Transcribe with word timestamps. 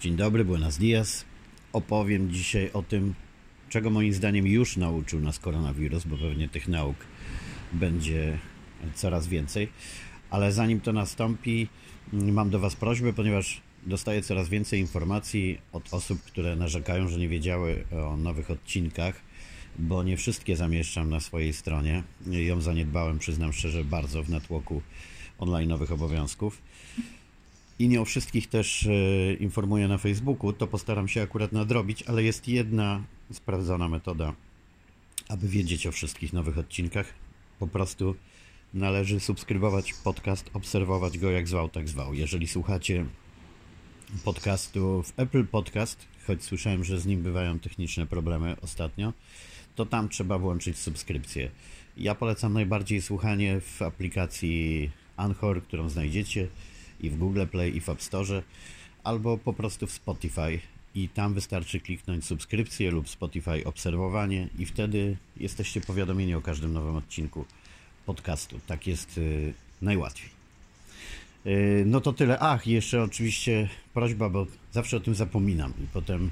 Dzień 0.00 0.16
dobry, 0.16 0.44
buenos 0.44 0.78
dias. 0.78 1.24
Opowiem 1.72 2.30
dzisiaj 2.30 2.70
o 2.72 2.82
tym, 2.82 3.14
czego 3.68 3.90
moim 3.90 4.12
zdaniem 4.12 4.46
już 4.46 4.76
nauczył 4.76 5.20
nas 5.20 5.38
koronawirus, 5.38 6.04
bo 6.04 6.16
pewnie 6.16 6.48
tych 6.48 6.68
nauk 6.68 6.96
będzie 7.72 8.38
coraz 8.94 9.26
więcej. 9.26 9.68
Ale 10.30 10.52
zanim 10.52 10.80
to 10.80 10.92
nastąpi, 10.92 11.68
mam 12.12 12.50
do 12.50 12.58
Was 12.58 12.76
prośbę, 12.76 13.12
ponieważ 13.12 13.60
dostaję 13.86 14.22
coraz 14.22 14.48
więcej 14.48 14.80
informacji 14.80 15.58
od 15.72 15.94
osób, 15.94 16.22
które 16.22 16.56
narzekają, 16.56 17.08
że 17.08 17.18
nie 17.18 17.28
wiedziały 17.28 17.84
o 18.06 18.16
nowych 18.16 18.50
odcinkach, 18.50 19.20
bo 19.78 20.02
nie 20.02 20.16
wszystkie 20.16 20.56
zamieszczam 20.56 21.10
na 21.10 21.20
swojej 21.20 21.52
stronie. 21.52 22.02
Ją 22.26 22.60
zaniedbałem, 22.60 23.18
przyznam 23.18 23.52
szczerze, 23.52 23.84
bardzo 23.84 24.22
w 24.22 24.30
natłoku 24.30 24.82
online'owych 25.38 25.92
obowiązków 25.92 26.62
i 27.78 27.88
nie 27.88 28.00
o 28.00 28.04
wszystkich 28.04 28.46
też 28.46 28.86
e, 28.86 29.34
informuję 29.34 29.88
na 29.88 29.98
Facebooku, 29.98 30.52
to 30.52 30.66
postaram 30.66 31.08
się 31.08 31.22
akurat 31.22 31.52
nadrobić, 31.52 32.02
ale 32.02 32.22
jest 32.22 32.48
jedna 32.48 33.02
sprawdzona 33.32 33.88
metoda, 33.88 34.34
aby 35.28 35.48
wiedzieć 35.48 35.86
o 35.86 35.92
wszystkich 35.92 36.32
nowych 36.32 36.58
odcinkach. 36.58 37.14
Po 37.58 37.66
prostu 37.66 38.14
należy 38.74 39.20
subskrybować 39.20 39.94
podcast, 40.04 40.50
obserwować 40.52 41.18
go 41.18 41.30
jak 41.30 41.48
zwał, 41.48 41.68
tak 41.68 41.88
zwał. 41.88 42.14
Jeżeli 42.14 42.48
słuchacie 42.48 43.06
podcastu 44.24 45.02
w 45.02 45.12
Apple 45.16 45.46
Podcast, 45.46 46.06
choć 46.26 46.44
słyszałem, 46.44 46.84
że 46.84 47.00
z 47.00 47.06
nim 47.06 47.22
bywają 47.22 47.58
techniczne 47.58 48.06
problemy 48.06 48.56
ostatnio, 48.62 49.12
to 49.74 49.86
tam 49.86 50.08
trzeba 50.08 50.38
włączyć 50.38 50.78
subskrypcję. 50.78 51.50
Ja 51.96 52.14
polecam 52.14 52.52
najbardziej 52.52 53.02
słuchanie 53.02 53.60
w 53.60 53.82
aplikacji 53.82 54.90
Anchor, 55.16 55.62
którą 55.62 55.88
znajdziecie 55.88 56.48
i 57.00 57.10
w 57.10 57.18
Google 57.18 57.46
Play, 57.46 57.76
i 57.76 57.80
w 57.80 57.88
App 57.88 58.02
Store, 58.02 58.42
albo 59.04 59.38
po 59.38 59.52
prostu 59.52 59.86
w 59.86 59.92
Spotify. 59.92 60.60
I 60.94 61.08
tam 61.08 61.34
wystarczy 61.34 61.80
kliknąć 61.80 62.24
subskrypcję 62.24 62.90
lub 62.90 63.08
Spotify 63.08 63.64
obserwowanie, 63.64 64.48
i 64.58 64.66
wtedy 64.66 65.16
jesteście 65.36 65.80
powiadomieni 65.80 66.34
o 66.34 66.40
każdym 66.40 66.72
nowym 66.72 66.96
odcinku 66.96 67.44
podcastu. 68.06 68.60
Tak 68.66 68.86
jest 68.86 69.18
y, 69.18 69.52
najłatwiej. 69.82 70.30
Y, 71.46 71.84
no 71.86 72.00
to 72.00 72.12
tyle. 72.12 72.38
Ach, 72.38 72.66
jeszcze 72.66 73.02
oczywiście 73.02 73.68
prośba, 73.94 74.28
bo 74.28 74.46
zawsze 74.72 74.96
o 74.96 75.00
tym 75.00 75.14
zapominam 75.14 75.72
i 75.84 75.86
potem 75.92 76.30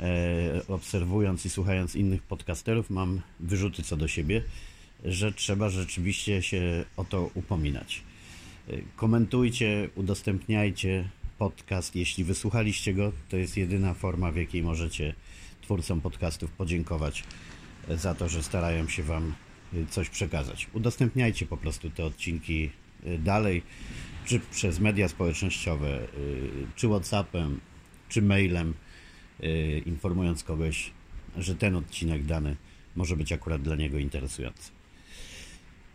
e, 0.00 0.62
obserwując 0.68 1.46
i 1.46 1.50
słuchając 1.50 1.96
innych 1.96 2.22
podcasterów 2.22 2.90
mam 2.90 3.20
wyrzuty 3.40 3.82
co 3.82 3.96
do 3.96 4.08
siebie, 4.08 4.42
że 5.04 5.32
trzeba 5.32 5.68
rzeczywiście 5.68 6.42
się 6.42 6.84
o 6.96 7.04
to 7.04 7.30
upominać. 7.34 8.02
Komentujcie, 8.96 9.88
udostępniajcie 9.94 11.08
podcast. 11.38 11.96
Jeśli 11.96 12.24
wysłuchaliście 12.24 12.94
go, 12.94 13.12
to 13.28 13.36
jest 13.36 13.56
jedyna 13.56 13.94
forma, 13.94 14.32
w 14.32 14.36
jakiej 14.36 14.62
możecie 14.62 15.14
twórcom 15.60 16.00
podcastów 16.00 16.50
podziękować 16.50 17.24
za 17.88 18.14
to, 18.14 18.28
że 18.28 18.42
starają 18.42 18.88
się 18.88 19.02
Wam 19.02 19.34
y, 19.74 19.86
coś 19.90 20.08
przekazać. 20.08 20.68
Udostępniajcie 20.72 21.46
po 21.46 21.56
prostu 21.56 21.90
te 21.90 22.04
odcinki 22.04 22.70
y, 23.06 23.18
dalej, 23.18 23.62
czy 24.24 24.40
przez 24.40 24.80
media 24.80 25.08
społecznościowe, 25.08 25.98
czy 26.76 26.88
WhatsAppem, 26.88 27.60
czy 28.08 28.22
mailem, 28.22 28.74
informując 29.86 30.44
kogoś, 30.44 30.90
że 31.36 31.54
ten 31.54 31.76
odcinek 31.76 32.24
dany 32.24 32.56
może 32.96 33.16
być 33.16 33.32
akurat 33.32 33.62
dla 33.62 33.76
niego 33.76 33.98
interesujący. 33.98 34.70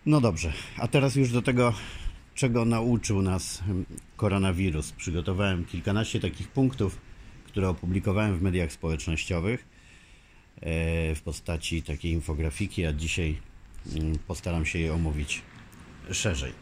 No 0.05 0.21
dobrze, 0.21 0.53
a 0.77 0.87
teraz 0.87 1.15
już 1.15 1.31
do 1.31 1.41
tego 1.41 1.73
czego 2.35 2.65
nauczył 2.65 3.21
nas 3.21 3.63
koronawirus. 4.17 4.91
Przygotowałem 4.91 5.65
kilkanaście 5.65 6.19
takich 6.19 6.47
punktów, 6.47 6.97
które 7.45 7.69
opublikowałem 7.69 8.37
w 8.37 8.41
mediach 8.41 8.71
społecznościowych 8.71 9.65
e, 10.61 11.15
w 11.15 11.21
postaci 11.21 11.83
takiej 11.83 12.11
infografiki, 12.11 12.85
a 12.85 12.93
dzisiaj 12.93 13.37
mm, 13.95 14.17
postaram 14.27 14.65
się 14.65 14.79
je 14.79 14.93
omówić 14.93 15.41
szerzej. 16.11 16.53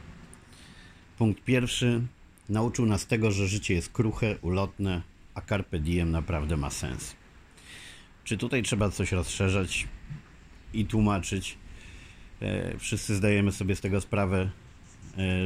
Punkt 1.18 1.44
pierwszy. 1.44 2.02
Nauczył 2.50 2.86
nas 2.86 3.08
tego, 3.08 3.32
że 3.32 3.48
życie 3.48 3.74
jest 3.74 3.90
kruche, 3.90 4.38
ulotne, 4.42 5.02
a 5.36 5.42
carpe 5.42 5.80
diem 5.80 6.12
naprawdę 6.12 6.58
ma 6.58 6.70
sens. 6.70 7.16
Czy 8.24 8.38
tutaj 8.38 8.64
trzeba 8.64 8.90
coś 8.90 9.12
rozszerzać 9.12 9.88
i 10.74 10.86
tłumaczyć? 10.86 11.58
E, 12.42 12.78
wszyscy 12.78 13.16
zdajemy 13.16 13.52
sobie 13.52 13.76
z 13.76 13.82
tego 13.82 14.02
sprawę, 14.02 14.50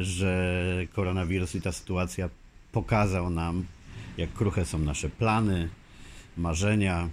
że 0.01 0.65
koronawirus 0.93 1.55
i 1.55 1.61
ta 1.61 1.71
sytuacja 1.71 2.29
pokazał 2.71 3.29
nam, 3.29 3.65
jak 4.17 4.33
kruche 4.33 4.65
są 4.65 4.79
nasze 4.79 5.09
plany, 5.09 5.69
marzenia, 6.37 7.09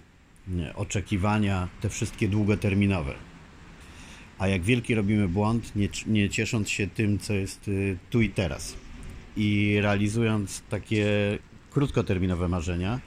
oczekiwania, 0.74 1.68
te 1.80 1.88
wszystkie 1.88 2.28
długoterminowe. 2.28 3.14
A 4.38 4.48
jak 4.48 4.62
wielki 4.62 4.94
robimy 4.94 5.28
błąd, 5.28 5.76
nie, 5.76 5.88
nie 6.06 6.30
ciesząc 6.30 6.70
się 6.70 6.86
tym, 6.86 7.18
co 7.18 7.34
jest 7.34 7.68
y, 7.68 7.98
tu 8.10 8.20
i 8.20 8.30
teraz. 8.30 8.76
I 9.36 9.78
realizując 9.82 10.62
takie 10.70 11.06
krótkoterminowe 11.70 12.48
marzenia 12.48 13.00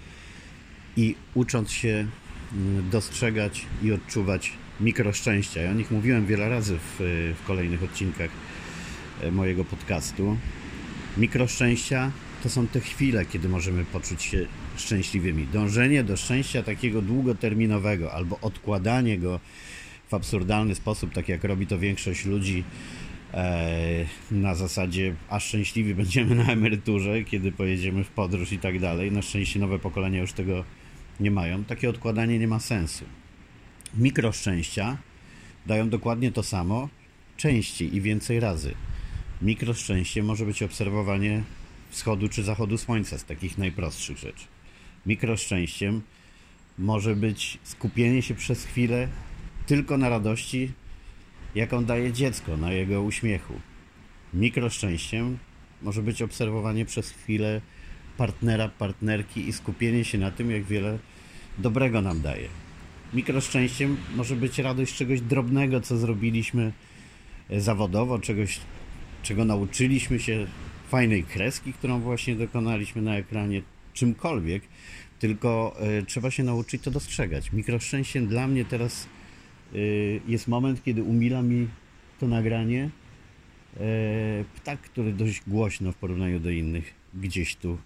i 0.98 1.16
ucząc 1.34 1.72
się 1.72 2.08
y, 2.78 2.84
dostrzegać 2.92 3.66
i 3.84 3.92
odczuwać 3.92 4.54
mikroszczęścia. 4.80 5.62
Ja 5.62 5.72
o 5.72 5.74
nich 5.74 5.92
mówiłem 5.92 6.25
wiele 6.25 6.50
razy 6.50 6.78
w, 6.78 6.96
w 7.44 7.48
kolejnych 7.48 7.84
odcinkach 7.84 8.30
E, 8.30 8.53
mojego 9.32 9.66
podcastu. 9.66 10.38
Mikroszczęścia 11.18 12.12
to 12.44 12.50
są 12.50 12.68
te 12.68 12.80
chwile, 12.80 13.26
kiedy 13.26 13.50
możemy 13.50 13.86
poczuć 13.86 14.24
się 14.24 14.46
szczęśliwymi. 14.78 15.48
Dążenie 15.54 16.04
do 16.04 16.18
szczęścia 16.18 16.64
takiego 16.64 17.02
długoterminowego 17.02 18.14
albo 18.14 18.40
odkładanie 18.42 19.18
go 19.18 19.40
w 20.10 20.14
absurdalny 20.14 20.76
sposób, 20.76 21.14
tak 21.14 21.30
jak 21.30 21.44
robi 21.44 21.68
to 21.68 21.80
większość 21.80 22.26
ludzi 22.26 22.64
e, 23.34 24.06
na 24.32 24.56
zasadzie, 24.56 25.16
a 25.30 25.40
szczęśliwi 25.40 25.96
będziemy 26.04 26.36
na 26.36 26.52
emeryturze, 26.52 27.24
kiedy 27.24 27.52
pojedziemy 27.52 28.04
w 28.04 28.10
podróż 28.10 28.52
i 28.52 28.60
tak 28.60 28.80
dalej. 28.80 29.12
Na 29.12 29.22
szczęście 29.22 29.60
nowe 29.60 29.80
pokolenia 29.80 30.22
już 30.22 30.34
tego 30.34 30.64
nie 31.20 31.32
mają. 31.32 31.64
Takie 31.64 31.90
odkładanie 31.90 32.40
nie 32.40 32.48
ma 32.48 32.60
sensu. 32.60 33.06
Mikroszczęścia 33.98 34.98
dają 35.66 35.90
dokładnie 35.90 36.32
to 36.32 36.44
samo, 36.44 36.90
częściej 37.38 37.96
i 37.96 38.02
więcej 38.02 38.40
razy. 38.40 38.74
Mikroszczęście 39.44 40.24
może 40.24 40.46
być 40.46 40.64
obserwowanie 40.64 41.44
wschodu 41.90 42.30
czy 42.30 42.44
zachodu 42.44 42.78
słońca 42.78 43.18
z 43.18 43.26
takich 43.26 43.58
najprostszych 43.58 44.18
rzeczy. 44.18 44.46
Mikroszczęściem 45.06 46.02
może 46.78 47.16
być 47.16 47.58
skupienie 47.64 48.22
się 48.22 48.36
przez 48.36 48.66
chwilę 48.66 49.08
tylko 49.66 49.98
na 49.98 50.09
radości, 50.09 50.72
jaką 51.56 51.86
daje 51.86 52.14
dziecko, 52.14 52.58
na 52.58 52.74
jego 52.74 53.02
uśmiechu. 53.02 53.54
Mikroszczęściem 54.34 55.38
może 55.81 56.02
być 56.02 56.22
obserwowanie 56.22 56.86
przez 56.86 57.10
chwilę 57.10 57.62
partnera, 58.18 58.70
partnerki 58.70 59.48
i 59.48 59.54
skupienie 59.54 60.06
się 60.06 60.18
na 60.18 60.31
tym, 60.31 60.52
jak 60.52 60.64
wiele 60.64 61.00
dobrego 61.58 62.02
nam 62.02 62.22
daje. 62.22 62.48
Mikroszczęściem 63.14 63.98
może 64.16 64.36
być 64.36 64.60
radość 64.60 64.96
czegoś 64.96 65.22
drobnego, 65.22 65.81
co 65.81 65.98
zrobiliśmy 65.98 66.72
zawodowo, 67.50 68.20
czegoś 68.20 68.60
czego 69.24 69.46
nauczyliśmy 69.46 70.20
się, 70.20 70.48
fajnej 70.90 71.24
kreski, 71.24 71.74
którą 71.74 72.00
właśnie 72.00 72.36
dokonaliśmy 72.36 73.02
na 73.02 73.18
ekranie, 73.18 73.62
czymkolwiek, 73.94 74.64
tylko 75.20 75.76
y, 76.00 76.06
trzeba 76.06 76.32
się 76.32 76.44
nauczyć 76.44 76.84
to 76.84 76.92
dostrzegać. 76.92 77.54
Mikroszczęściem 77.54 78.28
dla 78.28 78.48
mnie 78.48 78.66
teraz 78.66 79.08
y, 79.76 80.22
jest 80.28 80.48
moment, 80.48 80.84
kiedy 80.84 81.04
umila 81.04 81.42
mi 81.42 81.68
to 82.20 82.28
nagranie 82.28 82.90
y, 83.74 83.80
ptak, 84.56 84.82
który 84.82 85.14
dość 85.14 85.42
głośno 85.48 85.92
w 85.92 85.96
porównaniu 85.96 86.40
do 86.40 86.50
innych 86.50 86.94
gdzieś 87.14 87.56
tu 87.56 87.78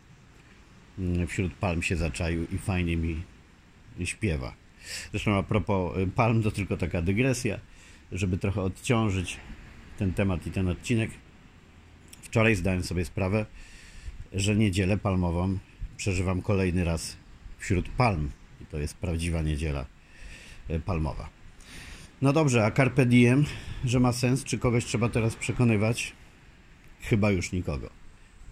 wśród 1.27 1.53
palm 1.53 1.83
się 1.83 1.95
zaczaił 1.95 2.47
i 2.51 2.57
fajnie 2.57 2.97
mi 2.97 3.23
śpiewa. 4.03 4.53
Zresztą 5.11 5.35
a 5.35 5.43
propos 5.43 5.97
palm, 6.15 6.43
to 6.43 6.51
tylko 6.51 6.77
taka 6.77 7.01
dygresja, 7.01 7.59
żeby 8.11 8.37
trochę 8.37 8.61
odciążyć 8.61 9.37
ten 9.97 10.13
temat 10.13 10.47
i 10.47 10.51
ten 10.51 10.67
odcinek. 10.67 11.11
Wczoraj 12.37 12.55
zdałem 12.55 12.83
sobie 12.83 13.05
sprawę, 13.05 13.45
że 14.33 14.55
niedzielę 14.55 14.97
palmową 14.97 15.57
przeżywam 15.97 16.41
kolejny 16.41 16.83
raz 16.83 17.17
wśród 17.57 17.89
palm. 17.89 18.29
I 18.61 18.65
to 18.65 18.77
jest 18.77 18.97
prawdziwa 18.97 19.41
niedziela 19.41 19.85
e, 20.67 20.79
palmowa. 20.79 21.29
No 22.21 22.33
dobrze, 22.33 22.65
a 22.65 22.71
Carpe 22.71 23.05
Diem, 23.05 23.45
że 23.85 23.99
ma 23.99 24.11
sens? 24.11 24.43
Czy 24.43 24.57
kogoś 24.57 24.85
trzeba 24.85 25.09
teraz 25.09 25.35
przekonywać? 25.35 26.13
Chyba 27.01 27.31
już 27.31 27.51
nikogo. 27.51 27.89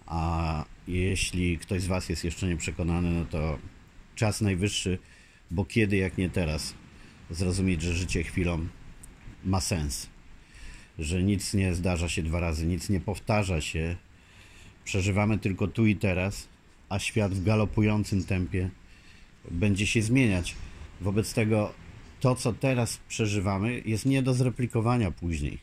A 0.06 0.64
jeśli 0.88 1.58
ktoś 1.58 1.82
z 1.82 1.86
Was 1.86 2.08
jest 2.08 2.24
jeszcze 2.24 2.46
nieprzekonany, 2.46 3.10
no 3.10 3.24
to 3.24 3.58
czas 4.14 4.40
najwyższy, 4.40 4.98
bo 5.50 5.64
kiedy 5.64 5.96
jak 5.96 6.18
nie 6.18 6.30
teraz, 6.30 6.74
zrozumieć, 7.30 7.82
że 7.82 7.94
życie 7.94 8.22
chwilą 8.22 8.66
ma 9.44 9.60
sens 9.60 10.15
że 10.98 11.22
nic 11.22 11.54
nie 11.54 11.74
zdarza 11.74 12.08
się 12.08 12.22
dwa 12.22 12.40
razy, 12.40 12.66
nic 12.66 12.88
nie 12.88 13.00
powtarza 13.00 13.60
się. 13.60 13.96
Przeżywamy 14.84 15.38
tylko 15.38 15.66
tu 15.66 15.86
i 15.86 15.96
teraz 15.96 16.48
a 16.88 16.98
świat 16.98 17.34
w 17.34 17.44
galopującym 17.44 18.24
tempie 18.24 18.70
będzie 19.50 19.86
się 19.86 20.02
zmieniać. 20.02 20.54
Wobec 21.00 21.34
tego 21.34 21.72
to, 22.20 22.34
co 22.34 22.52
teraz 22.52 23.00
przeżywamy, 23.08 23.82
jest 23.84 24.06
nie 24.06 24.22
do 24.22 24.34
zreplikowania 24.34 25.10
później. 25.10 25.58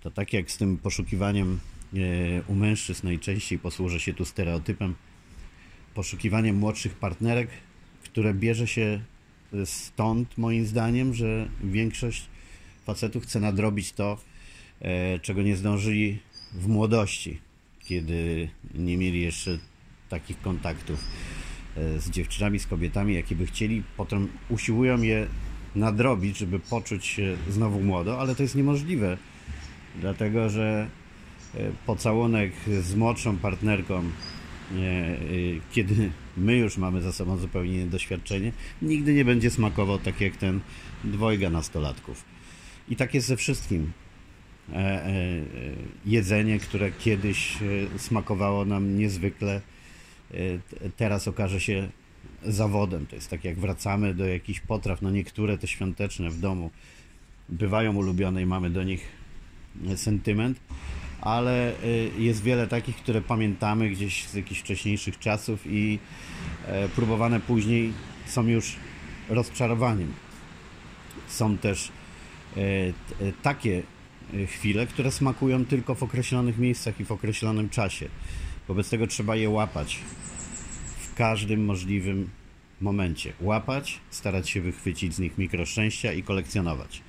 To 0.00 0.10
tak 0.10 0.32
jak 0.32 0.50
z 0.50 0.56
tym 0.56 0.78
poszukiwaniem 0.78 1.60
e, 1.94 1.98
u 2.42 2.54
mężczyzn 2.54 3.06
najczęściej 3.06 3.58
posłużę 3.58 4.00
się 4.00 4.14
tu 4.14 4.24
stereotypem, 4.24 4.94
poszukiwaniem 5.94 6.56
młodszych 6.56 6.94
partnerek, 6.94 7.48
które 8.04 8.34
bierze 8.34 8.66
się 8.66 9.00
stąd, 9.64 10.38
moim 10.38 10.66
zdaniem, 10.66 11.14
że 11.14 11.48
większość 11.64 12.26
facetów 12.84 13.22
chce 13.24 13.40
nadrobić 13.40 13.92
to, 13.92 14.12
e, 14.12 14.31
czego 15.22 15.42
nie 15.42 15.56
zdążyli 15.56 16.18
w 16.52 16.68
młodości, 16.68 17.38
kiedy 17.80 18.48
nie 18.74 18.96
mieli 18.96 19.20
jeszcze 19.20 19.58
takich 20.08 20.40
kontaktów 20.40 21.04
e, 21.76 22.00
z 22.00 22.10
dziewczynami, 22.10 22.58
z 22.58 22.66
kobietami, 22.66 23.14
jakie 23.14 23.36
by 23.36 23.46
chcieli. 23.46 23.82
Potem 23.96 24.28
usiłują 24.48 25.02
je 25.02 25.26
nadrobić, 25.74 26.38
żeby 26.38 26.58
poczuć 26.58 27.06
się 27.06 27.36
znowu 27.50 27.80
młodo, 27.80 28.20
ale 28.20 28.34
to 28.34 28.42
jest 28.42 28.54
niemożliwe, 28.54 29.18
dlatego 30.00 30.50
że 30.50 30.88
e, 31.54 31.70
pocałunek 31.86 32.52
z 32.82 32.94
młodszą 32.94 33.36
partnerką, 33.36 34.02
kiedy 35.72 36.10
my 36.36 36.56
już 36.56 36.76
mamy 36.76 37.02
za 37.02 37.12
sobą 37.12 37.36
zupełnie 37.36 37.74
inne 37.74 37.90
doświadczenie, 37.90 38.52
nigdy 38.82 39.14
nie 39.14 39.24
będzie 39.24 39.50
smakował 39.50 39.98
tak 39.98 40.20
jak 40.20 40.36
ten 40.36 40.60
dwojga 41.04 41.50
nastolatków. 41.50 42.24
I 42.88 42.96
tak 42.96 43.14
jest 43.14 43.26
ze 43.26 43.36
wszystkim. 43.36 43.92
E, 44.70 44.74
e, 44.76 45.12
jedzenie, 46.06 46.58
które 46.58 46.90
kiedyś 46.90 47.56
e, 47.62 47.98
smakowało 47.98 48.64
nam 48.64 48.98
niezwykle, 48.98 49.60
teraz 50.96 51.28
okaże 51.28 51.60
się 51.60 51.88
zawodem. 52.42 53.06
To 53.06 53.16
jest 53.16 53.30
tak 53.30 53.44
jak 53.44 53.58
wracamy 53.58 54.14
do 54.14 54.26
jakichś 54.26 54.60
potraw, 54.60 55.02
no 55.02 55.10
niektóre 55.10 55.58
te 55.58 55.66
świąteczne 55.66 56.30
w 56.30 56.40
domu 56.40 56.70
bywają 57.48 57.96
ulubione 57.96 58.42
i 58.42 58.46
mamy 58.46 58.70
do 58.70 58.82
nich 58.82 59.08
sentyment, 59.96 60.60
ale 61.20 61.72
jest 62.18 62.42
wiele 62.42 62.66
takich, 62.66 62.96
które 62.96 63.20
pamiętamy 63.20 63.90
gdzieś 63.90 64.28
z 64.28 64.34
jakichś 64.34 64.60
wcześniejszych 64.60 65.18
czasów 65.18 65.60
i 65.66 65.98
próbowane 66.94 67.40
później 67.40 67.92
są 68.26 68.46
już 68.46 68.76
rozczarowaniem. 69.28 70.12
Są 71.28 71.58
też 71.58 71.92
takie 73.42 73.82
chwile, 74.46 74.86
które 74.86 75.10
smakują 75.10 75.64
tylko 75.64 75.94
w 75.94 76.02
określonych 76.02 76.58
miejscach 76.58 77.00
i 77.00 77.04
w 77.04 77.12
określonym 77.12 77.68
czasie. 77.68 78.08
Wobec 78.68 78.90
tego 78.90 79.06
trzeba 79.06 79.36
je 79.36 79.50
łapać 79.50 79.98
w 81.12 81.14
każdym 81.14 81.64
możliwym 81.64 82.30
momencie. 82.80 83.32
Łapać, 83.40 84.00
starać 84.10 84.50
się 84.50 84.60
wychwycić 84.60 85.14
z 85.14 85.18
nich 85.18 85.38
mikroszczęścia 85.38 86.12
i 86.12 86.22
kolekcjonować. 86.22 87.02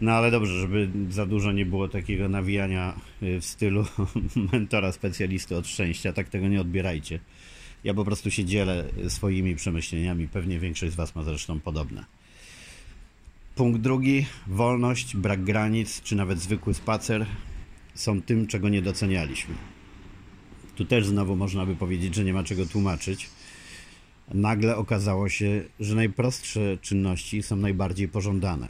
No 0.00 0.12
ale 0.12 0.30
dobrze, 0.30 0.60
żeby 0.60 0.90
za 1.10 1.26
dużo 1.26 1.52
nie 1.52 1.66
było 1.66 1.88
takiego 1.88 2.28
nawijania 2.28 3.00
y, 3.22 3.40
w 3.40 3.44
stylu 3.44 3.84
mentora 4.52 4.92
specjalisty 4.92 5.56
od 5.56 5.66
szczęścia, 5.66 6.12
tak 6.12 6.28
tego 6.28 6.48
nie 6.48 6.60
odbierajcie. 6.60 7.20
Ja 7.84 7.94
po 7.94 8.04
prostu 8.04 8.30
się 8.30 8.44
dzielę 8.44 8.84
swoimi 9.08 9.56
przemyśleniami, 9.56 10.28
pewnie 10.28 10.58
większość 10.58 10.92
z 10.92 10.96
Was 10.96 11.14
ma 11.14 11.22
zresztą 11.22 11.60
podobne. 11.60 12.04
Punkt 13.58 13.80
drugi, 13.80 14.26
wolność, 14.46 15.16
brak 15.16 15.44
granic, 15.44 16.02
czy 16.02 16.16
nawet 16.16 16.38
zwykły 16.38 16.74
spacer 16.74 17.26
są 17.94 18.22
tym, 18.22 18.46
czego 18.46 18.68
nie 18.68 18.82
docenialiśmy. 18.82 19.54
Tu 20.76 20.84
też 20.84 21.06
znowu 21.06 21.36
można 21.36 21.66
by 21.66 21.76
powiedzieć, 21.76 22.14
że 22.14 22.24
nie 22.24 22.32
ma 22.32 22.44
czego 22.44 22.66
tłumaczyć. 22.66 23.30
Nagle 24.34 24.76
okazało 24.76 25.28
się, 25.28 25.64
że 25.80 25.94
najprostsze 25.94 26.78
czynności 26.82 27.42
są 27.42 27.56
najbardziej 27.56 28.08
pożądane. 28.08 28.68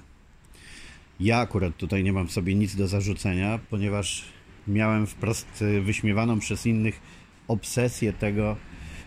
Ja 1.20 1.38
akurat 1.38 1.76
tutaj 1.76 2.05
nie 2.05 2.12
mam 2.12 2.29
w 2.29 2.32
sobie 2.32 2.55
nic 2.55 2.76
do 2.76 2.88
zarzucenia, 2.88 3.58
ponieważ 3.70 4.25
miałem 4.69 5.06
wprost 5.06 5.64
wyśmiewaną 5.82 6.38
przez 6.38 6.67
innych 6.67 7.00
obsesję 7.49 8.12
tego, 8.12 8.56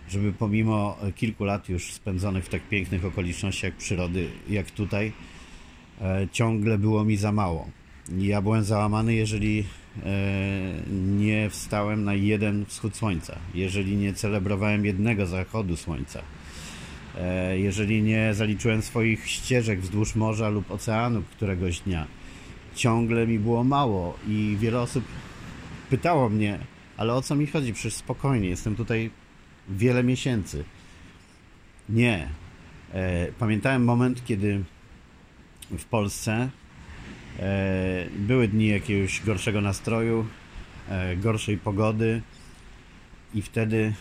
żeby 0.10 0.34
pomimo 0.34 0.98
kilku 1.16 1.44
lat 1.44 1.70
już 1.70 1.94
spędzonych 1.94 2.46
w 2.46 2.50
tak 2.50 2.70
pięknych 2.70 3.06
okolicznościach 3.06 3.74
przyrody 3.74 4.30
jak 4.50 4.72
tutaj, 4.72 5.12
E, 5.12 5.31
ciągle 6.32 6.78
było 6.78 7.06
mi 7.06 7.18
za 7.18 7.32
mało. 7.32 7.68
Ja 8.18 8.42
byłem 8.42 8.64
załamany, 8.64 9.14
jeżeli 9.14 9.60
e, 9.60 10.12
nie 11.18 11.50
wstałem 11.50 12.04
na 12.04 12.14
jeden 12.14 12.66
wschód 12.66 12.96
słońca, 12.96 13.36
jeżeli 13.54 13.96
nie 13.96 14.14
celebrowałem 14.14 14.86
jednego 14.86 15.26
zachodu 15.26 15.78
słońca, 15.78 16.22
e, 17.18 17.60
jeżeli 17.60 18.04
nie 18.04 18.34
zaliczyłem 18.34 18.82
swoich 18.82 19.28
ścieżek 19.28 19.82
wzdłuż 19.82 20.16
morza 20.16 20.50
lub 20.50 20.72
oceanu 20.72 21.24
któregoś 21.32 21.80
dnia. 21.80 22.08
Ciągle 22.76 23.28
mi 23.28 23.40
było 23.40 23.64
mało 23.64 24.18
i 24.28 24.58
wiele 24.60 24.82
osób 24.82 25.04
pytało 25.90 26.30
mnie, 26.30 26.60
ale 26.98 27.14
o 27.14 27.22
co 27.22 27.36
mi 27.36 27.48
chodzi? 27.48 27.74
Przecież 27.74 27.94
spokojnie, 27.94 28.50
jestem 28.50 28.76
tutaj 28.76 29.10
wiele 29.70 30.04
miesięcy. 30.04 30.64
Nie. 31.90 32.28
Pamiętałem 33.40 33.84
moment, 33.84 34.26
kiedy 34.26 34.64
w 35.78 35.86
Polsce. 35.86 36.50
E, 37.40 38.06
były 38.16 38.48
dni 38.48 38.68
jakiegoś 38.68 39.22
gorszego 39.22 39.62
nastroju, 39.62 40.26
e, 40.90 41.16
gorszej 41.16 41.58
pogody 41.58 42.22
i 43.34 43.42
wtedy 43.42 43.94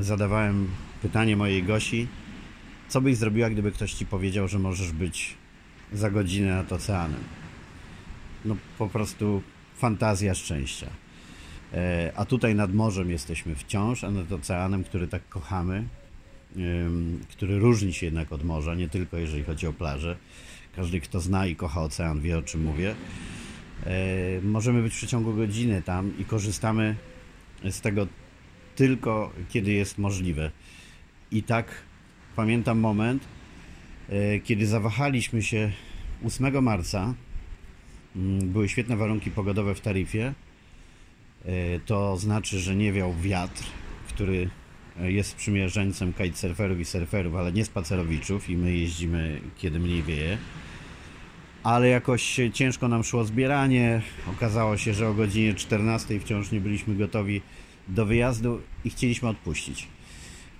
zadawałem 0.00 0.68
pytanie 1.02 1.36
mojej 1.36 1.62
Gosi, 1.62 2.08
co 2.88 3.00
byś 3.00 3.16
zrobiła, 3.16 3.50
gdyby 3.50 3.72
ktoś 3.72 3.92
ci 3.92 4.06
powiedział, 4.06 4.48
że 4.48 4.58
możesz 4.58 4.92
być 4.92 5.36
za 5.92 6.10
godzinę 6.10 6.54
nad 6.56 6.72
oceanem? 6.72 7.20
No 8.44 8.56
po 8.78 8.88
prostu 8.88 9.42
fantazja 9.76 10.34
szczęścia. 10.34 10.90
E, 11.74 12.12
a 12.16 12.24
tutaj 12.24 12.54
nad 12.54 12.74
morzem 12.74 13.10
jesteśmy 13.10 13.54
wciąż, 13.54 14.04
a 14.04 14.10
nad 14.10 14.32
oceanem, 14.32 14.84
który 14.84 15.08
tak 15.08 15.28
kochamy, 15.28 15.84
który 17.30 17.58
różni 17.58 17.92
się 17.92 18.06
jednak 18.06 18.32
od 18.32 18.44
morza, 18.44 18.74
nie 18.74 18.88
tylko 18.88 19.16
jeżeli 19.16 19.44
chodzi 19.44 19.66
o 19.66 19.72
plażę, 19.72 20.16
każdy, 20.76 21.00
kto 21.00 21.20
zna 21.20 21.46
i 21.46 21.56
kocha 21.56 21.82
ocean, 21.82 22.20
wie 22.20 22.38
o 22.38 22.42
czym 22.42 22.62
mówię. 22.62 22.94
E, 23.86 24.40
możemy 24.42 24.82
być 24.82 24.92
w 24.94 24.96
przeciągu 24.96 25.34
godziny 25.34 25.82
tam 25.82 26.18
i 26.18 26.24
korzystamy 26.24 26.96
z 27.70 27.80
tego 27.80 28.06
tylko 28.76 29.32
kiedy 29.48 29.72
jest 29.72 29.98
możliwe. 29.98 30.50
I 31.30 31.42
tak 31.42 31.82
pamiętam 32.36 32.78
moment, 32.78 33.24
e, 34.08 34.40
kiedy 34.40 34.66
zawahaliśmy 34.66 35.42
się 35.42 35.72
8 36.24 36.62
marca. 36.62 37.14
Mm, 38.16 38.48
były 38.48 38.68
świetne 38.68 38.96
warunki 38.96 39.30
pogodowe 39.30 39.74
w 39.74 39.80
Taryfie. 39.80 40.34
E, 41.44 41.80
to 41.86 42.16
znaczy, 42.16 42.58
że 42.58 42.76
nie 42.76 42.92
wiał 42.92 43.14
wiatr, 43.14 43.64
który 44.08 44.50
jest 45.00 45.30
sprzymierzeńcem 45.30 46.12
kitesurferów 46.12 46.80
i 46.80 46.84
surferów, 46.84 47.34
ale 47.34 47.52
nie 47.52 47.64
spacerowiczów 47.64 48.50
i 48.50 48.56
my 48.56 48.76
jeździmy 48.76 49.40
kiedy 49.58 49.80
mniej 49.80 50.02
wieje 50.02 50.38
ale 51.62 51.88
jakoś 51.88 52.40
ciężko 52.52 52.88
nam 52.88 53.04
szło 53.04 53.24
zbieranie. 53.24 54.02
Okazało 54.36 54.76
się, 54.76 54.94
że 54.94 55.08
o 55.08 55.14
godzinie 55.14 55.54
14 55.54 56.20
wciąż 56.20 56.50
nie 56.50 56.60
byliśmy 56.60 56.94
gotowi 56.94 57.40
do 57.88 58.06
wyjazdu 58.06 58.60
i 58.84 58.90
chcieliśmy 58.90 59.28
odpuścić. 59.28 59.88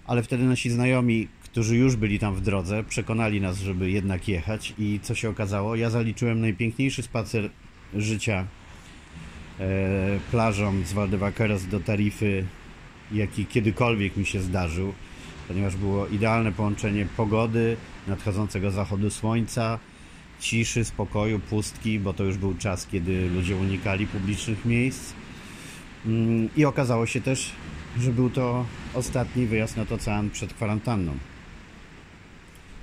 Ale 0.05 0.23
wtedy 0.23 0.45
nasi 0.45 0.71
znajomi, 0.71 1.29
którzy 1.45 1.77
już 1.77 1.97
byli 1.97 2.19
tam 2.19 2.35
w 2.35 2.41
drodze, 2.41 2.85
przekonali 2.85 3.41
nas, 3.41 3.59
żeby 3.59 3.91
jednak 3.91 4.29
jechać 4.29 4.75
i 4.79 5.01
co 5.03 5.15
się 5.15 5.31
okazało? 5.31 5.77
Ja 5.77 5.91
zaliczyłem 5.91 6.41
najpiękniejszy 6.41 7.03
spacer 7.03 7.51
życia 7.95 8.47
e, 9.61 9.67
plażą 10.31 10.85
z 10.85 10.93
Valdevaqueros 10.93 11.67
do 11.67 11.81
Tarify, 11.81 12.47
jaki 13.13 13.47
kiedykolwiek 13.47 14.17
mi 14.17 14.27
się 14.27 14.41
zdarzył, 14.41 14.93
ponieważ 15.49 15.77
było 15.77 16.07
idealne 16.07 16.53
połączenie 16.53 17.07
pogody, 17.17 17.77
nadchodzącego 18.07 18.71
zachodu 18.71 19.11
słońca, 19.11 19.79
ciszy, 20.43 20.85
spokoju, 20.85 21.39
pustki, 21.39 22.01
bo 22.01 22.13
to 22.13 22.25
już 22.25 22.37
był 22.37 22.55
czas, 22.55 22.87
kiedy 22.87 23.29
ludzie 23.29 23.57
unikali 23.57 24.07
publicznych 24.07 24.65
miejsc. 24.65 25.13
Mm, 26.07 26.49
I 26.57 26.65
okazało 26.65 27.07
się 27.07 27.21
też, 27.21 27.53
że 28.01 28.13
był 28.13 28.31
to 28.31 28.67
ostatni 28.95 29.47
wyjazd 29.47 29.77
nad 29.77 29.93
ocean 29.93 30.31
przed 30.31 30.55
kwarantanną. 30.55 31.13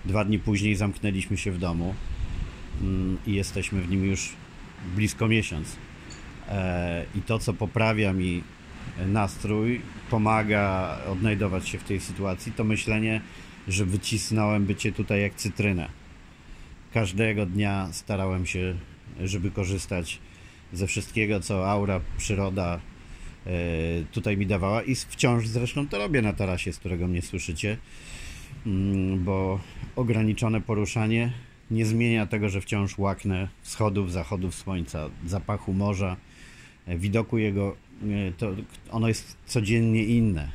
Dwa 0.06 0.26
dni 0.26 0.40
później 0.40 0.76
zamknęliśmy 0.76 1.38
się 1.38 1.52
w 1.52 1.58
domu 1.58 1.96
mm, 2.82 3.18
i 3.28 3.34
jesteśmy 3.34 3.82
w 3.82 3.90
nim 3.90 4.06
już 4.06 4.34
blisko 4.96 5.28
miesiąc. 5.28 5.76
E, 6.50 7.06
I 7.16 7.22
to, 7.22 7.40
co 7.40 7.54
poprawia 7.54 8.14
mi 8.14 8.44
nastrój, 9.08 9.82
pomaga 10.10 10.98
odnajdować 11.12 11.70
się 11.70 11.78
w 11.78 11.84
tej 11.84 12.00
sytuacji, 12.00 12.52
to 12.52 12.64
myślenie, 12.64 13.22
że 13.68 13.86
wycisnąłem 13.86 14.66
bycie 14.66 14.92
tutaj 14.92 15.22
jak 15.22 15.36
cytrynę 15.36 15.99
każdego 16.94 17.46
dnia 17.46 17.90
starałem 17.92 18.46
się, 18.46 18.76
żeby 19.24 19.52
korzystać 19.52 20.20
ze 20.74 20.88
wszystkiego, 20.88 21.40
co 21.40 21.72
aura, 21.72 22.02
przyroda 22.18 22.80
tutaj 24.12 24.38
mi 24.38 24.46
dawała 24.46 24.84
i 24.84 24.96
wciąż 24.96 25.48
zresztą 25.48 25.88
to 25.88 25.98
robię 25.98 26.22
na 26.22 26.34
tarasie, 26.34 26.74
z 26.74 26.80
którego 26.80 27.08
mnie 27.08 27.22
słyszycie, 27.22 27.78
mm, 28.66 29.24
bo 29.24 29.60
ograniczone 29.96 30.62
poruszanie 30.62 31.34
nie 31.72 31.86
zmienia 31.86 32.26
tego, 32.26 32.50
że 32.50 32.62
wciąż 32.62 32.98
łaknę 32.98 33.48
wschodów, 33.62 34.12
zachodów 34.12 34.56
słońca, 34.56 35.10
zapachu 35.26 35.74
morza, 35.74 36.18
e, 36.88 36.98
widoku 36.98 37.38
jego, 37.38 37.76
to 38.38 38.56
ono 38.92 39.08
jest 39.08 39.38
codziennie 39.46 40.04
inne. 40.04 40.52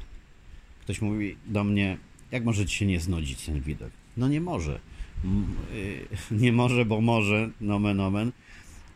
Ktoś 0.81 1.03
mówi 1.03 1.37
do 1.47 1.65
mnie, 1.65 1.99
jak 2.31 2.45
może 2.45 2.67
ci 2.67 2.77
się 2.77 2.87
nie 2.87 3.01
znudzić 3.01 3.47
ten 3.47 3.61
widok? 3.61 3.91
No 4.17 4.29
nie 4.29 4.41
może. 4.41 4.81
Nie 6.31 6.53
może, 6.53 6.85
bo 6.85 7.01
może, 7.01 7.51
nomen 7.61 8.01
omen, 8.01 8.33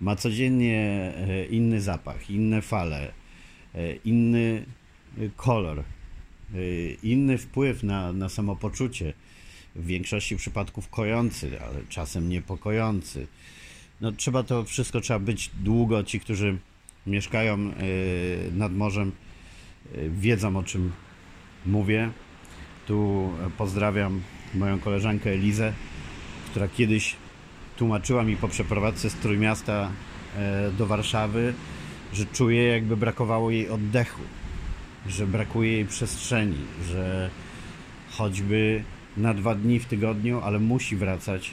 ma 0.00 0.16
codziennie 0.16 0.78
e, 1.16 1.46
inny 1.46 1.80
zapach, 1.80 2.30
inne 2.30 2.62
fale, 2.62 3.12
e, 3.74 3.94
inny 3.94 4.64
kolor, 5.36 5.84
inny 7.02 7.38
wpływ 7.38 7.82
na, 7.82 8.12
na 8.12 8.28
samopoczucie. 8.28 9.12
W 9.76 9.86
większości 9.86 10.36
przypadków 10.36 10.88
kojący, 10.88 11.60
ale 11.60 11.80
czasem 11.88 12.28
niepokojący. 12.28 13.26
No 14.00 14.12
trzeba 14.12 14.42
to 14.42 14.64
wszystko, 14.64 15.00
trzeba 15.00 15.18
być 15.18 15.50
długo. 15.60 16.04
Ci, 16.04 16.20
którzy 16.20 16.58
mieszkają 17.06 17.54
e, 17.54 17.72
nad 18.52 18.74
morzem, 18.74 19.12
wiedzą 20.10 20.56
o 20.56 20.62
czym 20.62 20.92
mówię. 21.66 22.10
Tu 22.86 23.30
pozdrawiam 23.58 24.20
moją 24.54 24.78
koleżankę 24.80 25.30
Elizę, 25.30 25.72
która 26.58 26.68
kiedyś 26.68 27.16
tłumaczyła 27.76 28.24
mi 28.24 28.36
po 28.36 28.48
przeprowadzce 28.48 29.10
z 29.10 29.14
Trójmiasta 29.14 29.90
e, 30.36 30.70
do 30.70 30.86
Warszawy, 30.86 31.54
że 32.12 32.26
czuje 32.26 32.62
jakby 32.62 32.96
brakowało 32.96 33.50
jej 33.50 33.68
oddechu, 33.68 34.22
że 35.08 35.26
brakuje 35.26 35.72
jej 35.72 35.84
przestrzeni, 35.84 36.58
że 36.88 37.30
choćby 38.10 38.84
na 39.16 39.34
dwa 39.34 39.54
dni 39.54 39.80
w 39.80 39.86
tygodniu, 39.86 40.40
ale 40.40 40.58
musi 40.58 40.96
wracać 40.96 41.50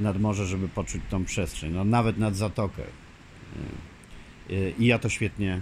nad 0.00 0.20
morze, 0.20 0.46
żeby 0.46 0.68
poczuć 0.68 1.02
tą 1.10 1.24
przestrzeń, 1.24 1.72
no 1.72 1.84
nawet 1.84 2.18
nad 2.18 2.36
zatokę. 2.36 2.82
E, 4.50 4.70
I 4.78 4.86
ja 4.86 4.98
to 4.98 5.08
świetnie, 5.08 5.60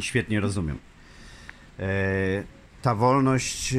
świetnie 0.00 0.40
rozumiem. 0.40 0.78
E, 1.78 1.84
ta 2.82 2.94
wolność 2.94 3.74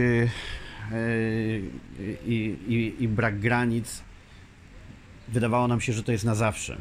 i, 2.27 2.55
i, 2.67 3.03
i 3.03 3.07
brak 3.07 3.39
granic 3.39 4.03
wydawało 5.27 5.67
nam 5.67 5.81
się, 5.81 5.93
że 5.93 6.03
to 6.03 6.11
jest 6.11 6.23
na 6.25 6.35
zawsze, 6.35 6.77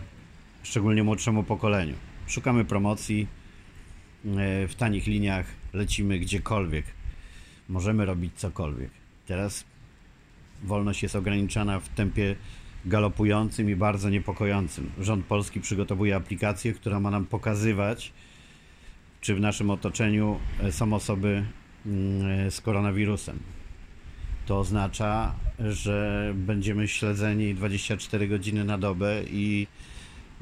szczególnie 0.62 1.02
młodszemu 1.04 1.42
pokoleniu. 1.42 1.94
Szukamy 2.26 2.64
promocji 2.64 3.26
e, 4.26 4.68
w 4.68 4.74
tanich 4.74 5.06
liniach, 5.06 5.46
lecimy 5.72 6.18
gdziekolwiek, 6.18 6.84
możemy 7.68 8.04
robić 8.04 8.32
cokolwiek. 8.36 8.90
Teraz 9.26 9.64
wolność 10.62 11.02
jest 11.02 11.16
ograniczana 11.16 11.80
w 11.80 11.88
tempie 11.88 12.36
galopującym 12.84 13.70
i 13.70 13.76
bardzo 13.76 14.10
niepokojącym. 14.10 14.90
Rząd 15.00 15.26
polski 15.26 15.60
przygotowuje 15.60 16.16
aplikację, 16.16 16.72
która 16.72 17.00
ma 17.00 17.10
nam 17.10 17.26
pokazywać, 17.26 18.12
czy 19.20 19.34
w 19.34 19.40
naszym 19.40 19.70
otoczeniu 19.70 20.38
e, 20.60 20.72
są 20.72 20.92
osoby 20.92 21.44
mm, 21.86 22.46
e, 22.46 22.50
z 22.50 22.60
koronawirusem 22.60 23.38
to 24.46 24.58
oznacza, 24.58 25.34
że 25.58 26.32
będziemy 26.36 26.88
śledzeni 26.88 27.54
24 27.54 28.28
godziny 28.28 28.64
na 28.64 28.78
dobę 28.78 29.22
i 29.30 29.66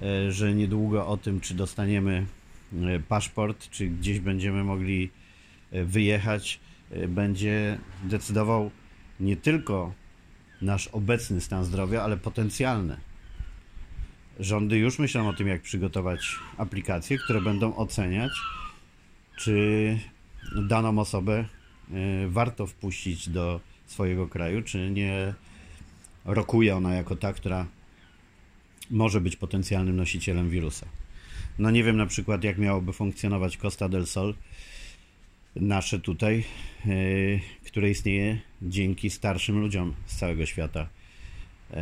e, 0.02 0.32
że 0.32 0.54
niedługo 0.54 1.06
o 1.06 1.16
tym, 1.16 1.40
czy 1.40 1.54
dostaniemy 1.54 2.26
e, 2.72 3.00
paszport, 3.00 3.70
czy 3.70 3.86
gdzieś 3.86 4.20
będziemy 4.20 4.64
mogli 4.64 5.10
e, 5.72 5.84
wyjechać, 5.84 6.60
będzie 7.08 7.78
decydował 8.04 8.70
nie 9.20 9.36
tylko 9.36 9.92
nasz 10.62 10.88
obecny 10.88 11.40
stan 11.40 11.64
zdrowia, 11.64 12.02
ale 12.02 12.16
potencjalny. 12.16 12.96
Rządy 14.40 14.78
już 14.78 14.98
myślą 14.98 15.28
o 15.28 15.32
tym, 15.32 15.48
jak 15.48 15.62
przygotować 15.62 16.38
aplikacje, 16.58 17.18
które 17.18 17.40
będą 17.40 17.76
oceniać, 17.76 18.32
czy 19.36 19.98
daną 20.68 20.98
osobę 20.98 21.44
warto 22.28 22.66
wpuścić 22.66 23.28
do 23.28 23.60
swojego 23.92 24.28
kraju, 24.28 24.62
czy 24.62 24.90
nie 24.90 25.34
rokuje 26.24 26.76
ona 26.76 26.94
jako 26.94 27.16
ta, 27.16 27.32
która 27.32 27.66
może 28.90 29.20
być 29.20 29.36
potencjalnym 29.36 29.96
nosicielem 29.96 30.50
wirusa. 30.50 30.86
No 31.58 31.70
nie 31.70 31.84
wiem 31.84 31.96
na 31.96 32.06
przykład, 32.06 32.44
jak 32.44 32.58
miałoby 32.58 32.92
funkcjonować 32.92 33.56
Costa 33.56 33.88
del 33.88 34.06
Sol, 34.06 34.34
nasze 35.56 36.00
tutaj, 36.00 36.44
yy, 36.84 37.40
które 37.64 37.90
istnieje 37.90 38.40
dzięki 38.62 39.10
starszym 39.10 39.60
ludziom 39.60 39.94
z 40.06 40.16
całego 40.16 40.46
świata, 40.46 40.88
yy, 41.70 41.78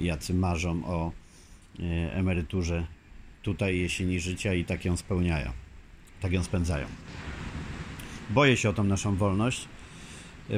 jacy 0.00 0.34
marzą 0.34 0.84
o 0.84 1.12
yy, 1.78 2.12
emeryturze 2.12 2.86
tutaj 3.42 3.78
jesieni 3.78 4.20
życia 4.20 4.54
i 4.54 4.64
tak 4.64 4.84
ją 4.84 4.96
spełniają, 4.96 5.50
tak 6.20 6.32
ją 6.32 6.44
spędzają. 6.44 6.86
Boję 8.30 8.56
się 8.56 8.70
o 8.70 8.72
tą 8.72 8.84
naszą 8.84 9.16
wolność, 9.16 9.68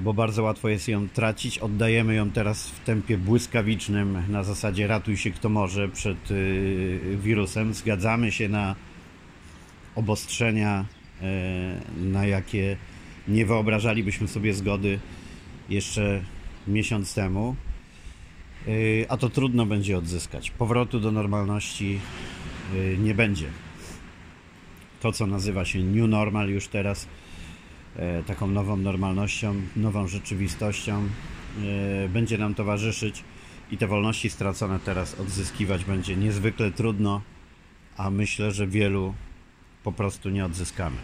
bo 0.01 0.15
bardzo 0.15 0.43
łatwo 0.43 0.69
jest 0.69 0.89
ją 0.89 1.09
tracić. 1.09 1.59
Oddajemy 1.59 2.15
ją 2.15 2.31
teraz 2.31 2.71
w 2.71 2.81
tempie 2.81 3.19
błyskawicznym 3.19 4.23
na 4.29 4.45
zasadzie 4.45 4.87
ratuj 4.87 5.17
się 5.17 5.31
kto 5.31 5.49
może 5.49 5.89
przed 5.89 6.31
y, 6.31 7.01
wirusem. 7.23 7.75
Zgadzamy 7.75 8.33
się 8.33 8.49
na 8.49 8.75
obostrzenia, 9.95 10.85
y, 11.23 12.05
na 12.05 12.27
jakie 12.27 12.77
nie 13.29 13.47
wyobrażalibyśmy 13.47 14.29
sobie 14.29 14.55
zgody 14.55 14.99
jeszcze 15.69 16.23
miesiąc 16.69 17.15
temu. 17.15 17.57
Y, 18.69 19.07
a 19.09 19.17
to 19.17 19.31
trudno 19.31 19.67
będzie 19.67 19.99
odzyskać. 19.99 20.51
Powrotu 20.51 21.01
do 21.01 21.13
normalności 21.13 22.01
nie 22.99 23.15
będzie. 23.15 23.47
To, 25.01 25.13
co 25.13 25.27
nazywa 25.27 25.65
się 25.65 25.79
New 25.79 26.09
Normal 26.09 26.49
już 26.49 26.69
teraz, 26.69 27.09
taką 28.27 28.47
nową 28.47 28.77
normalnością, 28.77 29.55
nową 29.77 30.07
rzeczywistością 30.07 31.03
e, 31.05 32.09
będzie 32.09 32.39
nam 32.39 32.55
towarzyszyć 32.55 33.25
i 33.71 33.79
te 33.79 33.87
wolności 33.87 34.31
stracone 34.31 34.81
teraz 34.81 35.21
odzyskiwać 35.21 35.85
będzie 35.85 36.17
niezwykle 36.17 36.71
trudno, 36.71 37.23
a 37.97 38.11
myślę, 38.11 38.53
że 38.53 38.67
wielu 38.67 39.15
po 39.85 39.93
prostu 39.93 40.31
nie 40.31 40.45
odzyskamy. 40.45 40.97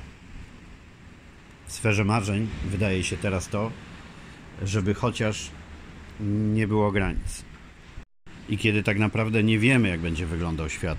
W 1.67 1.73
sferze 1.73 2.05
marzeń 2.05 2.49
wydaje 2.65 3.05
się 3.05 3.17
teraz 3.17 3.49
to, 3.49 3.71
żeby 4.63 4.95
chociaż 4.95 5.51
nie 6.55 6.69
było 6.69 6.93
granic. 6.93 7.45
I 8.49 8.59
kiedy 8.59 8.83
tak 8.83 8.99
naprawdę 8.99 9.43
nie 9.43 9.59
wiemy, 9.59 9.89
jak 9.89 10.01
będzie 10.01 10.27
wyglądał 10.27 10.69
świat 10.69 10.99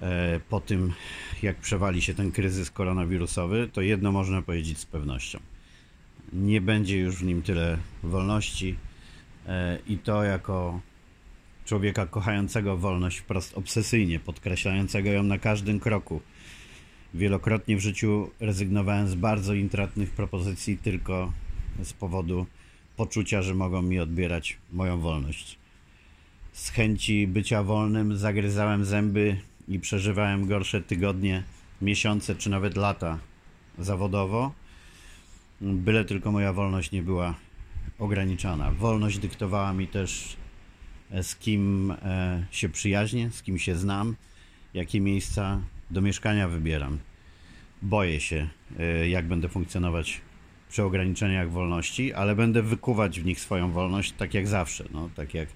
e, 0.00 0.40
po 0.48 0.60
tym, 0.60 0.92
jak 1.42 1.56
przewali 1.56 2.02
się 2.02 2.14
ten 2.14 2.32
kryzys 2.32 2.70
koronawirusowy, 2.70 3.68
to 3.72 3.80
jedno 3.80 4.12
można 4.12 4.42
powiedzieć 4.42 4.78
z 4.78 4.86
pewnością. 4.86 5.38
Nie 6.32 6.60
będzie 6.60 6.98
już 6.98 7.16
w 7.16 7.24
nim 7.24 7.42
tyle 7.42 7.78
wolności 8.02 8.76
e, 9.46 9.78
i 9.86 9.98
to 9.98 10.24
jako 10.24 10.80
człowieka 11.64 12.06
kochającego 12.06 12.76
wolność 12.76 13.18
wprost 13.18 13.58
obsesyjnie, 13.58 14.20
podkreślającego 14.20 15.10
ją 15.10 15.22
na 15.22 15.38
każdym 15.38 15.80
kroku. 15.80 16.20
Wielokrotnie 17.14 17.76
w 17.76 17.80
życiu 17.80 18.30
rezygnowałem 18.40 19.08
z 19.08 19.14
bardzo 19.14 19.54
intratnych 19.54 20.10
propozycji 20.10 20.78
tylko 20.78 21.32
z 21.82 21.92
powodu 21.92 22.46
poczucia, 22.96 23.42
że 23.42 23.54
mogą 23.54 23.82
mi 23.82 23.98
odbierać 24.00 24.56
moją 24.72 25.00
wolność. 25.00 25.58
Z 26.52 26.70
chęci 26.70 27.26
bycia 27.26 27.62
wolnym 27.62 28.16
zagryzałem 28.16 28.84
zęby 28.84 29.36
i 29.68 29.80
przeżywałem 29.80 30.46
gorsze 30.46 30.80
tygodnie, 30.80 31.42
miesiące 31.82 32.34
czy 32.34 32.50
nawet 32.50 32.76
lata 32.76 33.18
zawodowo, 33.78 34.52
byle 35.60 36.04
tylko 36.04 36.32
moja 36.32 36.52
wolność 36.52 36.92
nie 36.92 37.02
była 37.02 37.34
ograniczana. 37.98 38.70
Wolność 38.70 39.18
dyktowała 39.18 39.72
mi 39.72 39.88
też, 39.88 40.36
e, 41.10 41.22
z 41.22 41.36
kim 41.36 41.90
e, 41.90 42.46
się 42.50 42.68
przyjaźnię, 42.68 43.30
z 43.30 43.42
kim 43.42 43.58
się 43.58 43.76
znam, 43.76 44.16
jakie 44.74 45.00
miejsca 45.00 45.60
do 45.90 46.00
mieszkania 46.00 46.48
wybieram. 46.48 46.98
Boję 47.82 48.20
się, 48.20 48.48
e, 48.78 49.08
jak 49.08 49.28
będę 49.28 49.48
funkcjonować 49.48 50.20
przy 50.68 50.82
ograniczeniach 50.82 51.50
wolności, 51.50 52.12
ale 52.12 52.36
będę 52.36 52.62
wykuwać 52.62 53.20
w 53.20 53.24
nich 53.24 53.40
swoją 53.40 53.72
wolność, 53.72 54.12
tak 54.12 54.34
jak 54.34 54.48
zawsze, 54.48 54.84
no, 54.92 55.10
tak 55.16 55.34
jak 55.34 55.48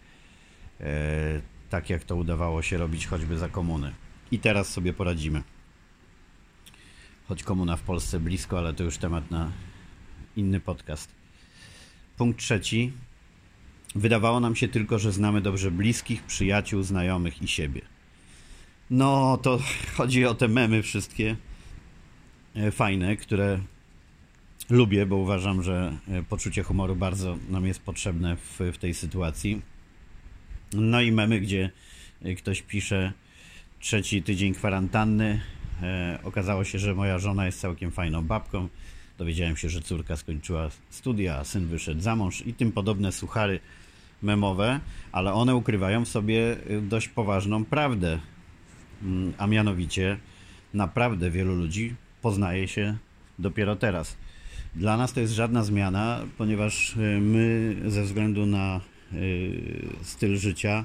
tak 1.70 1.90
jak 1.90 2.04
to 2.04 2.16
udawało 2.16 2.62
się 2.62 2.78
robić 2.78 3.06
choćby 3.06 3.38
za 3.38 3.48
komuny. 3.48 3.92
I 4.32 4.38
teraz 4.38 4.68
sobie 4.68 4.92
poradzimy. 4.92 5.42
Choć 7.28 7.42
komuna 7.42 7.76
w 7.76 7.82
Polsce 7.82 8.20
blisko, 8.20 8.58
ale 8.58 8.74
to 8.74 8.84
już 8.84 8.98
temat 8.98 9.30
na 9.30 9.52
inny 10.36 10.60
podcast. 10.60 11.14
Punkt 12.16 12.40
trzeci. 12.40 12.92
Wydawało 13.94 14.40
nam 14.40 14.56
się 14.56 14.68
tylko, 14.68 14.98
że 14.98 15.12
znamy 15.12 15.40
dobrze 15.40 15.70
bliskich, 15.70 16.22
przyjaciół, 16.22 16.82
znajomych 16.82 17.42
i 17.42 17.48
siebie. 17.48 17.80
No, 18.90 19.38
to 19.42 19.58
chodzi 19.96 20.24
o 20.24 20.34
te 20.34 20.48
memy 20.48 20.82
wszystkie 20.82 21.36
fajne, 22.72 23.16
które 23.16 23.60
lubię, 24.70 25.06
bo 25.06 25.16
uważam, 25.16 25.62
że 25.62 25.98
poczucie 26.28 26.62
humoru 26.62 26.96
bardzo 26.96 27.38
nam 27.48 27.66
jest 27.66 27.82
potrzebne 27.82 28.36
w, 28.36 28.60
w 28.72 28.78
tej 28.78 28.94
sytuacji. 28.94 29.62
No 30.72 31.00
i 31.00 31.12
memy, 31.12 31.40
gdzie 31.40 31.70
ktoś 32.38 32.62
pisze 32.62 33.12
trzeci 33.82 34.22
tydzień 34.22 34.54
kwarantanny. 34.54 35.40
E, 35.82 36.18
okazało 36.22 36.64
się, 36.64 36.78
że 36.78 36.94
moja 36.94 37.18
żona 37.18 37.46
jest 37.46 37.60
całkiem 37.60 37.90
fajną 37.90 38.24
babką. 38.24 38.68
Dowiedziałem 39.18 39.56
się, 39.56 39.68
że 39.68 39.80
córka 39.80 40.16
skończyła 40.16 40.70
studia, 40.90 41.36
a 41.36 41.44
syn 41.44 41.66
wyszedł 41.66 42.00
za 42.00 42.16
mąż 42.16 42.46
i 42.46 42.54
tym 42.54 42.72
podobne 42.72 43.12
suchary 43.12 43.60
memowe, 44.22 44.80
ale 45.12 45.32
one 45.32 45.56
ukrywają 45.56 46.04
w 46.04 46.08
sobie 46.08 46.56
dość 46.82 47.08
poważną 47.08 47.64
prawdę. 47.64 48.18
Mm, 49.02 49.32
a 49.38 49.46
mianowicie, 49.46 50.18
naprawdę 50.74 51.30
wielu 51.30 51.54
ludzi 51.54 51.94
poznaje 52.22 52.68
się 52.68 52.96
dopiero 53.38 53.76
teraz. 53.76 54.16
Dla 54.76 54.96
nas 54.96 55.12
to 55.12 55.20
jest 55.20 55.32
żadna 55.32 55.64
zmiana, 55.64 56.20
ponieważ 56.38 56.96
e, 56.96 57.20
my 57.20 57.76
ze 57.86 58.02
względu 58.02 58.46
na 58.46 58.80
e, 59.12 59.16
styl 60.02 60.36
życia 60.36 60.84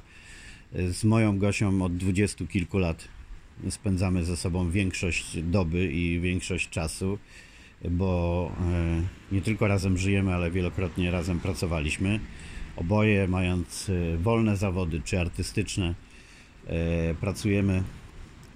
z 0.71 1.03
moją 1.03 1.39
Gosią 1.39 1.81
od 1.81 1.97
dwudziestu 1.97 2.47
kilku 2.47 2.77
lat 2.77 3.07
spędzamy 3.69 4.25
ze 4.25 4.37
sobą 4.37 4.71
większość 4.71 5.41
doby 5.43 5.91
i 5.91 6.19
większość 6.19 6.69
czasu, 6.69 7.17
bo 7.89 8.51
e, 8.61 9.01
nie 9.31 9.41
tylko 9.41 9.67
razem 9.67 9.97
żyjemy, 9.97 10.35
ale 10.35 10.51
wielokrotnie 10.51 11.11
razem 11.11 11.39
pracowaliśmy. 11.39 12.19
Oboje 12.75 13.27
mając 13.27 13.89
e, 13.89 14.17
wolne 14.17 14.57
zawody 14.57 15.01
czy 15.05 15.19
artystyczne, 15.19 15.95
e, 16.67 17.13
pracujemy 17.13 17.83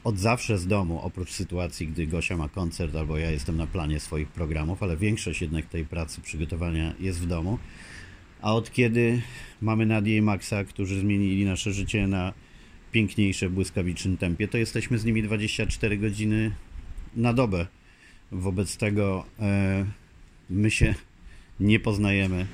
od 0.04 0.18
zawsze 0.18 0.58
z 0.58 0.68
domu, 0.68 1.00
oprócz 1.04 1.32
sytuacji, 1.32 1.88
gdy 1.88 2.08
Gosia 2.08 2.38
ma 2.38 2.50
koncert 2.50 2.96
albo 2.96 3.18
ja 3.18 3.32
jestem 3.32 3.58
na 3.58 3.68
planie 3.68 4.00
swoich 4.00 4.28
programów, 4.28 4.84
ale 4.84 4.98
większość 4.98 5.42
jednak 5.42 5.66
tej 5.66 5.86
pracy, 5.86 6.22
przygotowania 6.22 6.94
jest 7.00 7.20
w 7.20 7.28
domu. 7.28 7.60
A 8.42 8.54
od 8.54 8.72
kiedy 8.72 9.22
mamy 9.62 9.86
Nadię 9.86 10.18
i 10.18 10.22
Maxa, 10.22 10.64
którzy 10.64 11.00
zmienili 11.00 11.46
nasze 11.46 11.74
życie 11.74 12.08
na 12.08 12.34
piękniejsze 12.92 13.50
błyskawicznym 13.50 14.18
tempie, 14.18 14.48
to 14.48 14.58
jesteśmy 14.58 14.98
z 14.98 15.06
nimi 15.06 15.24
24 15.24 15.98
godziny 15.98 16.52
na 17.16 17.34
dobę. 17.34 17.68
Wobec 18.32 18.78
tego 18.78 19.26
e, 19.40 19.86
my 20.50 20.72
się 20.72 20.96
nie 21.60 21.80
poznajemy 21.80 22.46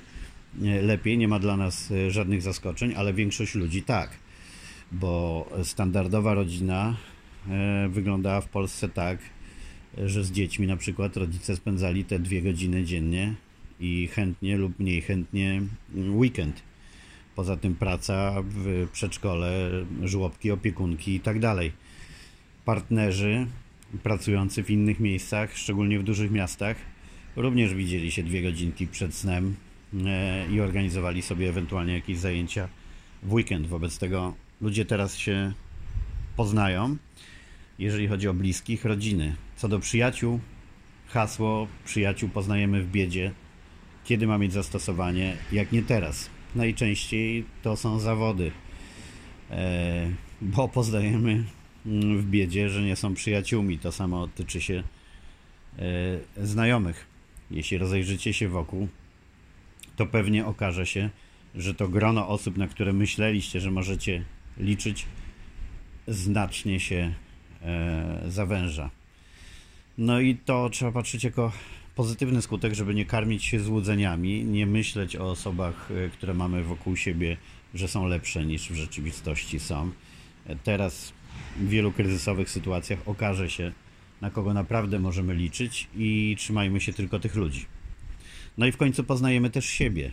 e, 0.64 0.82
lepiej, 0.82 1.18
nie 1.18 1.28
ma 1.28 1.40
dla 1.40 1.58
nas 1.58 1.92
e, 1.92 2.12
żadnych 2.12 2.42
zaskoczeń, 2.42 2.94
ale 2.98 3.14
większość 3.14 3.56
ludzi 3.56 3.84
tak, 3.84 4.10
bo 4.92 5.50
standardowa 5.64 6.34
rodzina 6.34 6.98
e, 7.50 7.90
wyglądała 7.90 8.42
w 8.42 8.50
Polsce 8.50 8.90
tak, 8.90 9.20
że 9.98 10.24
z 10.24 10.32
dziećmi 10.32 10.68
na 10.68 10.78
przykład 10.78 11.18
rodzice 11.18 11.56
spędzali 11.56 12.06
te 12.06 12.20
dwie 12.20 12.42
godziny 12.42 12.84
dziennie 12.84 13.34
i 13.80 14.08
chętnie 14.08 14.58
lub 14.58 14.80
mniej 14.80 15.02
chętnie 15.02 15.62
weekend. 15.96 16.62
Poza 17.36 17.58
tym 17.58 17.76
praca 17.76 18.44
w 18.46 18.88
przedszkole, 18.94 19.70
żłobki, 20.04 20.52
opiekunki 20.52 21.16
i 21.16 21.20
tak 21.20 21.40
dalej. 21.40 21.72
Partnerzy 22.66 23.48
pracujący 24.04 24.64
w 24.64 24.70
innych 24.70 25.00
miejscach, 25.00 25.58
szczególnie 25.58 26.00
w 26.00 26.04
dużych 26.04 26.32
miastach, 26.32 26.78
również 27.36 27.74
widzieli 27.74 28.12
się 28.12 28.24
dwie 28.24 28.44
godzinki 28.44 28.88
przed 28.88 29.16
snem 29.16 29.56
e, 30.06 30.48
i 30.52 30.62
organizowali 30.62 31.22
sobie 31.22 31.50
ewentualnie 31.50 31.94
jakieś 31.94 32.18
zajęcia 32.18 32.68
w 33.24 33.34
weekend. 33.34 33.68
Wobec 33.68 33.98
tego 33.98 34.34
ludzie 34.62 34.86
teraz 34.86 35.18
się 35.18 35.54
poznają, 36.36 36.98
jeżeli 37.80 38.08
chodzi 38.08 38.28
o 38.28 38.34
bliskich, 38.34 38.86
rodziny. 38.86 39.36
Co 39.56 39.68
do 39.68 39.80
przyjaciół, 39.80 40.40
hasło 41.08 41.68
przyjaciół 41.86 42.30
poznajemy 42.30 42.84
w 42.84 42.92
biedzie 42.92 43.32
kiedy 44.08 44.28
ma 44.28 44.38
mieć 44.38 44.54
zastosowanie, 44.54 45.38
jak 45.52 45.72
nie 45.72 45.82
teraz. 45.82 46.30
Najczęściej 46.56 47.46
to 47.64 47.78
są 47.78 48.00
zawody, 48.00 48.52
e, 49.52 50.10
bo 50.42 50.68
poznajemy 50.68 51.44
w 51.86 52.26
biedzie, 52.26 52.70
że 52.70 52.82
nie 52.82 52.96
są 52.96 53.14
przyjaciółmi. 53.14 53.80
To 53.80 53.92
samo 53.92 54.28
tyczy 54.28 54.62
się 54.62 54.84
e, 55.80 56.46
znajomych. 56.48 57.06
Jeśli 57.52 57.78
rozejrzycie 57.78 58.34
się 58.34 58.48
wokół, 58.50 58.88
to 59.96 60.06
pewnie 60.06 60.46
okaże 60.46 60.86
się, 60.86 61.10
że 61.56 61.74
to 61.74 61.88
grono 61.88 62.28
osób, 62.28 62.58
na 62.58 62.68
które 62.68 62.94
myśleliście, 62.94 63.60
że 63.60 63.72
możecie 63.72 64.24
liczyć, 64.58 65.06
znacznie 66.08 66.80
się 66.80 67.14
e, 67.62 68.22
zawęża. 68.28 68.90
No 69.98 70.20
i 70.20 70.36
to 70.36 70.70
trzeba 70.70 70.92
patrzeć 70.92 71.24
jako 71.24 71.52
pozytywny 71.98 72.42
skutek, 72.42 72.74
żeby 72.74 72.96
nie 72.96 73.06
karmić 73.06 73.46
się 73.46 73.60
złudzeniami, 73.60 74.44
nie 74.46 74.66
myśleć 74.66 75.16
o 75.16 75.30
osobach, 75.30 75.90
e, 75.92 76.10
które 76.10 76.34
mamy 76.34 76.64
wokół 76.64 76.96
siebie, 76.96 77.38
że 77.74 77.88
są 77.88 78.06
lepsze 78.06 78.46
niż 78.46 78.70
w 78.70 78.76
rzeczywistości 78.76 79.60
są. 79.60 79.92
E, 80.46 80.56
teraz 80.56 81.14
w 81.60 81.70
wielu 81.70 81.92
kryzysowych 81.92 82.50
sytuacjach 82.50 83.00
okaże 83.06 83.50
się, 83.50 83.72
na 84.22 84.30
kogo 84.30 84.54
naprawdę 84.54 85.00
możemy 85.00 85.36
liczyć 85.36 85.88
i 85.96 86.36
trzymajmy 86.40 86.82
się 86.82 86.94
tylko 86.94 87.20
tych 87.20 87.36
ludzi. 87.36 87.66
No 88.58 88.66
i 88.66 88.72
w 88.72 88.78
końcu 88.78 89.04
poznajemy 89.04 89.50
też 89.50 89.66
siebie. 89.66 90.12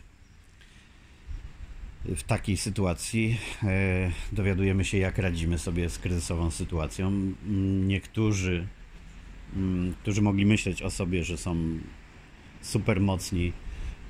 W 2.05 2.23
takiej 2.23 2.57
sytuacji 2.57 3.39
e, 3.63 4.11
dowiadujemy 4.33 4.85
się, 4.85 4.99
jak 4.99 5.19
radzimy 5.19 5.59
sobie 5.59 5.91
z 5.91 5.99
kryzysową 5.99 6.51
sytuacją. 6.51 7.13
Niektórzy 7.87 8.67
którzy 10.03 10.23
mogli 10.23 10.47
myśleć 10.47 10.83
o 10.83 10.91
sobie, 10.91 11.25
że 11.25 11.37
są 11.37 11.57
super 12.61 13.01
mocni, 13.01 13.53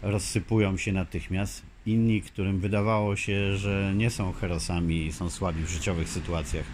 rozsypują 0.02 0.76
się 0.76 0.92
natychmiast. 0.92 1.62
Inni, 1.86 2.22
którym 2.22 2.60
wydawało 2.60 3.16
się, 3.16 3.56
że 3.56 3.92
nie 3.96 4.10
są 4.10 4.32
herosami 4.32 5.06
i 5.06 5.12
są 5.12 5.30
słabi 5.30 5.64
w 5.64 5.70
życiowych 5.70 6.08
sytuacjach, 6.08 6.64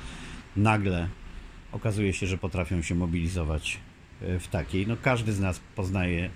nagle 0.57 1.09
okazuje 1.73 2.13
się, 2.13 2.27
że 2.27 2.39
potrafią 2.39 2.83
się 2.83 2.95
mobilizować 2.95 3.79
e, 4.23 4.39
w 4.39 4.49
takiej. 4.49 4.87
No, 4.87 4.97
każdy 5.03 5.33
z 5.33 5.41
nas 5.41 5.61
poznaje 5.77 6.31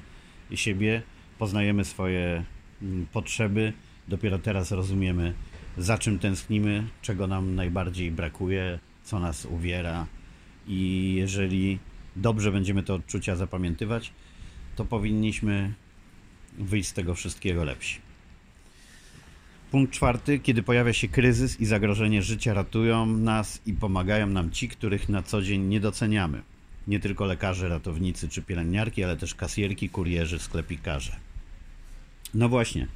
siebie, 0.54 1.02
poznajemy 1.38 1.84
swoje 1.84 2.44
mm, 2.82 3.06
potrzeby, 3.12 3.72
dopiero 4.08 4.38
teraz 4.38 4.72
rozumiemy, 4.72 5.34
za 5.78 5.98
czym 5.98 6.18
tęsknimy, 6.18 6.84
czego 7.02 7.26
nam 7.26 7.54
najbardziej 7.54 8.10
brakuje, 8.10 8.78
co 9.04 9.18
nas 9.18 9.44
uwiera. 9.46 10.06
I 10.66 11.14
jeżeli 11.16 11.78
dobrze 12.16 12.52
będziemy 12.52 12.82
te 12.82 12.94
odczucia 12.94 13.36
zapamiętywać, 13.36 14.12
to 14.76 14.84
powinniśmy 14.84 15.74
wyjść 16.58 16.88
z 16.88 16.92
tego 16.92 17.14
wszystkiego 17.14 17.64
lepsi. 17.64 17.98
Punkt 19.70 19.92
czwarty. 19.92 20.38
Kiedy 20.38 20.62
pojawia 20.62 20.92
się 20.92 21.08
kryzys 21.08 21.60
i 21.60 21.66
zagrożenie 21.66 22.22
życia, 22.22 22.54
ratują 22.54 23.06
nas 23.06 23.60
i 23.66 23.72
pomagają 23.72 24.26
nam 24.26 24.50
ci, 24.50 24.68
których 24.68 25.08
na 25.08 25.22
co 25.22 25.42
dzień 25.42 25.62
nie 25.62 25.80
doceniamy. 25.80 26.42
Nie 26.88 27.00
tylko 27.00 27.24
lekarze, 27.24 27.68
ratownicy 27.68 28.28
czy 28.28 28.42
pielęgniarki, 28.42 29.04
ale 29.04 29.16
też 29.16 29.34
kasjerki, 29.34 29.88
kurierzy, 29.88 30.38
sklepikarze. 30.38 31.16
No 32.34 32.48
właśnie, 32.48 32.86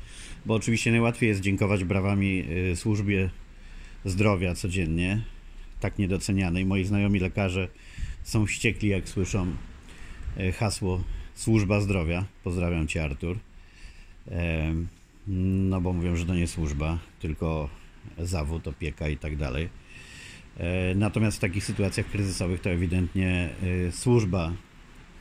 bo 0.46 0.54
oczywiście 0.54 0.90
najłatwiej 0.90 1.28
jest 1.28 1.40
dziękować 1.40 1.84
brawami 1.84 2.44
y, 2.70 2.76
służbie 2.76 3.30
zdrowia 4.04 4.54
codziennie, 4.54 5.22
tak 5.80 5.98
niedocenianej. 5.98 6.64
Moi 6.64 6.84
znajomi 6.84 7.20
lekarze 7.20 7.68
są 8.28 8.46
wściekli, 8.46 8.88
jak 8.88 9.08
słyszą 9.08 9.46
e, 10.36 10.52
hasło 10.52 11.02
służba 11.34 11.80
zdrowia. 11.80 12.24
Pozdrawiam 12.44 12.86
Cię, 12.86 13.04
Artur. 13.04 13.38
E, 14.30 14.74
no 15.28 15.80
bo 15.80 15.92
mówią, 15.92 16.16
że 16.16 16.26
to 16.26 16.34
nie 16.34 16.46
służba, 16.46 16.98
tylko 17.20 17.68
zawód, 18.18 18.68
opieka 18.68 19.08
i 19.08 19.16
tak 19.16 19.36
dalej. 19.36 19.68
E, 20.56 20.94
natomiast 20.94 21.36
w 21.36 21.40
takich 21.40 21.64
sytuacjach 21.64 22.06
kryzysowych 22.06 22.60
to 22.60 22.70
ewidentnie 22.70 23.48
służba 23.90 24.52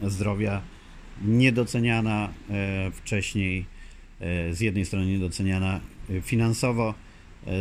zdrowia 0.01 0.61
niedoceniana 1.21 2.29
wcześniej, 2.93 3.65
z 4.51 4.59
jednej 4.59 4.85
strony 4.85 5.05
niedoceniana 5.05 5.79
finansowo, 6.21 6.93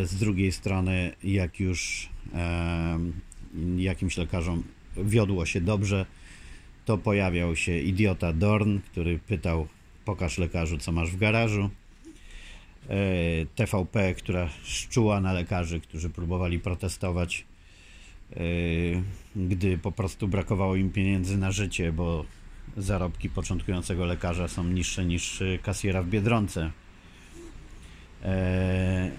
z 0.04 0.14
drugiej 0.14 0.52
strony 0.52 1.12
jak 1.24 1.60
już 1.60 2.08
jakimś 3.76 4.16
lekarzom 4.16 4.62
wiodło 5.04 5.46
się 5.46 5.60
dobrze, 5.60 6.06
to 6.84 6.98
pojawiał 6.98 7.56
się 7.56 7.78
idiota 7.78 8.32
Dorn, 8.32 8.78
który 8.78 9.18
pytał: 9.18 9.66
Pokaż 10.04 10.38
lekarzu, 10.38 10.78
co 10.78 10.92
masz 10.92 11.10
w 11.10 11.16
garażu. 11.16 11.70
E, 12.88 13.46
TVP, 13.54 14.14
która 14.14 14.48
szczuła 14.64 15.20
na 15.20 15.32
lekarzy, 15.32 15.80
którzy 15.80 16.10
próbowali 16.10 16.58
protestować, 16.58 17.44
e, 18.32 18.36
gdy 19.36 19.78
po 19.78 19.92
prostu 19.92 20.28
brakowało 20.28 20.76
im 20.76 20.90
pieniędzy 20.90 21.38
na 21.38 21.52
życie, 21.52 21.92
bo 21.92 22.24
zarobki 22.76 23.30
początkującego 23.30 24.04
lekarza 24.04 24.48
są 24.48 24.64
niższe 24.64 25.04
niż 25.04 25.42
kasjera 25.62 26.02
w 26.02 26.08
biedronce. 26.08 26.70
E, 28.24 29.10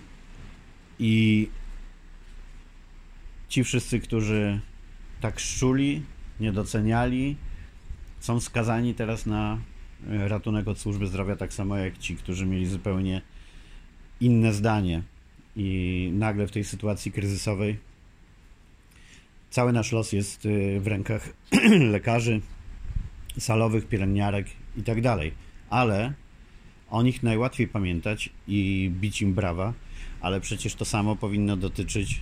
I 1.00 1.48
ci 3.50 3.64
wszyscy, 3.64 4.00
którzy 4.00 4.60
tak 5.22 5.40
szczuli, 5.40 6.02
nie 6.40 6.52
doceniali 6.52 7.36
są 8.20 8.40
skazani 8.40 8.94
teraz 8.94 9.26
na 9.26 9.60
ratunek 10.08 10.68
od 10.68 10.80
służby 10.80 11.08
zdrowia, 11.08 11.36
tak 11.36 11.54
samo 11.54 11.78
jak 11.78 11.98
ci, 11.98 12.16
którzy 12.16 12.46
mieli 12.46 12.66
zupełnie 12.66 13.22
inne 14.22 14.54
zdanie. 14.54 15.04
I 15.56 16.10
nagle 16.14 16.48
w 16.48 16.52
tej 16.52 16.64
sytuacji 16.64 17.12
kryzysowej 17.12 17.78
cały 19.50 19.74
nasz 19.74 19.92
los 19.92 20.14
jest 20.14 20.46
y, 20.46 20.80
w 20.80 20.88
rękach 20.88 21.30
lekarzy, 21.96 22.42
salowych, 23.40 23.88
pielęgniarek 23.88 24.48
i 24.78 24.84
tak 24.84 25.02
dalej. 25.02 25.32
Ale 25.70 26.14
o 26.90 27.04
nich 27.04 27.24
najłatwiej 27.24 27.68
pamiętać 27.68 28.30
i 28.48 28.92
bić 28.94 29.22
im 29.22 29.34
brawa, 29.34 29.74
ale 30.22 30.42
przecież 30.42 30.76
to 30.76 30.86
samo 30.86 31.16
powinno 31.16 31.58
dotyczyć 31.58 32.22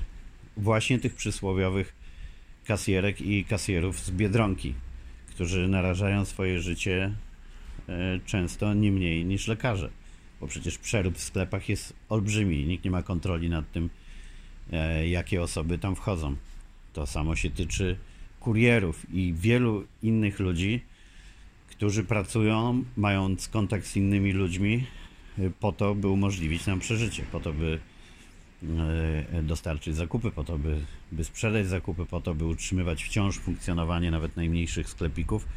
właśnie 0.58 1.00
tych 1.00 1.16
przysłowiowych 1.16 2.05
kasjerek 2.66 3.22
i 3.22 3.46
kasjerów 3.46 4.00
z 4.00 4.12
Biedronki, 4.12 4.74
którzy 5.28 5.68
narażają 5.68 6.26
swoje 6.26 6.60
życie 6.60 7.14
e, 7.90 8.20
często 8.26 8.74
nie 8.74 8.92
mniej 8.92 9.26
niż 9.26 9.48
lekarze, 9.48 9.90
bo 10.42 10.48
przecież 10.48 10.78
przerób 10.78 11.18
w 11.18 11.24
sklepach 11.24 11.70
jest 11.70 11.94
olbrzymi, 12.10 12.66
nikt 12.66 12.86
nie 12.86 12.92
ma 12.92 13.04
kontroli 13.04 13.50
nad 13.50 13.72
tym, 13.72 13.90
e, 14.72 15.08
jakie 15.08 15.42
osoby 15.42 15.78
tam 15.78 15.96
wchodzą. 15.96 16.36
To 16.94 17.06
samo 17.06 17.36
się 17.36 17.50
tyczy 17.50 17.98
kurierów 18.40 19.06
i 19.14 19.34
wielu 19.34 19.88
innych 20.04 20.40
ludzi, 20.40 20.82
którzy 21.68 22.04
pracują, 22.04 22.84
mając 22.98 23.48
kontakt 23.48 23.86
z 23.86 23.96
innymi 23.96 24.32
ludźmi, 24.32 24.86
e, 25.40 25.50
po 25.60 25.72
to, 25.72 25.96
by 25.96 26.08
umożliwić 26.08 26.66
nam 26.66 26.80
przeżycie, 26.80 27.24
po 27.32 27.40
to, 27.40 27.54
by 27.54 27.80
dostarczyć 29.44 29.96
zakupy, 29.96 30.32
po 30.32 30.44
to, 30.44 30.58
by, 30.58 30.82
by 31.12 31.24
sprzedać 31.24 31.68
zakupy, 31.68 32.06
po 32.06 32.22
to, 32.22 32.36
by 32.36 32.46
utrzymywać 32.46 33.04
wciąż 33.04 33.38
funkcjonowanie 33.38 34.12
nawet 34.12 34.38
najmniejszych 34.38 34.90
sklepików, 34.90 35.48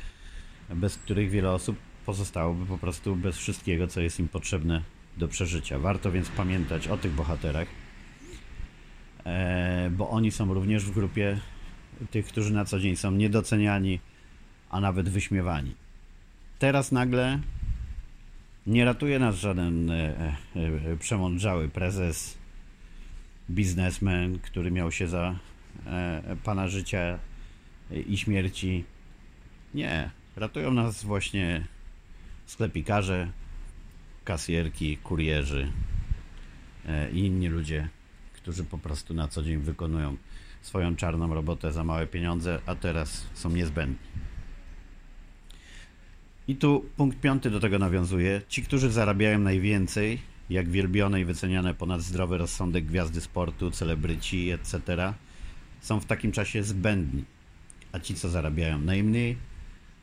bez 0.75 0.97
których 0.97 1.31
wiele 1.31 1.51
osób 1.51 1.77
pozostałoby 2.07 2.67
po 2.67 2.79
prostu 2.79 3.17
bez 3.17 3.37
wszystkiego, 3.37 3.87
co 3.87 4.01
jest 4.01 4.21
im 4.21 4.29
potrzebne 4.29 4.83
do 5.17 5.29
przeżycia. 5.29 5.79
Warto 5.79 6.13
więc 6.13 6.29
pamiętać 6.29 6.89
o 6.89 6.97
tych 6.97 7.13
bohaterach, 7.13 7.69
e, 9.25 9.91
bo 9.91 10.11
oni 10.11 10.31
są 10.31 10.55
również 10.55 10.85
w 10.85 10.91
grupie 10.91 11.39
tych, 12.11 12.27
którzy 12.27 12.53
na 12.53 12.65
co 12.65 12.81
dzień 12.81 12.97
są 12.97 13.11
niedoceniani, 13.11 14.01
a 14.71 14.81
nawet 14.81 15.09
wyśmiewani. 15.09 15.75
Teraz 16.59 16.93
nagle 16.93 17.41
nie 18.67 18.85
ratuje 18.85 19.19
nas 19.19 19.37
żaden 19.37 19.91
e, 19.91 20.37
przemądrzały 20.99 21.69
prezes 21.69 22.38
biznesmen, 23.51 24.39
który 24.39 24.71
miał 24.71 24.93
się 24.93 25.09
za 25.09 25.39
e, 25.87 26.37
pana 26.45 26.69
życia 26.69 27.19
i 28.07 28.17
śmierci. 28.17 28.85
Nie, 29.75 30.11
ratują 30.37 30.73
nas 30.73 31.05
właśnie 31.05 31.67
sklepikarze, 32.47 33.33
kasjerki, 34.25 34.97
kurierzy 34.97 35.73
e, 36.87 37.11
i 37.11 37.19
inni 37.19 37.49
ludzie, 37.49 37.89
którzy 38.33 38.65
po 38.65 38.79
prostu 38.79 39.15
na 39.15 39.29
co 39.29 39.43
dzień 39.43 39.59
wykonują 39.59 40.17
swoją 40.63 40.97
czarną 40.97 41.35
robotę 41.35 41.73
za 41.73 41.85
małe 41.85 42.07
pieniądze, 42.07 42.61
a 42.67 42.75
teraz 42.75 43.27
są 43.35 43.51
niezbędni. 43.51 43.97
I 46.49 46.57
tu 46.57 46.85
punkt 46.97 47.21
piąty 47.21 47.51
do 47.51 47.61
tego 47.61 47.79
nawiązuje. 47.79 48.43
Ci, 48.49 48.63
którzy 48.63 48.91
zarabiają 48.91 49.39
najwięcej, 49.39 50.21
jak 50.51 50.69
wielbione 50.69 51.21
i 51.21 51.25
wyceniane 51.25 51.75
ponad 51.75 52.03
zdrowy 52.03 52.39
rozsądek 52.39 52.85
gwiazdy 52.85 53.21
sportu, 53.21 53.71
celebryci, 53.71 54.51
etc., 54.51 54.81
są 55.81 56.01
w 56.01 56.05
takim 56.05 56.33
czasie 56.33 56.63
zbędni, 56.63 57.25
a 57.93 57.99
ci, 57.99 58.15
co 58.15 58.29
zarabiają 58.29 58.79
najmniej, 58.79 59.37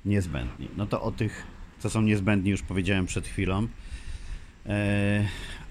niezbędni. 0.06 0.68
No 0.78 0.86
to 0.86 1.02
o 1.02 1.12
tych, 1.12 1.44
co 1.80 1.90
są 1.90 2.02
niezbędni, 2.02 2.52
już 2.52 2.62
powiedziałem 2.62 3.06
przed 3.06 3.28
chwilą. 3.28 3.68
E, 4.66 5.28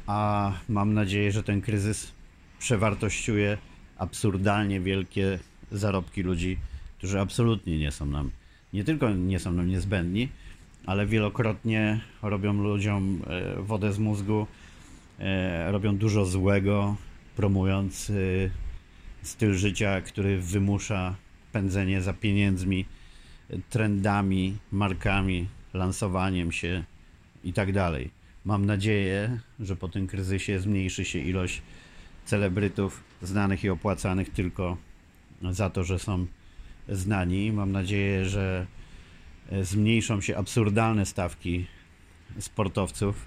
a 0.07 0.53
mam 0.69 0.95
nadzieję, 0.95 1.33
że 1.33 1.43
ten 1.43 1.61
kryzys 1.61 2.13
przewartościuje 2.59 3.59
absurdalnie 3.99 4.81
wielkie 4.81 5.39
zarobki 5.73 6.23
ludzi, 6.23 6.59
którzy 6.99 7.21
absolutnie 7.21 7.79
nie 7.79 7.93
są 7.93 8.07
nam, 8.07 8.31
nie 8.73 8.85
tylko 8.85 9.11
nie 9.11 9.39
są 9.39 9.53
nam 9.53 9.69
niezbędni, 9.69 10.29
ale 10.87 11.07
wielokrotnie 11.07 12.01
robią 12.23 12.53
ludziom 12.53 13.23
e, 13.27 13.63
wodę 13.63 13.93
z 13.93 13.99
mózgu, 13.99 14.47
robią 15.71 15.97
dużo 15.97 16.27
złego, 16.27 16.97
promując 17.37 18.11
e, 18.11 18.15
styl 19.23 19.55
życia, 19.55 20.01
który 20.01 20.41
wymusza 20.41 21.15
pędzenie 21.53 22.03
za 22.03 22.13
pieniędzmi, 22.13 22.85
trendami, 23.71 24.57
markami, 24.73 25.49
lansowaniem 25.75 26.53
się 26.53 26.85
i 27.45 27.53
tak 27.53 27.73
dalej. 27.73 28.11
Mam 28.45 28.67
nadzieję, 28.67 29.41
że 29.61 29.77
po 29.77 29.89
tym 29.89 30.07
kryzysie 30.07 30.61
zmniejszy 30.61 31.05
się 31.05 31.19
ilość 31.19 31.63
celebrytów 32.25 33.05
znanych 33.23 33.65
i 33.65 33.69
opłacanych 33.69 34.31
tylko 34.31 34.77
za 35.51 35.71
to, 35.71 35.85
że 35.85 35.99
są 35.99 36.27
znani. 36.89 37.53
Mam 37.53 37.73
nadzieję, 37.73 38.25
że 38.25 38.67
e, 39.51 39.65
zmniejszą 39.65 40.21
się 40.21 40.37
absurdalne 40.37 41.07
stawki 41.07 41.67
sportowców 42.39 43.27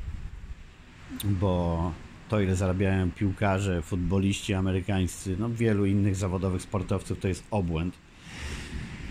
bo 1.24 1.92
to 2.30 2.42
ile 2.42 2.56
zarabiają 2.56 3.12
piłkarze, 3.12 3.82
futboliści 3.82 4.54
amerykańscy, 4.54 5.36
no 5.40 5.50
wielu 5.50 5.86
innych 5.86 6.16
zawodowych 6.16 6.62
sportowców 6.62 7.20
to 7.20 7.28
jest 7.28 7.44
obłęd. 7.52 7.96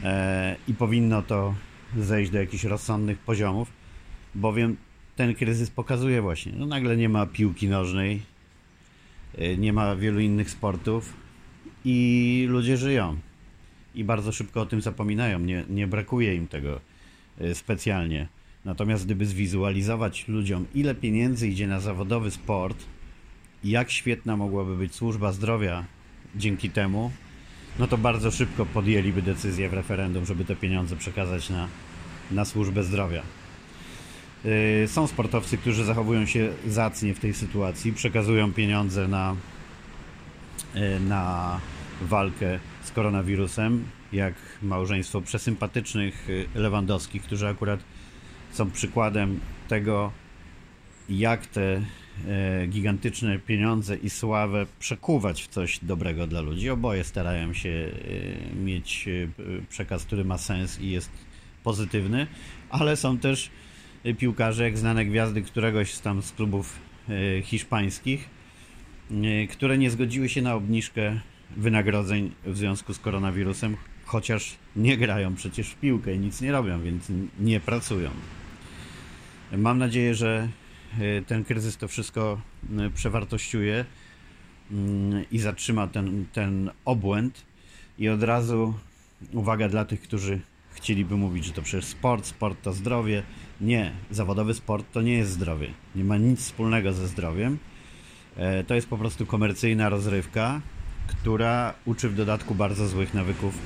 E, 0.04 0.56
i 0.68 0.74
powinno 0.74 1.22
to 1.22 1.54
zejść 1.96 2.30
do 2.30 2.38
jakichś 2.38 2.64
rozsądnych 2.64 3.18
poziomów, 3.18 3.72
bowiem 4.34 4.76
ten 5.16 5.34
kryzys 5.34 5.70
pokazuje 5.70 6.22
właśnie, 6.22 6.52
no 6.56 6.66
nagle 6.66 6.96
nie 6.96 7.08
ma 7.08 7.26
piłki 7.26 7.68
nożnej, 7.68 8.22
e, 9.38 9.56
nie 9.56 9.72
ma 9.72 9.96
wielu 9.96 10.20
innych 10.20 10.50
sportów 10.50 11.12
i 11.84 12.46
ludzie 12.50 12.76
żyją. 12.76 13.16
I 13.94 14.04
bardzo 14.04 14.32
szybko 14.32 14.60
o 14.60 14.66
tym 14.66 14.80
zapominają, 14.80 15.38
nie, 15.38 15.64
nie 15.68 15.86
brakuje 15.86 16.34
im 16.34 16.48
tego 16.48 16.80
e, 17.40 17.54
specjalnie. 17.54 18.28
Natomiast 18.66 19.04
gdyby 19.04 19.26
zwizualizować 19.26 20.28
ludziom, 20.28 20.66
ile 20.74 20.94
pieniędzy 20.94 21.48
idzie 21.48 21.66
na 21.66 21.80
zawodowy 21.80 22.30
sport 22.30 22.84
i 23.64 23.70
jak 23.70 23.90
świetna 23.90 24.36
mogłaby 24.36 24.76
być 24.76 24.94
służba 24.94 25.32
zdrowia 25.32 25.84
dzięki 26.36 26.70
temu, 26.70 27.10
no 27.78 27.86
to 27.86 27.98
bardzo 27.98 28.30
szybko 28.30 28.66
podjęliby 28.66 29.22
decyzję 29.22 29.68
w 29.68 29.74
referendum, 29.74 30.26
żeby 30.26 30.44
te 30.44 30.56
pieniądze 30.56 30.96
przekazać 30.96 31.50
na, 31.50 31.68
na 32.30 32.44
służbę 32.44 32.84
zdrowia. 32.84 33.22
Yy, 34.44 34.88
są 34.88 35.06
sportowcy, 35.06 35.58
którzy 35.58 35.84
zachowują 35.84 36.26
się 36.26 36.52
zacnie 36.66 37.14
w 37.14 37.20
tej 37.20 37.34
sytuacji, 37.34 37.92
przekazują 37.92 38.52
pieniądze 38.52 39.08
na, 39.08 39.36
yy, 40.74 41.00
na 41.00 41.60
walkę 42.02 42.58
z 42.84 42.90
koronawirusem, 42.90 43.84
jak 44.12 44.34
małżeństwo 44.62 45.20
przesympatycznych 45.20 46.28
yy, 46.28 46.46
Lewandowskich, 46.54 47.22
którzy 47.22 47.48
akurat 47.48 47.80
są 48.56 48.70
przykładem 48.70 49.40
tego, 49.68 50.12
jak 51.08 51.46
te 51.46 51.82
e, 52.28 52.66
gigantyczne 52.66 53.38
pieniądze 53.38 53.96
i 53.96 54.10
sławę 54.10 54.66
przekuwać 54.78 55.42
w 55.42 55.48
coś 55.48 55.78
dobrego 55.82 56.26
dla 56.26 56.40
ludzi. 56.40 56.70
Oboje 56.70 57.04
starają 57.04 57.52
się 57.52 57.68
e, 57.68 58.54
mieć 58.54 59.08
e, 59.08 59.28
przekaz, 59.68 60.04
który 60.04 60.24
ma 60.24 60.38
sens 60.38 60.80
i 60.80 60.90
jest 60.90 61.10
pozytywny, 61.64 62.26
ale 62.70 62.96
są 62.96 63.18
też 63.18 63.50
piłkarze, 64.18 64.64
jak 64.64 64.78
znane 64.78 65.04
gwiazdy 65.04 65.42
któregoś 65.42 65.94
z 65.94 66.00
tam 66.00 66.22
z 66.22 66.32
klubów 66.32 66.78
hiszpańskich, 67.42 68.28
które 69.50 69.78
nie 69.78 69.90
zgodziły 69.90 70.28
się 70.28 70.42
na 70.42 70.54
obniżkę 70.54 71.20
wynagrodzeń 71.56 72.32
w 72.44 72.56
związku 72.56 72.94
z 72.94 72.98
koronawirusem, 72.98 73.76
chociaż 74.04 74.56
nie 74.76 74.96
grają 74.96 75.34
przecież 75.34 75.68
w 75.68 75.76
piłkę 75.76 76.14
i 76.14 76.18
nic 76.18 76.40
nie 76.40 76.52
robią, 76.52 76.82
więc 76.82 77.04
nie 77.40 77.60
pracują. 77.60 78.10
Mam 79.52 79.78
nadzieję, 79.78 80.14
że 80.14 80.48
e, 80.98 81.22
ten 81.22 81.44
kryzys 81.44 81.76
to 81.76 81.88
wszystko 81.88 82.40
e, 82.78 82.90
przewartościuje 82.90 83.84
mm, 84.70 85.24
i 85.30 85.38
zatrzyma 85.38 85.86
ten, 85.86 86.26
ten 86.32 86.70
obłęd. 86.84 87.44
I 87.98 88.08
od 88.08 88.22
razu 88.22 88.74
uwaga 89.32 89.68
dla 89.68 89.84
tych, 89.84 90.00
którzy 90.00 90.40
chcieliby 90.70 91.16
mówić, 91.16 91.44
że 91.44 91.52
to 91.52 91.62
przecież 91.62 91.84
sport, 91.84 92.26
sport 92.26 92.62
to 92.62 92.72
zdrowie. 92.72 93.22
Nie, 93.60 93.92
zawodowy 94.10 94.54
sport 94.54 94.92
to 94.92 95.02
nie 95.02 95.14
jest 95.14 95.30
zdrowie. 95.30 95.68
Nie 95.94 96.04
ma 96.04 96.16
nic 96.16 96.40
wspólnego 96.40 96.92
ze 96.92 97.08
zdrowiem. 97.08 97.58
E, 98.36 98.64
to 98.64 98.74
jest 98.74 98.88
po 98.88 98.98
prostu 98.98 99.26
komercyjna 99.26 99.88
rozrywka, 99.88 100.60
która 101.06 101.74
uczy 101.84 102.08
w 102.08 102.14
dodatku 102.14 102.54
bardzo 102.54 102.88
złych 102.88 103.14
nawyków 103.14 103.58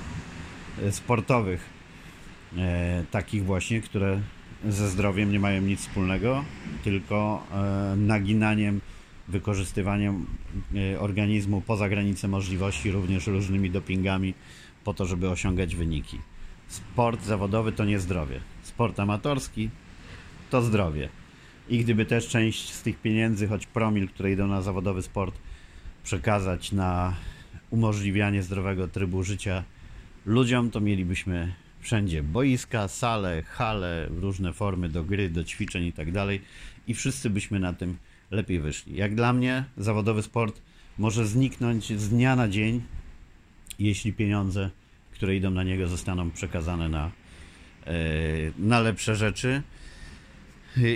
sportowych. 0.90 1.81
Takich 3.11 3.45
właśnie, 3.45 3.81
które 3.81 4.21
ze 4.68 4.88
zdrowiem 4.88 5.33
nie 5.33 5.40
mają 5.40 5.62
nic 5.62 5.81
wspólnego, 5.81 6.44
tylko 6.85 7.46
e, 7.53 7.96
naginaniem, 7.96 8.81
wykorzystywaniem 9.29 10.27
e, 10.75 11.01
organizmu 11.01 11.61
poza 11.61 11.88
granice 11.88 12.29
możliwości, 12.29 12.90
również 12.90 13.27
różnymi 13.27 13.70
dopingami, 13.70 14.35
po 14.85 14.94
to, 14.94 15.07
żeby 15.07 15.31
osiągać 15.31 15.77
wyniki. 15.77 16.18
sport 16.68 17.25
zawodowy 17.25 17.73
to 17.73 17.85
nie 17.85 17.99
zdrowie. 17.99 18.40
Sport 18.62 19.01
amatorski 19.01 19.70
to 20.51 20.62
zdrowie. 20.62 21.09
I 21.68 21.79
gdyby 21.79 22.07
też 22.07 22.29
część 22.29 22.73
z 22.73 22.83
tych 22.83 23.01
pieniędzy, 23.01 23.49
choć 23.49 23.66
promil, 23.66 24.09
które 24.09 24.33
idą 24.33 24.46
na 24.46 24.62
zawodowy 24.62 25.03
sport, 25.03 25.38
przekazać 26.05 26.73
na 26.73 27.14
umożliwianie 27.70 28.42
zdrowego 28.42 28.88
trybu 28.88 29.23
życia 29.23 29.64
ludziom, 30.27 30.70
to 30.70 30.81
mielibyśmy 30.81 31.55
wszędzie 31.81 32.23
boiska, 32.23 32.88
sale, 32.88 33.43
hale, 33.43 34.09
różne 34.09 34.53
formy 34.53 34.88
do 34.88 35.05
gry, 35.05 35.31
do 35.31 35.45
ćwiczeń 35.45 35.85
i 35.85 35.93
tak 35.93 36.12
dalej. 36.12 36.40
I 36.87 36.95
wszyscy 36.95 37.31
byśmy 37.31 37.61
na 37.61 37.73
tym 37.73 37.97
lepiej 38.31 38.61
wyszli. 38.61 38.97
Jak 38.97 39.14
dla 39.14 39.33
mnie, 39.33 39.64
zawodowy 39.77 40.23
sport 40.23 40.61
może 40.99 41.27
zniknąć 41.27 42.01
z 42.01 42.09
dnia 42.09 42.37
na 42.37 42.49
dzień, 42.49 42.83
jeśli 43.79 44.12
pieniądze, 44.12 44.71
które 45.12 45.37
idą 45.37 45.51
na 45.51 45.62
niego, 45.62 45.88
zostaną 45.88 46.31
przekazane 46.31 46.88
na, 46.88 47.11
e, 47.87 47.93
na 48.59 48.81
lepsze 48.81 49.16
rzeczy. 49.16 49.62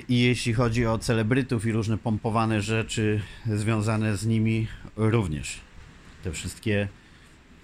I 0.09 0.21
jeśli 0.23 0.53
chodzi 0.53 0.87
o 0.87 0.99
celebrytów 0.99 1.67
i 1.67 1.73
różne 1.73 1.99
pompowane 1.99 2.63
rzeczy 2.63 3.21
związane 3.47 4.17
z 4.17 4.27
nimi, 4.27 4.67
również. 4.97 5.61
Te 6.23 6.33
wszystkie 6.33 6.89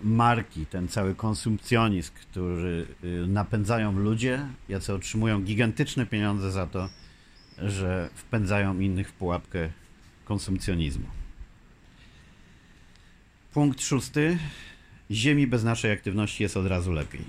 marki, 0.03 0.67
ten 0.67 0.89
cały 0.89 1.15
konsumpcjonizm, 1.15 2.13
który 2.15 2.87
y, 3.05 3.27
napędzają 3.27 3.93
ludzie, 3.93 4.47
jacy 4.69 4.95
otrzymują 4.95 5.43
gigantyczne 5.43 6.07
pieniądze 6.07 6.51
za 6.51 6.67
to, 6.67 6.89
że 7.59 8.11
wpędzają 8.15 8.79
innych 8.79 9.09
w 9.09 9.13
pułapkę 9.13 9.71
konsumpcjonizmu. 10.25 11.07
Punkt 13.53 13.83
szósty. 13.83 14.39
Ziemi 15.11 15.47
bez 15.47 15.65
naszej 15.65 15.93
aktywności 15.93 16.43
jest 16.43 16.57
od 16.57 16.67
razu 16.67 16.93
lepiej. 16.93 17.21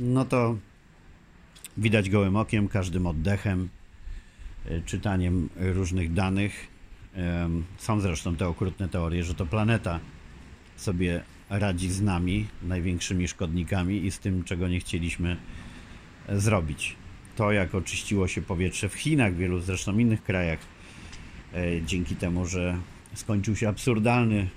No 0.00 0.24
to 0.24 0.56
widać 1.76 2.10
gołym 2.10 2.36
okiem, 2.36 2.68
każdym 2.68 3.06
oddechem, 3.06 3.68
y, 4.66 4.82
czytaniem 4.86 5.48
różnych 5.56 6.12
danych. 6.12 6.80
Są 7.78 8.00
zresztą 8.00 8.36
te 8.36 8.48
okrutne 8.48 8.88
teorie, 8.88 9.24
że 9.24 9.34
to 9.34 9.46
planeta 9.46 10.00
sobie 10.76 11.22
radzi 11.50 11.90
z 11.90 12.02
nami, 12.02 12.46
największymi 12.62 13.28
szkodnikami 13.28 14.06
i 14.06 14.10
z 14.10 14.18
tym, 14.18 14.44
czego 14.44 14.68
nie 14.68 14.80
chcieliśmy 14.80 15.36
zrobić. 16.28 16.96
To, 17.36 17.52
jak 17.52 17.74
oczyściło 17.74 18.28
się 18.28 18.42
powietrze 18.42 18.88
w 18.88 18.94
Chinach, 18.94 19.34
w 19.34 19.36
wielu 19.36 19.60
zresztą 19.60 19.98
innych 19.98 20.22
krajach, 20.22 20.58
e, 21.54 21.82
dzięki 21.82 22.16
temu, 22.16 22.46
że 22.46 22.78
skończył 23.14 23.56
się 23.56 23.68
absurdalny 23.68 24.48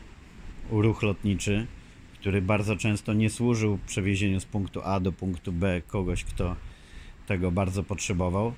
ruch 0.72 1.04
lotniczy, 1.04 1.68
który 2.20 2.42
bardzo 2.42 2.76
często 2.76 3.14
nie 3.14 3.30
służył 3.30 3.80
przewiezieniu 3.88 4.40
z 4.40 4.46
punktu 4.46 4.82
A 4.84 5.00
do 5.00 5.12
punktu 5.12 5.52
B 5.52 5.82
kogoś, 5.88 6.24
kto 6.24 6.56
tego 7.28 7.52
bardzo 7.52 7.84
potrzebował, 7.84 8.54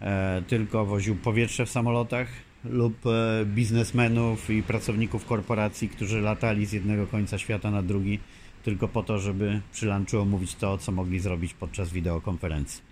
e, 0.00 0.42
tylko 0.46 0.86
woził 0.86 1.16
powietrze 1.16 1.66
w 1.66 1.70
samolotach, 1.70 2.28
lub 2.64 3.06
e, 3.06 3.44
biznesmenów 3.46 4.50
i 4.50 4.62
pracowników 4.62 5.26
korporacji, 5.26 5.88
którzy 5.88 6.20
latali 6.20 6.66
z 6.66 6.72
jednego 6.72 7.06
końca 7.06 7.38
świata 7.38 7.70
na 7.70 7.82
drugi 7.82 8.18
tylko 8.64 8.88
po 8.88 9.02
to, 9.02 9.18
żeby 9.18 9.60
przy 9.72 9.86
lunchu 9.86 10.18
omówić 10.18 10.54
to, 10.54 10.78
co 10.78 10.92
mogli 10.92 11.20
zrobić 11.20 11.54
podczas 11.54 11.92
wideokonferencji. 11.92 12.82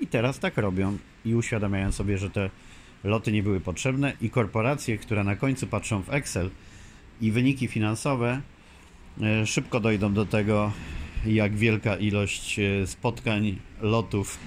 I 0.00 0.06
teraz 0.06 0.38
tak 0.38 0.56
robią 0.56 0.98
i 1.24 1.34
uświadamiają 1.34 1.92
sobie, 1.92 2.18
że 2.18 2.30
te 2.30 2.50
loty 3.04 3.32
nie 3.32 3.42
były 3.42 3.60
potrzebne 3.60 4.12
i 4.20 4.30
korporacje, 4.30 4.98
które 4.98 5.24
na 5.24 5.36
końcu 5.36 5.66
patrzą 5.66 6.02
w 6.02 6.10
Excel 6.10 6.50
i 7.20 7.32
wyniki 7.32 7.68
finansowe, 7.68 8.40
e, 9.22 9.46
szybko 9.46 9.80
dojdą 9.80 10.14
do 10.14 10.26
tego, 10.26 10.72
jak 11.26 11.56
wielka 11.56 11.96
ilość 11.96 12.58
e, 12.58 12.86
spotkań, 12.86 13.58
lotów, 13.80 14.38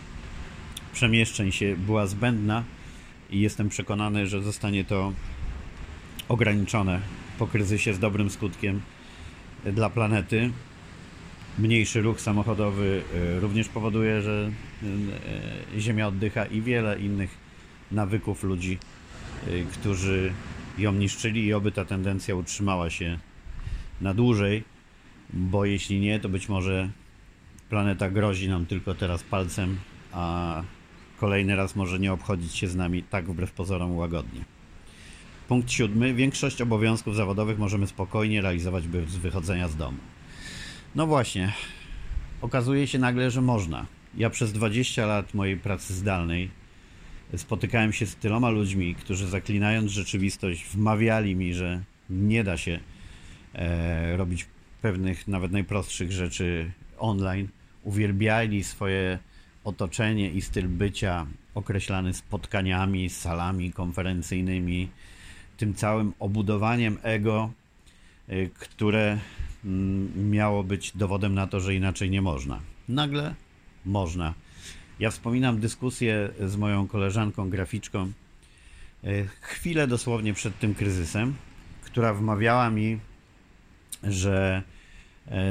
przemieszczeń 0.93 1.51
się 1.51 1.75
była 1.77 2.08
zbędna 2.08 2.63
i 3.30 3.40
jestem 3.40 3.70
przekonany, 3.70 4.28
że 4.28 4.42
zostanie 4.42 4.86
to 4.86 5.13
ograniczone 6.30 7.02
po 7.40 7.48
kryzysie 7.48 7.94
z 7.94 8.00
dobrym 8.00 8.30
skutkiem 8.30 8.82
dla 9.66 9.90
planety. 9.90 10.52
Mniejszy 11.60 12.02
ruch 12.02 12.22
samochodowy 12.22 13.02
e, 13.16 13.40
również 13.40 13.70
powoduje, 13.70 14.22
że 14.22 14.52
e, 15.76 15.80
Ziemia 15.80 16.08
oddycha 16.08 16.46
i 16.46 16.62
wiele 16.62 17.00
innych 17.00 17.38
nawyków 17.92 18.44
ludzi, 18.44 18.78
e, 19.48 19.63
którzy 19.63 20.34
ją 20.78 20.94
niszczyli 20.94 21.46
i 21.46 21.54
oby 21.54 21.72
ta 21.72 21.86
tendencja 21.86 22.36
utrzymała 22.36 22.90
się 22.90 23.20
na 24.02 24.13
dłużej, 24.13 24.63
bo 25.34 25.66
jeśli 25.66 26.00
nie, 26.00 26.20
to 26.20 26.30
być 26.30 26.50
może 26.50 26.90
planeta 27.70 28.10
grozi 28.10 28.50
nam 28.50 28.66
tylko 28.66 28.96
teraz 28.96 29.24
palcem, 29.24 29.78
a 30.12 30.63
kolejny 31.19 31.56
raz 31.56 31.75
może 31.75 31.99
nie 31.99 32.13
obchodzić 32.13 32.56
się 32.56 32.67
z 32.67 32.75
nami 32.75 33.03
tak 33.03 33.25
wbrew 33.25 33.51
pozorom 33.51 33.97
łagodnie. 33.97 34.41
Punkt 35.47 35.71
siódmy. 35.71 36.13
Większość 36.13 36.62
obowiązków 36.62 37.15
zawodowych 37.15 37.60
możemy 37.60 37.88
spokojnie 37.88 38.41
realizować 38.41 38.88
bez 38.88 39.15
wychodzenia 39.15 39.67
z 39.67 39.75
domu. 39.75 39.97
No 40.95 41.08
właśnie, 41.08 41.53
okazuje 42.41 42.88
się 42.88 42.99
nagle, 42.99 43.32
że 43.32 43.41
można. 43.41 43.86
Ja 44.17 44.30
przez 44.30 44.53
20 44.53 45.06
lat 45.06 45.34
mojej 45.34 45.58
pracy 45.58 45.93
zdalnej 45.93 46.49
spotykałem 47.36 47.93
się 47.93 48.06
z 48.06 48.15
tyloma 48.15 48.49
ludźmi, 48.49 48.95
którzy 48.95 49.27
zaklinając 49.27 49.91
rzeczywistość, 49.91 50.65
wmawiali 50.65 51.36
mi, 51.36 51.53
że 51.53 51.84
nie 52.10 52.43
da 52.43 52.58
się 52.58 52.80
e, 53.53 54.17
robić 54.17 54.45
pewnych, 54.82 55.27
nawet 55.27 55.51
najprostszych 55.51 56.12
rzeczy 56.12 56.71
online. 56.97 57.47
Uwielbiali 57.84 58.63
swoje 58.63 59.19
otoczenie 59.67 60.32
i 60.32 60.41
styl 60.41 60.67
bycia 60.67 61.27
określany 61.56 62.13
spotkaniami, 62.13 63.10
salami 63.10 63.73
konferencyjnymi, 63.73 64.89
tym 65.58 65.73
całym 65.73 66.13
obudowaniem 66.19 66.97
ego, 67.03 67.51
y, 68.30 68.49
które 68.60 69.19
mm, 69.65 70.30
miało 70.32 70.63
być 70.63 70.91
dowodem 70.97 71.34
na 71.34 71.47
to, 71.47 71.60
że 71.60 71.75
inaczej 71.75 72.10
nie 72.10 72.21
można. 72.21 72.60
Nagle 72.89 73.36
można. 73.86 74.34
Ja 74.99 75.12
wspominam 75.12 75.60
dyskusję 75.60 76.30
z 76.45 76.56
moją 76.56 76.88
koleżanką 76.88 77.49
graficzką 77.49 78.12
y, 79.03 79.27
chwilę 79.41 79.88
dosłownie 79.88 80.34
przed 80.34 80.60
tym 80.60 80.75
kryzysem, 80.75 81.36
która 81.82 82.13
wmawiała 82.13 82.69
mi, 82.69 82.99
że 84.03 84.63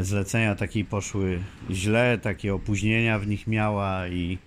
zlecenia 0.03 0.55
takiej 0.55 0.85
poszły 0.85 1.43
źle, 1.71 2.19
takie 2.23 2.55
opóźnienia 2.55 3.19
w 3.19 3.27
nich 3.27 3.47
miała 3.47 4.09
i, 4.09 4.39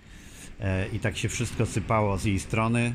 e, 0.60 0.88
i 0.88 0.98
tak 0.98 1.16
się 1.16 1.28
wszystko 1.28 1.66
sypało 1.66 2.18
z 2.18 2.24
jej 2.24 2.40
strony. 2.40 2.94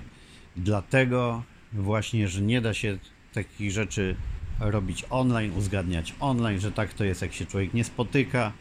Dlatego 0.57 1.43
właśnie, 1.73 2.27
że 2.27 2.41
nie 2.41 2.61
da 2.61 2.73
się 2.73 2.97
takich 3.33 3.71
rzeczy 3.71 4.15
robić 4.59 5.05
online, 5.09 5.51
uzgadniać 5.57 6.15
online, 6.19 6.59
że 6.59 6.71
tak 6.71 6.93
to 6.93 7.03
jest, 7.03 7.21
jak 7.21 7.33
się 7.33 7.45
człowiek 7.45 7.73
nie 7.73 7.83
spotyka, 7.83 8.51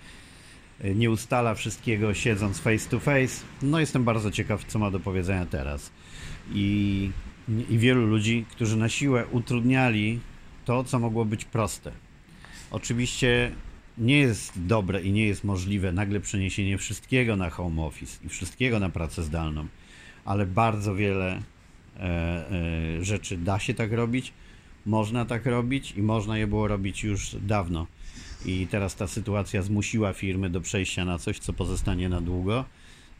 e, 0.81 0.95
nie 0.95 1.11
ustala 1.11 1.55
wszystkiego 1.55 2.15
siedząc 2.15 2.61
face 2.61 2.89
to 2.89 3.01
face. 3.01 3.45
No 3.63 3.81
jestem 3.81 4.05
bardzo 4.05 4.31
ciekaw, 4.31 4.65
co 4.65 4.79
ma 4.79 4.91
do 4.91 5.01
powiedzenia 5.01 5.47
teraz. 5.47 5.91
I, 6.53 7.11
i 7.71 7.79
wielu 7.79 8.07
ludzi, 8.07 8.45
którzy 8.51 8.77
na 8.77 8.89
siłę 8.89 9.27
utrudniali 9.31 10.21
to, 10.65 10.85
co 10.85 10.99
mogło 10.99 11.25
być 11.25 11.45
proste. 11.45 11.93
Oczywiście 12.71 13.53
nie 13.99 14.19
jest 14.19 14.53
dobre 14.67 15.03
i 15.03 15.13
nie 15.13 15.27
jest 15.27 15.45
możliwe 15.45 15.93
nagle 15.93 16.21
przeniesienie 16.21 16.79
wszystkiego 16.79 17.37
na 17.37 17.51
home 17.51 17.83
office 17.83 18.19
i 18.25 18.29
wszystkiego 18.29 18.81
na 18.81 18.89
pracę 18.89 19.23
zdalną, 19.23 19.67
ale 20.25 20.47
bardzo 20.47 20.95
wiele 20.95 21.43
e, 21.97 22.01
e, 22.01 23.05
rzeczy 23.05 23.37
da 23.37 23.59
się 23.59 23.75
tak 23.75 23.93
robić, 23.93 24.33
można 24.87 25.25
tak 25.25 25.47
robić 25.47 25.93
i 25.97 26.03
można 26.03 26.39
je 26.39 26.47
było 26.47 26.69
robić 26.69 27.05
już 27.05 27.37
dawno. 27.43 27.87
I 28.47 28.67
teraz 28.71 28.97
ta 28.97 29.07
sytuacja 29.07 29.63
zmusiła 29.63 30.13
firmy 30.13 30.51
do 30.51 30.61
przejścia 30.61 31.05
na 31.05 31.19
coś, 31.19 31.39
co 31.39 31.53
pozostanie 31.53 32.09
na 32.09 32.21
długo. 32.21 32.65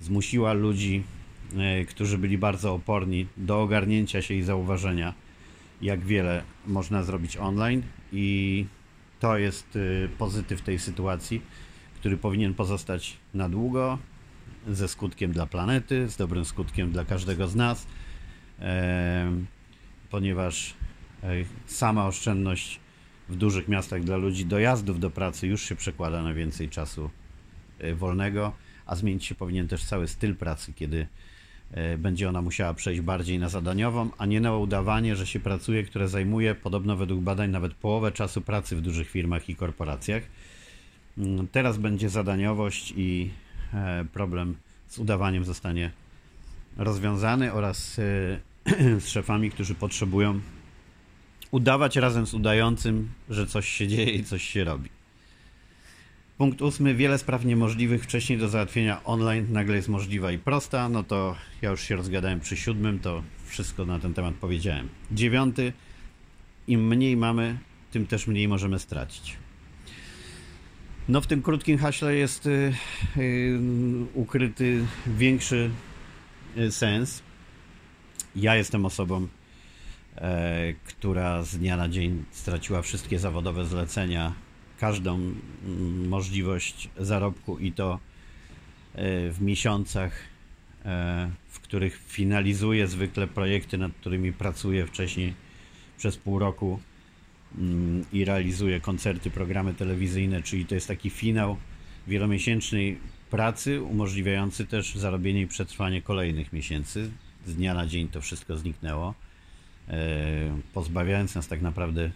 Zmusiła 0.01 0.53
ludzi, 0.53 1.03
e, 1.57 1.85
którzy 1.85 2.19
byli 2.19 2.39
bardzo 2.39 2.75
oporni, 2.75 3.27
do 3.37 3.63
ogarnięcia 3.63 4.23
się 4.23 4.35
i 4.35 4.43
zauważenia, 4.43 5.15
jak 5.83 6.05
wiele 6.05 6.43
można 6.67 7.03
zrobić 7.03 7.37
online 7.37 7.83
i 8.13 8.67
to 9.21 9.39
jest 9.39 9.77
y, 9.77 10.09
pozytyw 10.19 10.63
tej 10.63 10.79
sytuacji, 10.79 11.43
który 11.95 12.17
powinien 12.17 12.55
pozostać 12.55 13.17
na 13.35 13.49
długo, 13.49 13.99
ze 14.69 14.89
skutkiem 14.89 15.33
dla 15.33 15.47
planety, 15.47 16.09
z 16.09 16.17
dobrym 16.17 16.45
skutkiem 16.45 16.93
dla 16.93 17.05
każdego 17.05 17.49
z 17.49 17.55
nas, 17.55 17.87
ponieważ 20.11 20.75
sama 21.67 22.07
oszczędność 22.07 22.81
w 23.29 23.37
dużych 23.37 23.69
miastach 23.69 24.05
dla 24.05 24.17
ludzi 24.17 24.47
dojazdów 24.47 25.01
do 25.01 25.11
pracy 25.11 25.47
już 25.47 25.63
się 25.63 25.77
przekłada 25.77 26.23
na 26.23 26.35
więcej 26.35 26.69
czasu 26.69 27.11
y, 27.85 27.95
wolnego, 27.95 28.53
a 28.87 28.97
zmienić 28.97 29.25
się 29.25 29.35
powinien 29.35 29.69
też 29.69 29.85
cały 29.85 30.09
styl 30.09 30.37
pracy, 30.37 30.73
kiedy 30.73 31.01
E, 31.03 31.07
będzie 31.99 32.29
ona 32.29 32.43
musiała 32.43 32.75
przejść 32.75 33.01
bardziej 33.01 33.39
na 33.39 33.49
zadaniową, 33.49 34.11
a 34.19 34.27
nie 34.27 34.41
na 34.41 34.57
udawanie, 34.57 35.17
że 35.17 35.27
się 35.27 35.41
pracuje, 35.41 35.83
które 35.83 36.09
zajmuje 36.09 36.55
podobno 36.55 36.97
według 36.97 37.21
badań 37.21 37.51
nawet 37.51 37.75
połowę 37.75 38.13
czasu 38.13 38.41
pracy 38.41 38.77
w 38.77 38.81
dużych 38.81 39.11
firmach 39.11 39.49
i 39.49 39.57
korporacjach. 39.57 40.23
Mm, 41.19 41.49
teraz 41.49 41.79
będzie 41.79 42.09
zadaniowość 42.09 42.95
i 42.97 43.31
e, 43.75 44.05
problem 44.13 44.57
z 44.89 44.99
udawaniem 44.99 45.45
zostanie 45.45 45.91
rozwiązany 46.77 47.53
oraz 47.53 48.01
z 49.05 49.09
szefami, 49.09 49.51
którzy 49.51 49.75
potrzebują 49.75 50.41
udawać 51.51 51.97
razem 51.97 52.27
z 52.27 52.35
udającym, 52.35 53.09
że 53.31 53.47
coś 53.47 53.69
się 53.69 53.89
dzieje 53.89 54.11
i 54.11 54.25
coś 54.25 54.43
się 54.43 54.65
robi. 54.65 54.94
Punkt 56.39 56.63
ósmy. 56.63 56.95
Wiele 56.95 57.19
spraw 57.19 57.45
niemożliwych 57.45 58.05
wcześniej 58.05 58.39
do 58.39 58.49
załatwienia 58.49 59.05
online 59.05 59.47
nagle 59.51 59.77
jest 59.77 59.89
możliwa 59.89 60.33
i 60.33 60.39
prosta. 60.39 60.89
No 60.89 61.03
to 61.03 61.37
ja 61.63 61.71
już 61.71 61.81
się 61.83 61.97
rozgadałem 61.97 62.41
przy 62.41 62.57
siódmym, 62.57 62.99
to 62.99 63.23
wszystko 63.47 63.87
na 63.87 63.99
ten 63.99 64.15
temat 64.15 64.35
powiedziałem. 64.35 64.89
Dziewiąty. 65.13 65.73
Im 66.67 66.87
mniej 66.87 67.17
mamy, 67.17 67.59
tym 67.91 68.07
też 68.07 68.27
mniej 68.27 68.49
możemy 68.49 68.79
stracić. 68.79 69.37
No 71.09 71.21
w 71.21 71.27
tym 71.27 71.43
krótkim 71.43 71.79
haśle 71.79 72.15
jest 72.15 72.47
y, 72.47 72.73
y, 73.17 73.59
ukryty 74.15 74.85
większy 75.07 75.71
y, 76.57 76.73
sens. 76.73 77.23
Ja 78.37 78.57
jestem 78.57 78.87
osobą, 78.87 79.29
e, 80.17 80.75
która 80.85 81.43
z 81.43 81.59
dnia 81.59 81.77
na 81.77 81.89
dzień 81.89 82.25
straciła 82.31 82.83
wszystkie 82.83 83.19
zawodowe 83.19 83.65
zlecenia, 83.65 84.33
każdą 84.85 85.15
mm, 85.15 86.09
możliwość 86.09 86.89
zarobku 86.97 87.59
i 87.59 87.73
to 87.73 87.95
e, 87.95 87.99
w 89.31 89.41
miesiącach, 89.41 90.13
e, 90.85 91.31
w 91.49 91.61
których 91.61 92.03
finalizuję 92.07 92.87
zwykle 92.87 93.27
projekty, 93.27 93.79
nad 93.79 93.93
którymi 93.93 94.33
pracuję 94.33 94.87
wcześniej 94.87 95.35
przez 95.99 96.17
pół 96.17 96.39
roku 96.39 96.81
mm, 97.59 98.05
i 98.13 98.25
realizuję 98.25 98.81
koncerty, 98.81 99.31
programy 99.31 99.75
telewizyjne, 99.75 100.43
czyli 100.43 100.67
to 100.67 100.75
jest 100.75 100.89
taki 100.89 101.11
finał 101.11 101.57
wielomiesięcznej 102.07 102.99
pracy, 103.31 103.83
umożliwiający 103.83 104.67
też 104.67 104.95
zarobienie 104.95 105.43
i 105.43 105.47
przetrwanie 105.47 106.03
kolejnych 106.03 106.53
miesięcy. 106.53 107.11
Z 107.47 107.55
dnia 107.55 107.75
na 107.75 107.87
dzień 107.87 108.09
to 108.09 108.21
wszystko 108.21 108.57
zniknęło, 108.57 109.15
e, 109.89 109.95
pozbawiając 110.75 111.35
nas 111.35 111.49
tak 111.49 111.63
naprawdę 111.63 112.11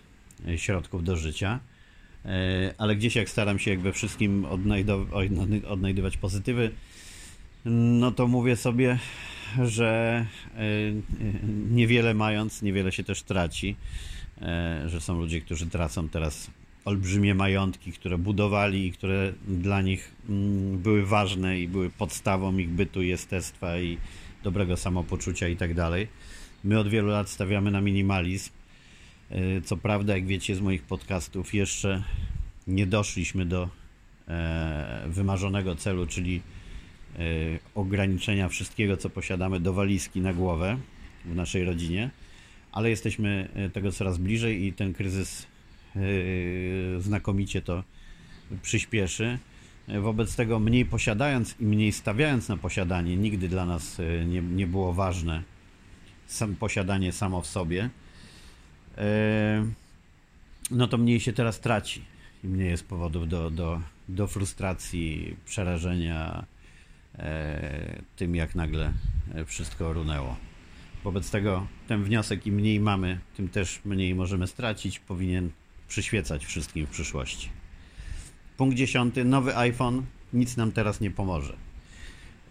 środków 0.56 1.04
do 1.04 1.16
życia. 1.16 1.60
Ale 2.78 2.96
gdzieś 2.96 3.16
jak 3.16 3.30
staram 3.30 3.58
się 3.58 3.70
jak 3.70 3.80
we 3.80 3.92
wszystkim 3.92 4.46
odnajdywać 5.68 6.16
pozytywy, 6.16 6.70
no 7.64 8.12
to 8.12 8.28
mówię 8.28 8.56
sobie, 8.56 8.98
że 9.64 10.26
e, 10.54 10.60
niewiele 11.70 12.14
mając, 12.14 12.62
niewiele 12.62 12.92
się 12.92 13.04
też 13.04 13.22
traci. 13.22 13.76
E, 14.42 14.82
że 14.86 15.00
są 15.00 15.18
ludzie, 15.18 15.40
którzy 15.40 15.66
tracą 15.66 16.08
teraz 16.08 16.50
olbrzymie 16.84 17.34
majątki, 17.34 17.92
które 17.92 18.18
budowali 18.18 18.86
i 18.86 18.92
które 18.92 19.32
dla 19.48 19.82
nich 19.82 20.14
mm, 20.28 20.78
były 20.78 21.06
ważne 21.06 21.60
i 21.60 21.68
były 21.68 21.90
podstawą 21.90 22.58
ich 22.58 22.68
bytu, 22.68 23.02
jestestwa 23.02 23.78
i 23.78 23.98
dobrego 24.42 24.76
samopoczucia 24.76 25.48
i 25.48 25.56
tak 25.56 25.74
dalej. 25.74 26.08
My 26.64 26.78
od 26.78 26.88
wielu 26.88 27.08
lat 27.08 27.28
stawiamy 27.30 27.70
na 27.70 27.80
minimalizm. 27.80 28.50
E, 29.30 29.60
co 29.60 29.76
prawda, 29.76 30.14
jak 30.14 30.26
wiecie 30.26 30.56
z 30.56 30.60
moich 30.60 30.82
podcastów, 30.82 31.54
jeszcze 31.54 32.02
nie 32.66 32.86
doszliśmy 32.86 33.46
do 33.46 33.68
wymarzonego 35.06 35.76
celu, 35.76 36.06
czyli 36.06 36.42
E, 37.18 37.20
ograniczenia 37.74 38.48
wszystkiego, 38.48 38.96
co 38.96 39.10
posiadamy 39.10 39.60
do 39.60 39.72
walizki 39.72 40.20
na 40.20 40.32
głowę 40.32 40.78
w 41.24 41.34
naszej 41.34 41.64
rodzinie, 41.64 42.10
ale 42.72 42.90
jesteśmy 42.90 43.48
e, 43.54 43.70
tego 43.70 43.92
coraz 43.92 44.18
bliżej 44.18 44.64
i 44.64 44.72
ten 44.72 44.94
kryzys 44.94 45.46
e, 45.96 46.00
znakomicie 47.00 47.62
to 47.62 47.84
przyspieszy. 48.62 49.38
Wobec 50.00 50.36
tego 50.36 50.58
mniej 50.58 50.84
posiadając 50.84 51.54
i 51.60 51.64
mniej 51.64 51.92
stawiając 51.92 52.48
na 52.48 52.56
posiadanie, 52.56 53.16
nigdy 53.16 53.48
dla 53.48 53.66
nas 53.66 53.98
nie, 54.26 54.42
nie 54.42 54.66
było 54.66 54.92
ważne 54.92 55.42
sam, 56.26 56.54
posiadanie 56.54 57.12
samo 57.12 57.42
w 57.42 57.46
sobie, 57.46 57.90
no 60.70 60.88
to 60.88 60.98
mniej 60.98 61.20
się 61.20 61.32
teraz 61.32 61.60
traci 61.60 62.02
i 62.44 62.46
mniej 62.46 62.68
jest 62.68 62.86
powodów 62.86 63.28
do, 63.28 63.50
do, 63.50 63.80
do 64.08 64.26
frustracji, 64.26 65.36
przerażenia, 65.44 66.46
E, 67.18 68.02
tym, 68.16 68.34
jak 68.34 68.54
nagle 68.54 68.92
wszystko 69.46 69.92
runęło. 69.92 70.36
Wobec 71.04 71.30
tego 71.30 71.66
ten 71.88 72.04
wniosek, 72.04 72.46
im 72.46 72.54
mniej 72.54 72.80
mamy, 72.80 73.18
tym 73.36 73.48
też 73.48 73.80
mniej 73.84 74.14
możemy 74.14 74.46
stracić, 74.46 74.98
powinien 74.98 75.50
przyświecać 75.88 76.46
wszystkim 76.46 76.86
w 76.86 76.90
przyszłości. 76.90 77.48
Punkt 78.56 78.76
dziesiąty. 78.76 79.24
Nowy 79.24 79.56
iPhone 79.56 80.02
nic 80.32 80.56
nam 80.56 80.72
teraz 80.72 81.00
nie 81.00 81.10
pomoże. 81.10 81.56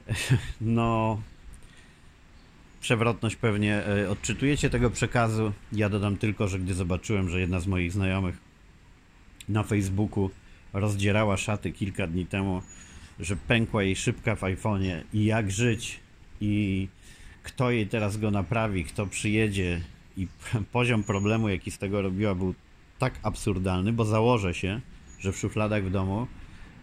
No, 0.62 1.22
przewrotność 2.82 3.36
pewnie 3.36 3.86
e, 3.86 4.10
odczytujecie 4.10 4.70
tego 4.70 4.90
przekazu. 4.90 5.52
Ja 5.72 5.90
dodam 5.90 6.18
tylko, 6.18 6.48
że 6.48 6.60
gdy 6.60 6.74
zobaczyłem, 6.74 7.30
że 7.30 7.40
jedna 7.40 7.60
z 7.60 7.68
moich 7.68 7.92
znajomych 7.92 8.38
na 9.50 9.64
Facebooku 9.64 10.30
rozdzierała 10.74 11.38
szaty 11.38 11.72
kilka 11.72 12.08
dni 12.08 12.26
temu, 12.26 12.62
że 13.20 13.36
pękła 13.36 13.84
jej 13.84 13.96
szybka 13.96 14.36
w 14.36 14.42
iPhone'ie 14.42 15.02
i 15.14 15.26
jak 15.26 15.52
żyć 15.52 16.00
i 16.42 16.88
kto 17.44 17.72
jej 17.72 17.88
teraz 17.88 18.18
go 18.18 18.32
naprawi, 18.32 18.84
kto 18.84 19.08
przyjedzie 19.08 19.82
i 20.18 20.28
poziom 20.72 21.04
problemu, 21.04 21.50
jaki 21.50 21.72
z 21.72 21.78
tego 21.78 22.02
robiła, 22.02 22.36
był 22.36 22.54
tak 23.00 23.20
absurdalny, 23.24 23.94
bo 23.94 24.06
założę 24.06 24.54
się, 24.54 24.82
że 25.20 25.32
w 25.32 25.38
szufladach 25.38 25.84
w 25.84 25.92
domu 25.92 26.28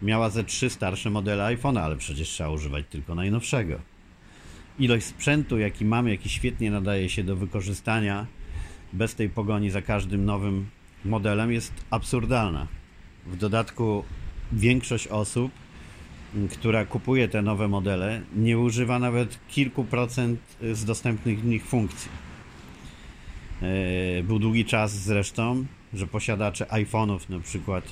miała 0.02 0.30
ze 0.30 0.44
trzy 0.44 0.70
starsze 0.70 1.11
modele 1.11 1.44
iPhone'a, 1.44 1.80
ale 1.80 1.96
przecież 1.96 2.28
trzeba 2.28 2.50
używać 2.50 2.85
tylko 2.90 3.14
najnowszego. 3.14 3.93
Ilość 4.78 5.06
sprzętu, 5.06 5.58
jaki 5.58 5.84
mamy, 5.84 6.10
jaki 6.10 6.28
świetnie 6.28 6.70
nadaje 6.70 7.08
się 7.08 7.24
do 7.24 7.37
wykorzystania 7.37 8.26
bez 8.92 9.14
tej 9.14 9.28
pogoni 9.28 9.70
za 9.70 9.82
każdym 9.82 10.24
nowym 10.24 10.66
modelem 11.04 11.52
jest 11.52 11.72
absurdalna. 11.90 12.66
W 13.26 13.37
dodatku 13.37 14.04
większość 14.52 15.08
osób 15.08 15.50
która 16.50 16.84
kupuje 16.84 17.28
te 17.28 17.42
nowe 17.42 17.68
modele, 17.68 18.20
nie 18.37 18.58
używa 18.58 18.98
nawet 18.98 19.38
kilku 19.48 19.84
procent 19.84 20.40
z 20.72 20.84
dostępnych 20.84 21.40
w 21.40 21.44
nich 21.44 21.64
funkcji. 21.64 22.10
E, 23.62 24.22
był 24.22 24.38
długi 24.38 24.64
czas 24.64 24.92
zresztą, 24.92 25.66
że 25.94 26.06
posiadacze 26.06 26.64
iPhone'ów 26.64 27.18
na 27.28 27.40
przykład 27.40 27.84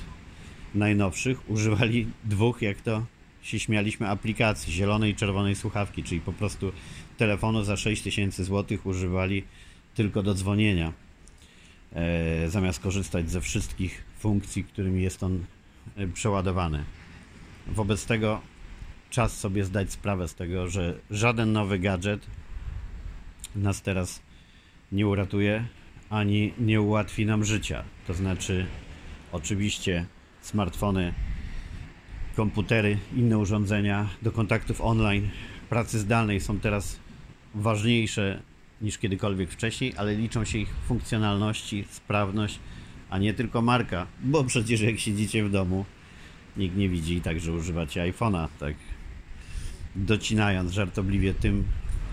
najnowszych 0.74 1.50
używali 1.50 2.06
dwóch, 2.24 2.62
jak 2.62 2.80
to 2.80 3.02
się 3.42 3.59
śmialiśmy, 3.59 4.09
aplikacji 4.09 4.72
zielonej 4.72 5.12
i 5.12 5.14
czerwonej 5.14 5.57
słuchawki, 5.57 6.02
czyli 6.02 6.20
po 6.20 6.33
prostu 6.33 6.72
telefonu 7.18 7.64
za 7.64 7.76
6000 7.76 8.44
zł 8.44 8.78
używali 8.85 9.44
tylko 9.94 10.22
do 10.22 10.35
dzwonienia, 10.35 10.92
e, 11.92 12.50
zamiast 12.50 12.81
korzystać 12.81 13.31
ze 13.31 13.40
wszystkich 13.40 14.05
funkcji, 14.18 14.64
którymi 14.64 15.02
jest 15.02 15.22
on 15.22 15.44
e, 15.96 16.07
przeładowany. 16.09 16.85
Wobec 17.66 18.07
tego 18.07 18.40
czas 19.11 19.40
sobie 19.40 19.64
zdać 19.64 19.92
sprawę 19.92 20.28
z 20.28 20.35
tego, 20.35 20.68
że 20.68 20.98
żaden 21.11 21.52
nowy 21.52 21.78
gadżet 21.78 22.26
nas 23.57 23.83
teraz 23.83 24.22
nie 24.92 25.07
uratuje 25.07 25.66
ani 26.12 26.52
nie 26.59 26.81
ułatwi 26.81 27.26
nam 27.26 27.44
życia. 27.44 27.85
To 28.07 28.14
znaczy, 28.14 28.66
oczywiście, 29.33 30.07
smartfony, 30.40 31.14
komputery, 32.36 32.98
inne 33.16 33.38
urządzenia 33.38 34.08
do 34.22 34.32
kontaktów 34.32 34.80
online, 34.80 35.28
pracy 35.70 35.98
zdalnej 35.98 36.40
są 36.40 36.60
teraz 36.60 36.98
ważniejsze 37.54 38.42
niż 38.82 38.98
kiedykolwiek 38.98 39.50
wcześniej, 39.50 39.94
ale 39.96 40.14
liczą 40.14 40.44
się 40.44 40.58
ich 40.58 40.74
funkcjonalności, 40.88 41.84
sprawność, 41.90 42.58
a 43.10 43.18
nie 43.18 43.34
tylko 43.34 43.62
marka, 43.62 44.06
bo 44.24 44.44
przecież 44.44 44.80
jak 44.80 44.98
siedzicie 44.98 45.44
w 45.44 45.50
domu, 45.50 45.84
nikt 46.56 46.76
nie 46.76 46.88
widzi 46.88 47.14
i 47.14 47.20
także 47.20 47.52
używacie 47.52 48.12
iPhone'a, 48.12 48.48
tak 48.60 48.74
docinając 49.96 50.72
żartobliwie 50.72 51.35
tym, 51.35 51.64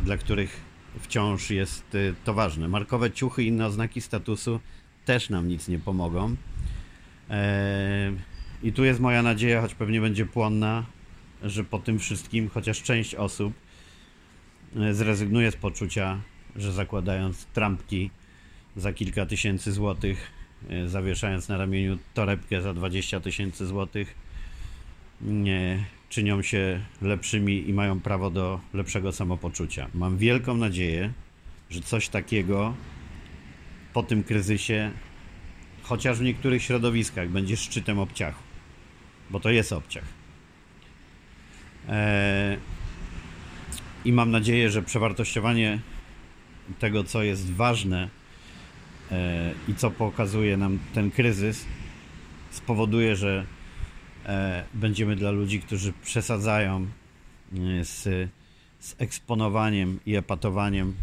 dla 0.03 0.17
których 0.17 0.61
wciąż 0.99 1.49
jest 1.49 1.95
y, 1.95 2.15
to 2.23 2.33
ważne. 2.33 2.67
Markowe 2.67 3.11
ciuchy 3.11 3.43
i 3.43 3.47
inne 3.47 3.65
oznaki 3.65 4.01
statusu 4.01 4.59
też 5.05 5.29
nam 5.29 5.47
nic 5.47 5.67
nie 5.67 5.79
pomogą. 5.79 6.35
Eee, 7.29 8.15
I 8.63 8.73
tu 8.73 8.83
jest 8.83 8.99
moja 8.99 9.23
nadzieja, 9.23 9.61
choć 9.61 9.75
pewnie 9.75 10.01
będzie 10.01 10.25
płonna, 10.25 10.85
że 11.43 11.63
po 11.63 11.79
tym 11.79 11.99
wszystkim 11.99 12.49
chociaż 12.49 12.83
część 12.83 13.15
osób 13.15 13.53
e, 14.75 14.93
zrezygnuje 14.93 15.51
z 15.51 15.55
poczucia, 15.55 16.21
że 16.55 16.71
zakładając 16.71 17.45
trampki 17.45 18.09
za 18.75 18.93
kilka 18.93 19.25
tysięcy 19.25 19.71
złotych, 19.71 20.31
e, 20.69 20.89
zawieszając 20.89 21.49
na 21.49 21.57
ramieniu 21.57 21.97
torebkę 22.13 22.61
za 22.61 22.73
20 22.73 23.19
tysięcy 23.19 23.65
złotych, 23.65 24.15
nie, 25.21 25.85
czynią 26.09 26.41
się 26.41 26.81
lepszymi 27.01 27.69
i 27.69 27.73
mają 27.73 27.99
prawo 27.99 28.29
do 28.29 28.59
lepszego 28.73 29.11
samopoczucia. 29.11 29.87
Mam 29.93 30.17
wielką 30.17 30.57
nadzieję, 30.57 31.13
że 31.69 31.81
coś 31.81 32.09
takiego 32.09 32.73
po 33.93 34.03
tym 34.03 34.23
kryzysie, 34.23 34.91
chociaż 35.81 36.19
w 36.19 36.21
niektórych 36.21 36.63
środowiskach, 36.63 37.29
będzie 37.29 37.57
szczytem 37.57 37.99
obciachu, 37.99 38.48
bo 39.29 39.39
to 39.39 39.49
jest 39.49 39.73
obciach. 39.73 40.03
E, 41.89 42.57
I 44.05 44.13
mam 44.13 44.31
nadzieję, 44.31 44.69
że 44.69 44.81
przewartościowanie 44.81 45.79
tego, 46.79 47.03
co 47.03 47.23
jest 47.23 47.51
ważne 47.53 48.09
e, 49.11 49.51
i 49.67 49.75
co 49.75 49.91
pokazuje 49.91 50.57
nam 50.57 50.79
ten 50.93 51.11
kryzys, 51.11 51.65
spowoduje, 52.51 53.15
że 53.15 53.45
e, 54.25 54.63
będziemy 54.73 55.15
dla 55.15 55.31
ludzi, 55.31 55.59
którzy 55.59 55.93
przesadzają 56.03 56.87
z, 57.81 58.03
z 58.79 58.95
eksponowaniem 58.97 59.99
i 60.05 60.15
epatowaniem 60.15 60.93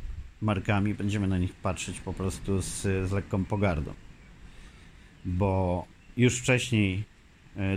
markami, 0.42 0.94
będziemy 0.94 1.28
na 1.28 1.38
nich 1.38 1.52
patrzeć 1.52 2.00
po 2.00 2.12
prostu 2.12 2.62
z, 2.62 2.82
z 2.82 3.12
lekką 3.12 3.44
pogardą. 3.44 3.94
Bo 5.24 5.84
już 6.16 6.38
wcześniej 6.38 7.04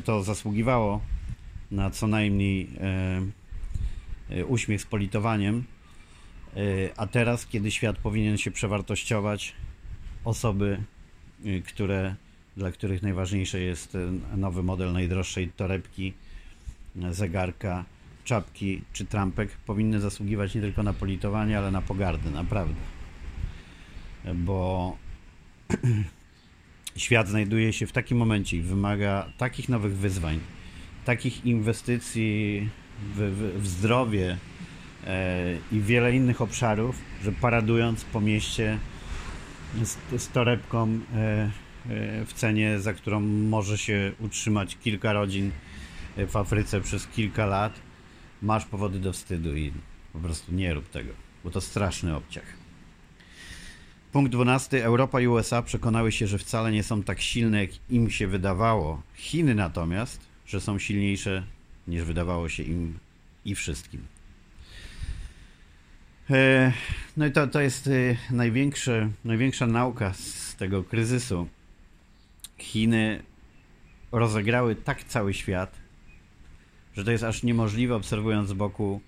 to 0.05 0.23
zasługiwało 0.23 1.01
na 1.71 1.89
co 1.89 2.07
najmniej 2.07 2.69
e, 2.79 3.21
e, 4.29 4.45
uśmiech 4.45 4.81
z 4.81 4.85
politowaniem, 4.85 5.63
e, 6.55 6.59
a 6.97 7.07
teraz, 7.07 7.45
kiedy 7.45 7.71
świat 7.71 7.97
powinien 7.97 8.37
się 8.37 8.51
przewartościować, 8.51 9.55
osoby, 10.23 10.83
które, 11.67 12.15
dla 12.57 12.71
których 12.71 13.01
najważniejszy 13.01 13.61
jest 13.61 13.97
nowy 14.37 14.63
model 14.63 14.93
najdroższej 14.93 15.49
torebki, 15.49 16.13
zegarka, 17.11 17.85
czapki 18.23 18.81
czy 18.93 19.05
trampek, 19.05 19.49
powinny 19.65 19.99
zasługiwać 19.99 20.55
nie 20.55 20.61
tylko 20.61 20.83
na 20.83 20.93
politowanie, 20.93 21.57
ale 21.57 21.71
na 21.71 21.81
pogardę, 21.81 22.31
naprawdę. 22.31 22.81
Bo 24.35 24.97
świat 26.95 27.27
znajduje 27.27 27.73
się 27.73 27.87
w 27.87 27.91
takim 27.91 28.17
momencie 28.17 28.57
i 28.57 28.61
wymaga 28.61 29.31
takich 29.37 29.69
nowych 29.69 29.97
wyzwań, 29.97 30.39
takich 31.05 31.45
inwestycji 31.45 32.69
w, 33.15 33.17
w, 33.17 33.61
w 33.61 33.67
zdrowie 33.67 34.37
e, 35.07 35.57
i 35.71 35.79
wiele 35.79 36.15
innych 36.15 36.41
obszarów, 36.41 37.01
że 37.23 37.31
paradując 37.31 38.03
po 38.03 38.21
mieście 38.21 38.79
z, 39.83 40.21
z 40.21 40.29
torebką 40.29 40.87
e, 40.87 41.51
e, 41.89 42.25
w 42.25 42.33
cenie, 42.33 42.79
za 42.79 42.93
którą 42.93 43.19
może 43.19 43.77
się 43.77 44.11
utrzymać 44.19 44.77
kilka 44.83 45.13
rodzin 45.13 45.51
w 46.17 46.35
Afryce 46.37 46.81
przez 46.81 47.07
kilka 47.07 47.45
lat, 47.45 47.79
masz 48.41 48.65
powody 48.65 48.99
do 48.99 49.13
wstydu 49.13 49.55
i 49.55 49.71
po 50.13 50.19
prostu 50.19 50.53
nie 50.53 50.73
rób 50.73 50.89
tego, 50.89 51.13
bo 51.43 51.51
to 51.51 51.61
straszny 51.61 52.15
obciach. 52.15 52.58
Punkt 54.11 54.31
12. 54.31 54.85
Europa 54.85 55.21
i 55.21 55.27
USA 55.27 55.61
przekonały 55.61 56.11
się, 56.11 56.27
że 56.27 56.37
wcale 56.37 56.71
nie 56.71 56.83
są 56.83 57.03
tak 57.03 57.21
silne, 57.21 57.61
jak 57.61 57.69
im 57.89 58.09
się 58.09 58.27
wydawało. 58.27 59.01
Chiny 59.15 59.55
natomiast 59.55 60.29
że 60.49 60.61
są 60.61 60.79
silniejsze 60.79 61.43
niż 61.87 62.03
wydawało 62.03 62.49
się 62.49 62.63
im 62.63 62.99
i 63.45 63.55
wszystkim. 63.55 64.01
E, 66.29 66.73
no 67.17 67.25
i 67.25 67.31
to, 67.31 67.47
to 67.47 67.61
jest 67.61 67.87
e, 67.87 67.91
największe, 68.31 69.09
największa 69.25 69.67
nauka 69.67 70.13
z 70.13 70.55
tego 70.55 70.83
kryzysu. 70.83 71.47
Chiny 72.57 73.23
rozegrały 74.11 74.75
tak 74.75 75.03
cały 75.03 75.33
świat, 75.33 75.75
że 76.93 77.03
to 77.03 77.11
jest 77.11 77.23
aż 77.23 77.43
niemożliwe, 77.43 77.95
obserwując 77.95 78.49
z 78.49 78.53
boku, 78.53 79.01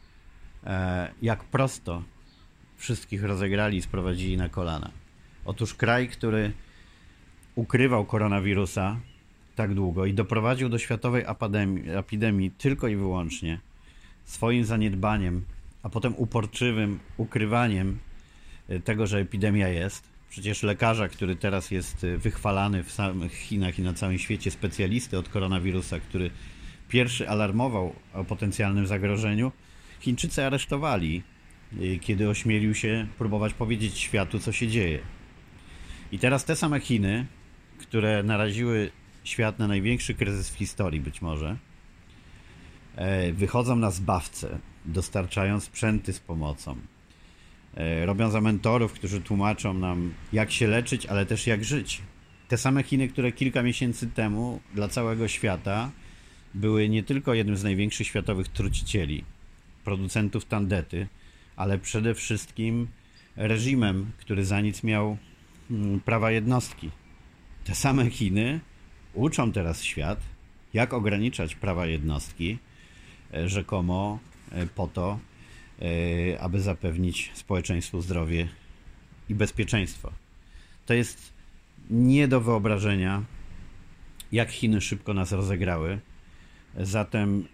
e, 0.63 1.11
jak 1.21 1.43
prosto 1.43 2.03
wszystkich 2.81 3.23
rozegrali 3.23 3.77
i 3.77 3.81
sprowadzili 3.81 4.37
na 4.37 4.49
kolana. 4.49 4.91
Otóż 5.45 5.73
kraj, 5.73 6.09
który 6.09 6.51
ukrywał 7.55 8.05
koronawirusa, 8.05 8.99
tak 9.55 9.73
długo 9.73 10.05
i 10.05 10.13
doprowadził 10.13 10.69
do 10.69 10.77
światowej 10.77 11.25
epidemii, 11.87 12.51
tylko 12.51 12.87
i 12.87 12.95
wyłącznie 12.95 13.59
swoim 14.25 14.65
zaniedbaniem, 14.65 15.43
a 15.83 15.89
potem 15.89 16.15
uporczywym 16.15 16.99
ukrywaniem 17.17 17.99
e, 18.69 18.79
tego, 18.79 19.07
że 19.07 19.19
epidemia 19.19 19.67
jest. 19.67 20.11
Przecież 20.29 20.63
lekarza, 20.63 21.07
który 21.07 21.35
teraz 21.35 21.71
jest 21.71 22.03
e, 22.03 22.17
wychwalany 22.17 22.83
w 22.83 22.91
samych 22.91 23.33
Chinach 23.33 23.79
i 23.79 23.81
na 23.81 23.93
całym 23.93 24.17
świecie, 24.19 24.51
specjalisty 24.51 25.17
od 25.17 25.29
koronawirusa, 25.29 25.99
który 25.99 26.31
pierwszy 26.89 27.29
alarmował 27.29 27.95
o 28.13 28.23
potencjalnym 28.23 28.87
zagrożeniu, 28.87 29.51
Chińczycy 29.99 30.45
aresztowali, 30.45 31.23
kiedy 32.01 32.29
ośmielił 32.29 32.75
się 32.75 33.07
próbować 33.17 33.53
powiedzieć 33.53 33.97
światu, 33.97 34.39
co 34.39 34.51
się 34.51 34.67
dzieje. 34.67 34.99
I 36.11 36.19
teraz 36.19 36.45
te 36.45 36.55
same 36.55 36.79
Chiny, 36.79 37.25
które 37.77 38.23
naraziły 38.23 38.91
świat 39.23 39.59
na 39.59 39.67
największy 39.67 40.13
kryzys 40.13 40.49
w 40.49 40.57
historii 40.57 40.99
być 40.99 41.21
może, 41.21 41.57
e, 42.95 43.33
wychodzą 43.33 43.75
na 43.75 43.91
zbawce, 43.91 44.59
dostarczają 44.85 45.59
sprzęty 45.59 46.13
z 46.13 46.19
pomocą, 46.19 46.75
e, 47.75 48.05
robią 48.05 48.29
za 48.29 48.41
mentorów, 48.41 48.93
którzy 48.93 49.21
tłumaczą 49.21 49.73
nam, 49.73 50.13
jak 50.33 50.51
się 50.51 50.67
leczyć, 50.67 51.05
ale 51.05 51.25
też 51.25 51.47
jak 51.47 51.63
żyć. 51.63 52.01
Te 52.47 52.57
same 52.57 52.83
Chiny, 52.83 53.07
które 53.07 53.31
kilka 53.31 53.63
miesięcy 53.63 54.07
temu 54.07 54.59
dla 54.73 54.87
całego 54.87 55.27
świata 55.27 55.91
były 56.53 56.89
nie 56.89 57.03
tylko 57.03 57.33
jednym 57.33 57.57
z 57.57 57.63
największych 57.63 58.07
światowych 58.07 58.47
trucicieli, 58.47 59.23
producentów 59.83 60.45
tandety, 60.45 61.07
ale 61.55 61.77
przede 61.77 62.13
wszystkim 62.13 62.87
reżimem, 63.35 64.11
który 64.17 64.45
za 64.45 64.61
nic 64.61 64.83
miał 64.83 65.17
mm, 65.71 65.99
prawa 65.99 66.31
jednostki. 66.31 66.89
Te 67.63 67.75
same 67.75 68.09
Chiny 68.09 68.59
uczą 69.13 69.51
teraz 69.51 69.83
świat, 69.83 70.19
jak 70.73 70.93
ograniczać 70.93 71.55
prawa 71.55 71.85
jednostki, 71.85 72.57
e, 73.33 73.49
rzekomo 73.49 74.19
e, 74.51 74.67
po 74.67 74.87
to, 74.87 75.19
e, 75.81 76.41
aby 76.41 76.61
zapewnić 76.61 77.31
społeczeństwu 77.33 78.01
zdrowie 78.01 78.47
i 79.29 79.35
bezpieczeństwo. 79.35 80.11
To 80.85 80.93
jest 80.93 81.33
nie 81.89 82.27
do 82.27 82.41
wyobrażenia, 82.41 83.23
jak 84.31 84.51
Chiny 84.51 84.81
szybko 84.81 85.13
nas 85.13 85.31
rozegrały. 85.31 85.99
Zatem, 86.77 87.47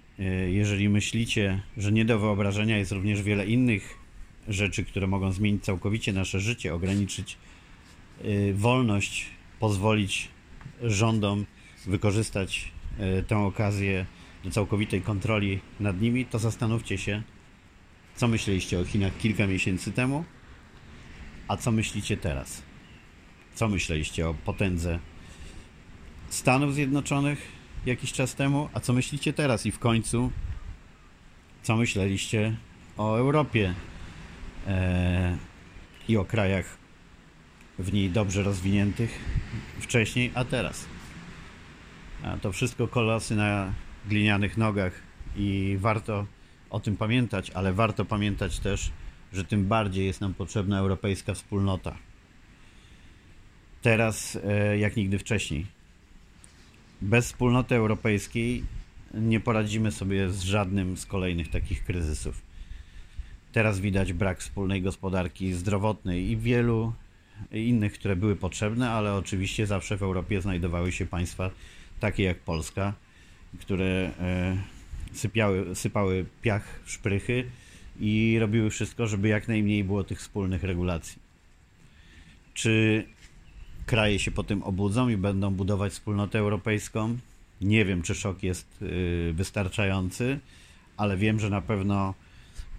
jeżeli 0.49 0.89
myślicie, 0.89 1.61
że 1.77 1.91
nie 1.91 2.05
do 2.05 2.19
wyobrażenia 2.19 2.77
jest 2.77 2.91
również 2.91 3.21
wiele 3.21 3.45
innych 3.45 3.97
rzeczy, 4.47 4.85
które 4.85 5.07
mogą 5.07 5.31
zmienić 5.31 5.63
całkowicie 5.63 6.13
nasze 6.13 6.39
życie, 6.39 6.73
ograniczyć 6.73 7.37
wolność, 8.53 9.25
pozwolić 9.59 10.29
rządom 10.81 11.45
wykorzystać 11.85 12.71
e, 12.99 13.23
tę 13.23 13.37
okazję 13.37 14.05
do 14.43 14.51
całkowitej 14.51 15.01
kontroli 15.01 15.59
nad 15.79 16.01
nimi, 16.01 16.25
to 16.25 16.39
zastanówcie 16.39 16.97
się, 16.97 17.23
co 18.15 18.27
myśleliście 18.27 18.79
o 18.79 18.85
Chinach 18.85 19.17
kilka 19.17 19.47
miesięcy 19.47 19.91
temu, 19.91 20.23
a 21.47 21.57
co 21.57 21.71
myślicie 21.71 22.17
teraz. 22.17 22.63
Co 23.55 23.67
myśleliście 23.67 24.29
o 24.29 24.33
potędze 24.33 24.99
Stanów 26.29 26.73
Zjednoczonych 26.73 27.56
jakiś 27.87 28.13
czas 28.13 28.35
temu, 28.35 28.69
a 28.73 28.79
co 28.79 28.93
myślicie 28.93 29.33
teraz 29.33 29.65
i 29.65 29.71
w 29.71 29.79
końcu, 29.79 30.31
co 31.63 31.75
myśleliście 31.75 32.57
o 32.97 33.17
Europie 33.17 33.73
e, 34.67 35.37
i 36.07 36.17
o 36.17 36.25
krajach 36.25 36.77
w 37.79 37.93
niej 37.93 38.09
dobrze 38.09 38.43
rozwiniętych 38.43 39.19
wcześniej, 39.79 40.31
a 40.33 40.45
teraz. 40.45 40.85
A 42.23 42.37
to 42.37 42.51
wszystko 42.51 42.87
kolosy 42.87 43.35
na 43.35 43.73
glinianych 44.05 44.57
nogach 44.57 44.93
i 45.35 45.77
warto 45.79 46.25
o 46.69 46.79
tym 46.79 46.97
pamiętać, 46.97 47.49
ale 47.49 47.73
warto 47.73 48.05
pamiętać 48.05 48.59
też, 48.59 48.91
że 49.33 49.43
tym 49.43 49.65
bardziej 49.65 50.05
jest 50.05 50.21
nam 50.21 50.33
potrzebna 50.33 50.79
europejska 50.79 51.33
wspólnota. 51.33 51.97
Teraz 53.81 54.37
e, 54.43 54.77
jak 54.77 54.95
nigdy 54.95 55.19
wcześniej. 55.19 55.76
Bez 57.01 57.25
wspólnoty 57.25 57.75
europejskiej 57.75 58.63
nie 59.13 59.39
poradzimy 59.39 59.91
sobie 59.91 60.29
z 60.29 60.41
żadnym 60.41 60.97
z 60.97 61.05
kolejnych 61.05 61.49
takich 61.49 61.83
kryzysów. 61.83 62.41
Teraz 63.51 63.79
widać 63.79 64.13
brak 64.13 64.39
wspólnej 64.39 64.81
gospodarki 64.81 65.53
zdrowotnej 65.53 66.31
i 66.31 66.37
wielu 66.37 66.93
innych, 67.51 67.93
które 67.93 68.15
były 68.15 68.35
potrzebne, 68.35 68.89
ale 68.89 69.13
oczywiście 69.13 69.67
zawsze 69.67 69.97
w 69.97 70.03
Europie 70.03 70.41
znajdowały 70.41 70.91
się 70.91 71.05
państwa 71.05 71.51
takie 71.99 72.23
jak 72.23 72.39
Polska, 72.39 72.93
które 73.59 74.11
e, 74.19 74.57
sypiały, 75.13 75.75
sypały 75.75 76.25
piach 76.41 76.79
w 76.85 76.91
szprychy 76.91 77.45
i 77.99 78.37
robiły 78.39 78.69
wszystko, 78.69 79.07
żeby 79.07 79.27
jak 79.27 79.47
najmniej 79.47 79.83
było 79.83 80.03
tych 80.03 80.19
wspólnych 80.19 80.63
regulacji. 80.63 81.19
Czy 82.53 83.05
kraje 83.87 84.19
się 84.19 84.31
po 84.31 84.43
tym 84.43 84.63
obudzą 84.63 85.09
i 85.09 85.17
będą 85.17 85.53
budować 85.53 85.93
wspólnotę 85.93 86.39
europejską? 86.39 87.17
Nie 87.61 87.85
wiem, 87.85 88.01
czy 88.01 88.15
szok 88.15 88.43
jest 88.43 88.81
y, 88.81 89.33
wystarczający, 89.33 90.39
ale 90.97 91.17
wiem, 91.17 91.39
że 91.39 91.49
na 91.49 91.61
pewno 91.61 92.13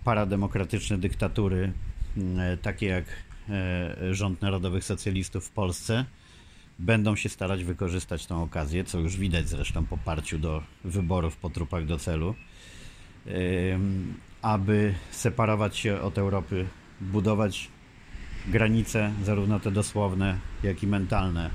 parademokratyczne 0.05 0.99
dyktatury, 0.99 1.73
y, 2.17 2.57
takie 2.57 2.87
jak 2.87 3.05
y, 4.09 4.15
rząd 4.15 4.43
narodowych 4.43 4.85
socjalistów 4.85 5.47
w 5.47 5.51
Polsce, 5.51 6.05
będą 6.79 7.17
się 7.17 7.29
starać 7.29 7.65
wykorzystać 7.65 8.27
tą 8.27 8.43
okazję, 8.43 8.85
co 8.85 8.99
już 8.99 9.17
widać 9.17 9.49
zresztą 9.49 9.87
po 9.87 9.99
parciu 9.99 10.39
do 10.39 10.63
wyborów 10.85 11.37
po 11.37 11.51
trupach 11.51 11.87
do 11.87 11.99
celu, 11.99 12.35
aby 14.43 14.95
separować 15.11 15.77
się 15.77 16.01
od 16.01 16.19
Europy, 16.19 16.67
budować 17.01 17.69
granice, 18.51 19.13
zarówno 19.25 19.61
te 19.61 19.71
dosłowne, 19.71 20.39
jak 20.63 20.83
i 20.83 20.87
mentalne. 20.87 21.51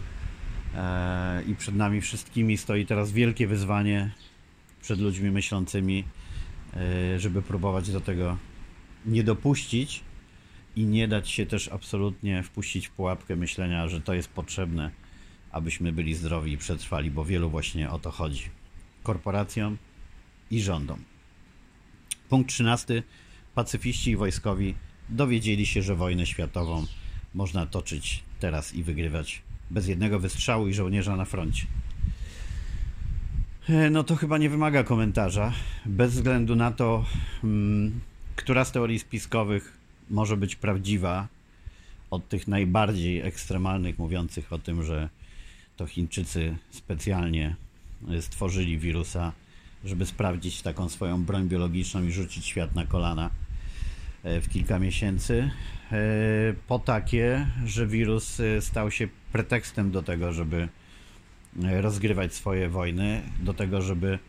E, 0.76 1.44
I 1.48 1.56
przed 1.56 1.76
nami 1.76 2.02
wszystkimi 2.02 2.58
stoi 2.58 2.86
teraz 2.86 3.12
wielkie 3.12 3.48
wyzwanie 3.48 4.12
przed 4.82 5.00
ludźmi 5.00 5.32
myślącymi, 5.32 6.04
e, 6.74 7.20
żeby 7.20 7.42
próbować 7.42 7.92
do 7.92 8.02
tego 8.02 8.38
nie 9.06 9.24
dopuścić 9.24 10.02
i 10.76 10.86
nie 10.86 11.08
dać 11.08 11.30
się 11.30 11.46
też 11.46 11.68
absolutnie 11.68 12.44
wpuścić 12.44 12.88
w 12.88 12.92
pułapkę 12.92 13.36
myślenia, 13.36 13.88
że 13.88 14.02
to 14.02 14.14
jest 14.14 14.30
potrzebne, 14.30 14.92
abyśmy 15.52 15.92
byli 15.92 16.14
zdrowi 16.14 16.52
i 16.52 16.58
przetrwali, 16.58 17.12
bo 17.12 17.26
wielu 17.26 17.50
właśnie 17.50 17.90
o 17.90 18.00
to 18.00 18.12
chodzi. 18.12 18.50
Korporacjom 19.04 19.78
i 20.52 20.62
rządom. 20.62 21.04
Punkt 22.30 22.50
13. 22.50 23.04
Pacyfiści 23.56 24.12
i 24.12 24.16
wojskowi 24.16 24.76
dowiedzieli 25.10 25.66
się, 25.66 25.82
że 25.82 25.96
wojnę 25.96 26.26
światową 26.26 26.86
można 27.34 27.66
toczyć 27.66 28.24
teraz 28.40 28.74
i 28.74 28.84
wygrywać 28.84 29.42
bez 29.72 29.88
jednego 29.88 30.20
wystrzału 30.20 30.68
i 30.68 30.74
żołnierza 30.74 31.16
na 31.16 31.26
froncie. 31.26 31.66
E, 33.70 33.90
no 33.90 34.04
to 34.04 34.16
chyba 34.16 34.38
nie 34.38 34.50
wymaga 34.50 34.84
komentarza. 34.84 35.54
Bez 35.86 36.14
względu 36.14 36.56
na 36.56 36.72
to, 36.72 37.06
hmm, 37.42 38.00
która 38.36 38.66
z 38.66 38.72
teorii 38.72 39.00
spiskowych 39.00 39.78
może 40.10 40.38
być 40.38 40.56
prawdziwa, 40.56 41.28
od 42.14 42.30
tych 42.30 42.48
najbardziej 42.48 43.22
ekstremalnych, 43.22 43.98
mówiących 43.98 44.54
o 44.54 44.60
tym, 44.60 44.84
że 44.84 45.10
to 45.78 45.88
Chińczycy 45.88 46.58
specjalnie 46.72 47.56
stworzyli 48.22 48.78
wirusa, 48.78 49.32
żeby 49.86 50.06
sprawdzić 50.06 50.62
taką 50.62 50.90
swoją 50.90 51.24
broń 51.24 51.48
biologiczną 51.48 52.04
i 52.04 52.12
rzucić 52.12 52.46
świat 52.46 52.76
na 52.76 52.86
kolana 52.86 53.26
e, 53.26 53.43
w 54.24 54.50
kilka 54.50 54.80
miesięcy. 54.80 55.52
E, 55.92 55.98
po 56.68 56.80
takie, 56.80 57.48
że 57.66 57.88
wirus 57.88 58.40
e, 58.40 58.62
stał 58.62 58.92
się 58.92 59.08
pretekstem 59.32 59.92
do 59.92 60.04
tego, 60.04 60.34
żeby 60.34 60.68
rozgrywać 61.82 62.34
swoje 62.34 62.70
wojny, 62.70 63.22
do 63.40 63.54
tego, 63.54 63.82
żeby 63.82 64.20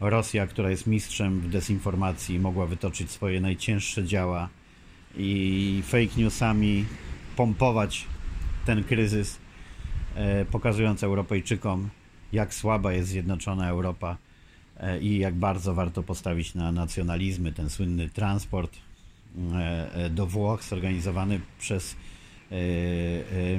Rosja, 0.00 0.46
która 0.46 0.70
jest 0.70 0.86
mistrzem 0.86 1.40
w 1.40 1.48
dezinformacji, 1.48 2.40
mogła 2.40 2.66
wytoczyć 2.66 3.10
swoje 3.10 3.40
najcięższe 3.40 4.04
działa 4.04 4.48
i 5.16 5.82
fake 5.86 6.16
newsami 6.16 6.84
pompować 7.36 8.06
ten 8.66 8.84
kryzys, 8.84 9.38
pokazując 10.50 11.02
Europejczykom, 11.02 11.88
jak 12.32 12.54
słaba 12.54 12.92
jest 12.92 13.08
zjednoczona 13.08 13.68
Europa 13.68 14.16
E, 14.76 15.00
i 15.00 15.18
jak 15.18 15.34
bardzo 15.34 15.74
warto 15.74 16.02
postawić 16.02 16.54
na 16.54 16.72
nacjonalizmy. 16.72 17.52
Ten 17.52 17.70
słynny 17.70 18.10
transport 18.10 18.76
e, 18.76 18.78
e, 18.78 18.93
do 20.10 20.26
Włoch 20.26 20.64
zorganizowany 20.64 21.40
przez 21.58 21.96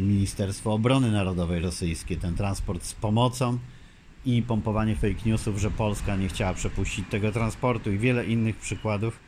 Ministerstwo 0.02 0.74
Obrony 0.74 1.12
Narodowej 1.12 1.60
rosyjskie. 1.60 2.18
Ten 2.18 2.36
transport 2.36 2.84
z 2.84 2.94
pomocą 2.94 3.58
i 4.26 4.42
pompowanie 4.42 4.96
fake 4.96 5.22
newsów, 5.26 5.60
że 5.60 5.72
Polska 5.72 6.16
nie 6.16 6.28
chciała 6.28 6.54
przepuścić 6.54 7.06
tego 7.10 7.32
transportu 7.32 7.92
i 7.92 7.98
wiele 7.98 8.26
innych 8.26 8.58
przykładów, 8.58 9.20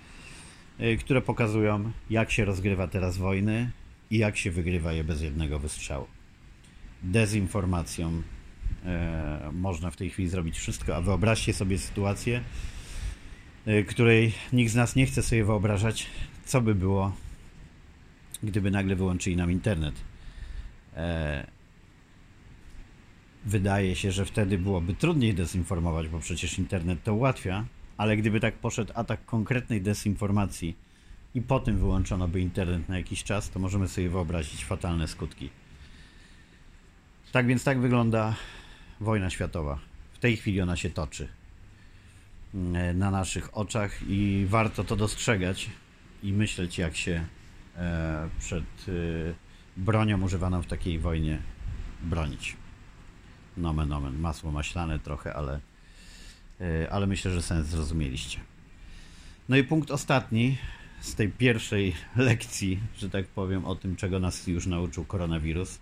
które 0.99 1.21
pokazują, 1.21 1.91
jak 2.09 2.31
się 2.31 2.45
rozgrywa 2.45 2.87
teraz 2.87 3.17
wojny 3.17 3.71
i 4.11 4.17
jak 4.17 4.37
się 4.37 4.51
wygrywa 4.51 4.93
je 4.93 5.03
bez 5.03 5.21
jednego 5.21 5.59
wystrzału. 5.59 6.07
Dezinformacją, 7.03 8.21
E, 8.85 9.51
można 9.53 9.91
w 9.91 9.95
tej 9.95 10.09
chwili 10.09 10.29
zrobić 10.29 10.57
wszystko, 10.57 10.95
a 10.95 11.01
wyobraźcie 11.01 11.53
sobie 11.53 11.77
sytuację, 11.77 12.41
e, 13.65 13.83
której 13.83 14.33
nikt 14.53 14.71
z 14.71 14.75
nas 14.75 14.95
nie 14.95 15.05
chce 15.05 15.23
sobie 15.23 15.43
wyobrażać, 15.43 16.07
co 16.47 16.61
by 16.61 16.75
było, 16.75 17.11
gdyby 18.43 18.71
nagle 18.71 18.95
wyłączyli 18.95 19.35
nam 19.35 19.51
internet. 19.51 19.95
E, 20.95 21.47
wydaje 23.45 23.95
się, 23.95 24.11
że 24.11 24.25
wtedy 24.25 24.57
byłoby 24.57 24.93
trudniej 24.93 25.33
dezinformować, 25.33 26.07
bo 26.07 26.19
przecież 26.19 26.59
internet 26.59 27.03
to 27.03 27.13
ułatwia, 27.13 27.65
ale 27.97 28.17
gdyby 28.17 28.39
tak 28.39 28.55
poszedł 28.55 28.93
atak 28.95 29.25
konkretnej 29.25 29.81
dezinformacji 29.81 30.75
i 31.35 31.41
po 31.41 31.59
tym 31.59 31.77
wyłączono 31.77 32.27
by 32.27 32.41
internet 32.41 32.89
na 32.89 32.97
jakiś 32.97 33.23
czas, 33.23 33.49
to 33.49 33.59
możemy 33.59 33.87
sobie 33.87 34.09
wyobrazić 34.09 34.65
fatalne 34.65 35.07
skutki. 35.07 35.49
Tak 37.31 37.47
więc 37.47 37.63
tak 37.63 37.79
wygląda 37.79 38.35
wojna 38.99 39.29
światowa. 39.29 39.79
W 40.13 40.19
tej 40.19 40.37
chwili 40.37 40.61
ona 40.61 40.75
się 40.75 40.89
toczy 40.89 41.27
mm, 42.53 42.97
na 42.97 43.11
naszych 43.11 43.57
oczach 43.57 43.99
i 44.07 44.45
warto 44.49 44.83
to 44.83 44.95
dostrzegać 44.95 45.69
i 46.23 46.33
myśleć, 46.33 46.77
jak 46.77 46.95
się 46.95 47.25
e, 47.77 48.29
przed 48.39 48.63
e, 48.63 48.91
bronią 49.77 50.21
używaną 50.21 50.61
w 50.61 50.67
takiej 50.67 50.99
wojnie 50.99 51.39
bronić. 52.03 52.55
Nomen, 53.57 53.89
nomen, 53.89 54.19
masło 54.19 54.51
maślane 54.51 54.99
trochę, 54.99 55.33
ale, 55.33 55.59
e, 56.61 56.91
ale 56.91 57.07
myślę, 57.07 57.31
że 57.31 57.41
sens 57.41 57.67
zrozumieliście. 57.67 58.39
No 59.49 59.57
i 59.57 59.63
punkt 59.63 59.91
ostatni 59.91 60.57
z 61.01 61.15
tej 61.15 61.29
pierwszej 61.29 61.95
lekcji, 62.15 62.79
że 62.97 63.09
tak 63.09 63.27
powiem, 63.27 63.65
o 63.65 63.75
tym, 63.75 63.95
czego 63.95 64.19
nas 64.19 64.47
już 64.47 64.67
nauczył 64.67 65.05
koronawirus. 65.05 65.79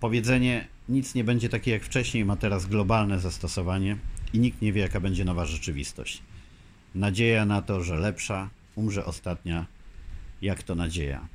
Powiedzenie 0.00 0.68
nic 0.88 1.14
nie 1.14 1.24
będzie 1.24 1.48
takie 1.48 1.70
jak 1.70 1.82
wcześniej, 1.82 2.24
ma 2.24 2.36
teraz 2.36 2.66
globalne 2.66 3.20
zastosowanie 3.20 3.96
i 4.32 4.38
nikt 4.38 4.62
nie 4.62 4.72
wie, 4.72 4.80
jaka 4.80 5.00
będzie 5.00 5.24
nowa 5.24 5.46
rzeczywistość. 5.46 6.22
Nadzieja 6.94 7.46
na 7.46 7.62
to, 7.62 7.84
że 7.84 7.96
lepsza, 7.96 8.50
umrze 8.78 9.04
ostatnia, 9.04 9.66
jak 10.42 10.62
to 10.62 10.74
nadzieja. 10.74 11.28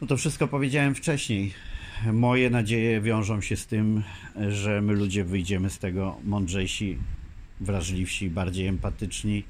No 0.00 0.06
to 0.06 0.16
wszystko 0.16 0.48
powiedziałem 0.48 0.94
wcześniej. 0.94 1.52
Moje 2.12 2.50
nadzieje 2.50 3.00
wiążą 3.00 3.40
się 3.40 3.56
z 3.56 3.66
tym, 3.66 4.02
że 4.48 4.80
my 4.80 4.92
ludzie 4.92 5.24
wyjdziemy 5.24 5.70
z 5.70 5.78
tego 5.78 6.16
mądrzejsi, 6.24 6.98
wrażliwsi, 7.60 8.30
bardziej 8.30 8.66
empatyczni 8.66 9.44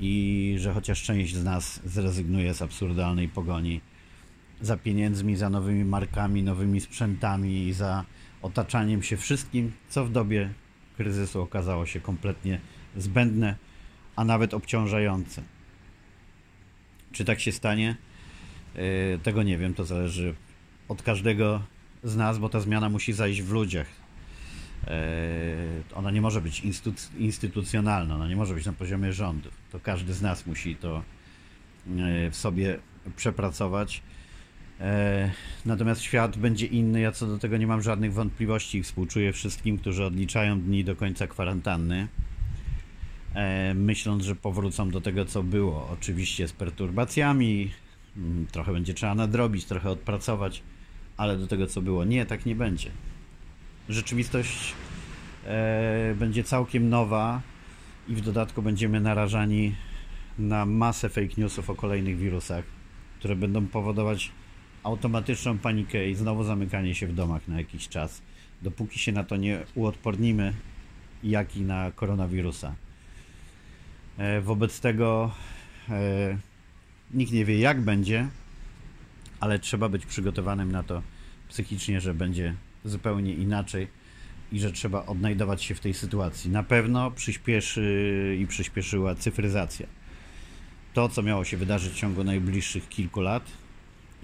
i 0.00 0.54
że 0.58 0.72
chociaż 0.72 1.02
część 1.02 1.34
z 1.34 1.44
nas 1.44 1.80
zrezygnuje 1.84 2.54
z 2.54 2.62
absurdalnej 2.62 3.28
pogoni 3.28 3.80
za 4.60 4.76
pieniędzmi, 4.76 5.36
za 5.36 5.50
nowymi 5.50 5.84
markami, 5.84 6.42
nowymi 6.42 6.80
sprzętami 6.80 7.66
i 7.66 7.72
za 7.72 8.04
otaczaniem 8.42 9.02
się 9.02 9.16
wszystkim, 9.16 9.72
co 9.88 10.04
w 10.04 10.12
dobie 10.12 10.50
kryzysu 10.96 11.42
okazało 11.42 11.86
się 11.86 12.00
kompletnie 12.00 12.60
zbędne, 12.96 13.56
a 14.18 14.24
nawet 14.24 14.54
obciążające. 14.54 15.42
Czy 17.12 17.24
tak 17.24 17.40
się 17.40 17.52
stanie? 17.52 17.96
E, 18.74 19.18
tego 19.18 19.42
nie 19.42 19.58
wiem, 19.58 19.74
to 19.74 19.84
zależy 19.84 20.34
od 20.88 21.02
każdego 21.02 21.62
z 22.04 22.16
nas, 22.16 22.38
bo 22.38 22.48
ta 22.48 22.60
zmiana 22.60 22.88
musi 22.88 23.12
zajść 23.12 23.42
w 23.42 23.52
ludziach. 23.52 23.86
E, 24.86 25.00
ona 25.94 26.10
nie 26.10 26.20
może 26.20 26.40
być 26.40 26.62
instytucjonalna, 27.18 28.14
ona 28.14 28.28
nie 28.28 28.36
może 28.36 28.54
być 28.54 28.66
na 28.66 28.72
poziomie 28.72 29.12
rządu. 29.12 29.50
To 29.72 29.80
każdy 29.80 30.14
z 30.14 30.22
nas 30.22 30.46
musi 30.46 30.76
to 30.76 30.96
e, 30.96 32.30
w 32.30 32.36
sobie 32.36 32.78
przepracować 33.16 34.02
natomiast 35.66 36.02
świat 36.02 36.36
będzie 36.36 36.66
inny, 36.66 37.00
ja 37.00 37.12
co 37.12 37.26
do 37.26 37.38
tego 37.38 37.56
nie 37.56 37.66
mam 37.66 37.82
żadnych 37.82 38.12
wątpliwości. 38.12 38.82
Współczuję 38.82 39.32
wszystkim, 39.32 39.78
którzy 39.78 40.04
odliczają 40.04 40.60
dni 40.60 40.84
do 40.84 40.96
końca 40.96 41.26
kwarantanny, 41.26 42.08
myśląc, 43.74 44.24
że 44.24 44.34
powrócą 44.34 44.90
do 44.90 45.00
tego, 45.00 45.24
co 45.24 45.42
było. 45.42 45.88
Oczywiście 45.92 46.48
z 46.48 46.52
perturbacjami, 46.52 47.70
mm, 48.16 48.46
trochę 48.46 48.72
będzie 48.72 48.94
trzeba 48.94 49.14
nadrobić, 49.14 49.64
trochę 49.64 49.90
odpracować, 49.90 50.62
ale 51.16 51.36
do 51.36 51.46
tego, 51.46 51.66
co 51.66 51.82
było. 51.82 52.04
Nie, 52.04 52.26
tak 52.26 52.46
nie 52.46 52.54
będzie. 52.54 52.90
Rzeczywistość 53.88 54.74
e, 55.46 56.14
będzie 56.18 56.44
całkiem 56.44 56.88
nowa 56.88 57.42
i 58.08 58.14
w 58.14 58.20
dodatku 58.20 58.62
będziemy 58.62 59.00
narażani 59.00 59.74
na 60.38 60.66
masę 60.66 61.08
fake 61.08 61.34
newsów 61.38 61.70
o 61.70 61.74
kolejnych 61.74 62.18
wirusach, 62.18 62.64
które 63.18 63.36
będą 63.36 63.66
powodować 63.66 64.32
automatyczną 64.82 65.58
panikę 65.58 66.10
i 66.10 66.14
znowu 66.14 66.44
zamykanie 66.44 66.94
się 66.94 67.06
w 67.06 67.14
domach 67.14 67.48
na 67.48 67.58
jakiś 67.58 67.88
czas, 67.88 68.22
dopóki 68.62 68.98
się 68.98 69.12
na 69.12 69.24
to 69.24 69.36
nie 69.36 69.64
uodpornimy, 69.74 70.52
jak 71.22 71.56
i 71.56 71.60
na 71.60 71.92
koronawirusa. 71.92 72.74
E, 74.18 74.40
wobec 74.40 74.80
tego 74.80 75.30
e, 75.88 76.38
nikt 77.14 77.32
nie 77.32 77.44
wie, 77.44 77.58
jak 77.58 77.80
będzie, 77.80 78.28
ale 79.40 79.58
trzeba 79.58 79.88
być 79.88 80.06
przygotowanym 80.06 80.72
na 80.72 80.82
to 80.82 81.02
psychicznie, 81.48 82.00
że 82.00 82.14
będzie 82.14 82.54
zupełnie 82.84 83.34
inaczej 83.34 83.88
i 84.52 84.60
że 84.60 84.72
trzeba 84.72 85.06
odnajdować 85.06 85.62
się 85.62 85.74
w 85.74 85.80
tej 85.80 85.94
sytuacji. 85.94 86.50
Na 86.50 86.62
pewno 86.62 87.10
przyspieszy 87.10 88.36
i 88.40 88.46
przyspieszyła 88.46 89.14
cyfryzacja. 89.14 89.86
To, 90.94 91.08
co 91.08 91.22
miało 91.22 91.44
się 91.44 91.56
wydarzyć 91.56 91.92
w 91.92 91.96
ciągu 91.96 92.24
najbliższych 92.24 92.88
kilku 92.88 93.20
lat, 93.20 93.42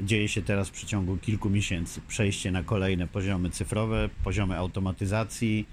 dzieje 0.01 0.28
się 0.28 0.42
teraz 0.42 0.68
w 0.68 0.72
przeciągu 0.72 1.16
kilku 1.16 1.51
miesięcy. 1.51 2.01
Przejście 2.09 2.51
na 2.51 2.62
kolejne 2.62 3.07
poziomy 3.09 3.51
cyfrowe, 3.51 4.09
poziomy 4.24 4.57
automatyzacji, 4.57 5.66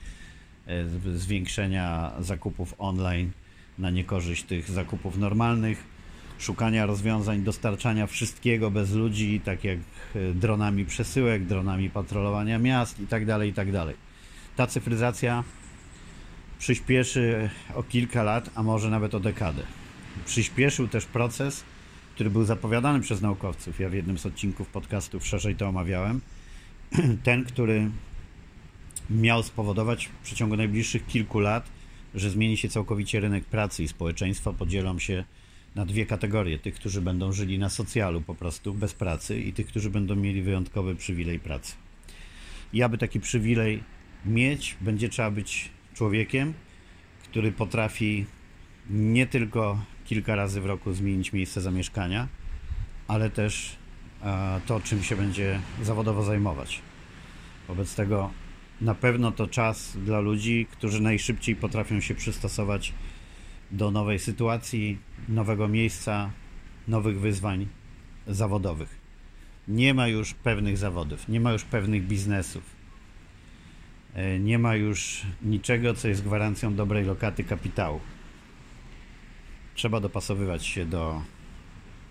e, 0.68 0.86
zwiększenia 1.18 2.12
zakupów 2.20 2.76
online 2.78 3.32
na 3.80 3.90
niekorzyść 3.90 4.44
tych 4.44 4.70
zakupów 4.70 5.18
normalnych, 5.18 5.84
szukania 6.40 6.86
rozwiązań, 6.86 7.44
dostarczania 7.44 8.08
wszystkiego 8.08 8.72
bez 8.72 8.92
ludzi, 8.92 9.42
tak 9.46 9.64
jak 9.64 9.80
e, 10.16 10.34
dronami 10.34 10.86
przesyłek, 10.86 11.46
dronami 11.46 11.90
patrolowania 11.90 12.60
miast 12.60 13.00
itd. 13.00 13.26
Tak 13.26 13.46
itd. 13.46 13.86
Tak 13.86 13.96
Ta 14.56 14.68
cyfryzacja 14.68 15.44
przyspieszy 16.60 17.50
o 17.76 17.84
kilka 17.84 18.24
lat, 18.24 18.50
a 18.56 18.64
może 18.64 18.90
nawet 18.90 19.16
o 19.16 19.20
dekadę. 19.20 19.64
Przyspieszył 20.26 20.88
też 20.88 21.06
proces, 21.06 21.64
który 22.16 22.30
był 22.30 22.44
zapowiadany 22.44 23.00
przez 23.00 23.22
naukowców. 23.22 23.80
Ja 23.80 23.90
w 23.90 23.94
jednym 23.94 24.18
z 24.18 24.26
odcinków 24.26 24.68
podcastów 24.68 25.28
szerzej 25.28 25.56
to 25.56 25.68
omawiałem. 25.68 26.22
Ten, 27.24 27.46
który 27.46 27.90
miał 29.10 29.44
spowodować 29.44 30.06
w 30.06 30.24
przeciągu 30.24 30.58
najbliższych 30.58 31.08
kilku 31.08 31.40
lat, 31.40 31.70
że 32.16 32.30
zmieni 32.30 32.58
się 32.58 32.70
całkowicie 32.70 33.20
rynek 33.20 33.46
pracy 33.46 33.84
i 33.84 33.88
społeczeństwa 33.88 34.54
podzielą 34.54 35.00
się 35.00 35.24
na 35.76 35.86
dwie 35.86 36.06
kategorie: 36.06 36.60
tych, 36.60 36.76
którzy 36.76 37.02
będą 37.02 37.32
żyli 37.32 37.60
na 37.60 37.70
socjalu 37.70 38.22
po 38.22 38.36
prostu 38.36 38.74
bez 38.74 38.94
pracy, 38.94 39.40
i 39.40 39.54
tych, 39.54 39.68
którzy 39.68 39.90
będą 39.90 40.16
mieli 40.16 40.42
wyjątkowy 40.42 40.96
przywilej 40.96 41.40
pracy. 41.40 41.74
I 42.74 42.84
aby 42.84 42.98
taki 42.98 43.20
przywilej 43.20 43.84
mieć, 44.26 44.78
będzie 44.82 45.10
trzeba 45.10 45.32
być 45.32 45.70
człowiekiem, 45.94 46.54
który 47.24 47.52
potrafi 47.52 48.26
nie 48.90 49.28
tylko 49.28 49.86
kilka 50.06 50.36
razy 50.36 50.62
w 50.62 50.66
roku 50.66 50.94
zmienić 50.94 51.34
miejsce 51.34 51.62
zamieszkania, 51.62 52.28
ale 53.08 53.30
też 53.30 53.76
e, 54.24 54.62
to, 54.66 54.80
czym 54.80 55.04
się 55.04 55.16
będzie 55.16 55.60
zawodowo 55.84 56.24
zajmować. 56.24 56.82
Wobec 57.68 57.96
tego 57.96 58.32
na 58.82 58.96
pewno 58.96 59.32
to 59.32 59.48
czas 59.48 59.98
dla 60.06 60.20
ludzi, 60.20 60.68
którzy 60.72 61.02
najszybciej 61.02 61.56
potrafią 61.56 62.00
się 62.00 62.16
przystosować 62.16 62.94
do 63.72 63.92
nowej 63.92 64.20
sytuacji, 64.20 64.98
nowego 65.30 65.68
miejsca, 65.68 66.32
nowych 66.88 67.20
wyzwań 67.20 67.68
zawodowych. 68.28 69.02
Nie 69.68 69.94
ma 69.94 70.08
już 70.08 70.34
pewnych 70.34 70.78
zawodów, 70.78 71.28
nie 71.28 71.40
ma 71.40 71.52
już 71.52 71.64
pewnych 71.64 72.08
biznesów, 72.08 72.64
e, 74.14 74.40
nie 74.40 74.60
ma 74.60 74.76
już 74.76 75.22
niczego, 75.42 75.94
co 75.94 76.08
jest 76.08 76.24
gwarancją 76.24 76.76
dobrej 76.76 77.06
lokaty 77.06 77.44
kapitału. 77.44 78.00
Trzeba 79.76 80.00
dopasowywać 80.00 80.66
się 80.66 80.86
do 80.86 81.22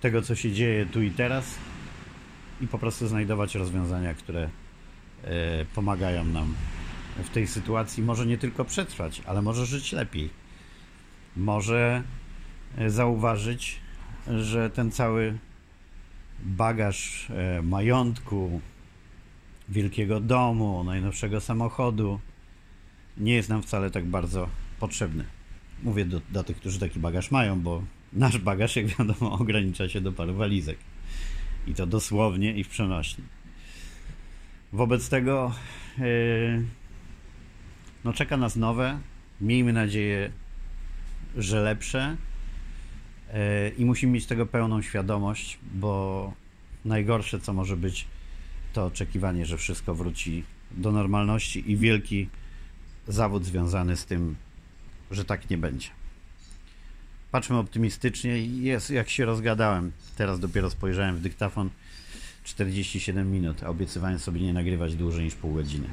tego, 0.01 0.23
co 0.23 0.35
się 0.35 0.53
dzieje 0.53 0.87
tu 0.87 1.03
i 1.03 1.11
teraz 1.11 1.59
i 2.61 2.67
po 2.67 2.79
prostu 2.79 3.09
znajdować 3.09 3.55
rozwiązania, 3.55 4.15
które 4.15 4.51
pomagają 5.75 6.25
nam 6.25 6.55
w 7.25 7.31
tej 7.31 7.47
sytuacji 7.47 8.03
może 8.03 8.27
nie 8.27 8.39
tylko 8.39 8.65
przetrwać, 8.65 9.23
ale 9.27 9.43
może 9.43 9.67
żyć 9.67 9.93
lepiej. 9.93 10.31
Może 11.37 12.03
e, 12.79 12.91
zauważyć, 12.91 13.81
że 14.27 14.71
ten 14.71 14.91
cały 14.91 15.39
bagaż 16.43 17.31
e, 17.31 17.63
majątku, 17.63 18.61
wielkiego 19.69 20.21
domu, 20.21 20.85
najnowszego 20.85 21.41
samochodu 21.41 22.21
nie 23.19 23.35
jest 23.35 23.49
nam 23.49 23.63
wcale 23.63 23.91
tak 23.91 24.05
bardzo 24.05 24.49
potrzebny. 24.81 25.25
Mówię 25.83 26.05
do, 26.05 26.21
do 26.31 26.45
tych, 26.45 26.57
którzy 26.57 26.81
taki 26.81 27.01
bagaż 27.01 27.31
mają, 27.31 27.61
bo 27.61 27.83
nasz 28.13 28.39
bagaż, 28.39 28.77
jak 28.77 28.87
wiadomo, 28.87 29.33
ogranicza 29.41 29.89
się 29.89 30.01
do 30.01 30.13
paru 30.13 30.35
walizek. 30.35 30.79
I 31.67 31.75
to 31.75 31.87
dosłownie 31.87 32.53
i 32.53 32.65
w 32.65 32.69
przenośni. 32.69 33.25
Wobec 34.73 35.09
tego 35.09 35.55
yy, 35.99 36.65
no 38.05 38.13
czeka 38.13 38.37
nas 38.37 38.57
nowe, 38.57 39.01
miejmy 39.41 39.73
nadzieję, 39.73 40.31
że 41.37 41.61
lepsze 41.61 42.17
yy, 43.29 43.37
i 43.79 43.85
musimy 43.85 44.13
mieć 44.13 44.27
tego 44.27 44.47
pełną 44.47 44.83
świadomość, 44.83 45.59
bo 45.75 46.33
najgorsze, 46.85 47.41
co 47.41 47.53
może 47.53 47.77
być, 47.77 48.07
to 48.73 48.87
oczekiwanie, 48.87 49.47
że 49.47 49.59
wszystko 49.59 49.95
wróci 49.95 50.45
do 50.71 50.93
normalności 50.93 51.71
i 51.71 51.77
wielki 51.77 52.29
zawód 53.09 53.45
związany 53.45 53.97
z 53.97 54.07
tym, 54.07 54.37
że 55.11 55.25
tak 55.25 55.51
nie 55.51 55.59
będzie. 55.59 55.89
Patrzmy 57.31 57.57
optymistycznie 57.57 58.47
jest, 58.47 58.91
jak 58.91 59.11
się 59.11 59.25
rozgadałem, 59.25 59.93
teraz 60.17 60.41
dopiero 60.41 60.71
spojrzałem 60.71 61.17
w 61.17 61.21
dyktafon 61.21 61.71
47 62.45 63.33
minut, 63.33 63.63
a 63.63 63.69
obiecywałem 63.69 64.19
sobie 64.19 64.41
nie 64.41 64.53
nagrywać 64.53 64.97
dłużej 64.97 65.25
niż 65.25 65.35
pół 65.35 65.55
godziny. 65.55 65.89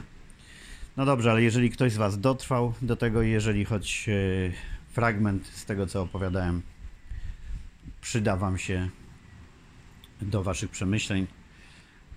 No 0.97 1.05
dobrze, 1.05 1.31
ale 1.31 1.41
jeżeli 1.41 1.69
ktoś 1.69 1.93
z 1.93 1.97
Was 1.97 2.19
dotrwał 2.19 2.73
do 2.81 2.95
tego, 2.95 3.21
jeżeli 3.21 3.65
choć 3.65 4.09
e, 4.09 4.13
fragment 4.89 5.47
z 5.47 5.65
tego, 5.65 5.87
co 5.87 6.01
opowiadałem, 6.01 6.61
przyda 8.01 8.37
Wam 8.37 8.57
się 8.57 8.89
do 10.21 10.43
Waszych 10.43 10.71
przemyśleń, 10.71 11.27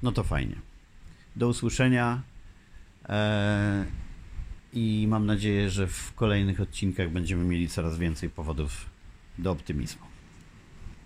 no 0.03 0.13
to 0.13 0.25
fajnie. 0.25 0.57
Do 1.37 1.49
usłyszenia 1.49 2.23
e, 3.09 3.87
i 4.73 5.07
mam 5.09 5.27
nadzieję, 5.27 5.71
że 5.71 5.87
w 5.87 6.15
kolejnych 6.15 6.61
odcinkach 6.61 7.11
będziemy 7.11 7.45
mieli 7.45 7.69
coraz 7.69 7.99
więcej 7.99 8.31
powodów 8.31 8.87
do 9.39 9.51
optymizmu. 9.51 10.10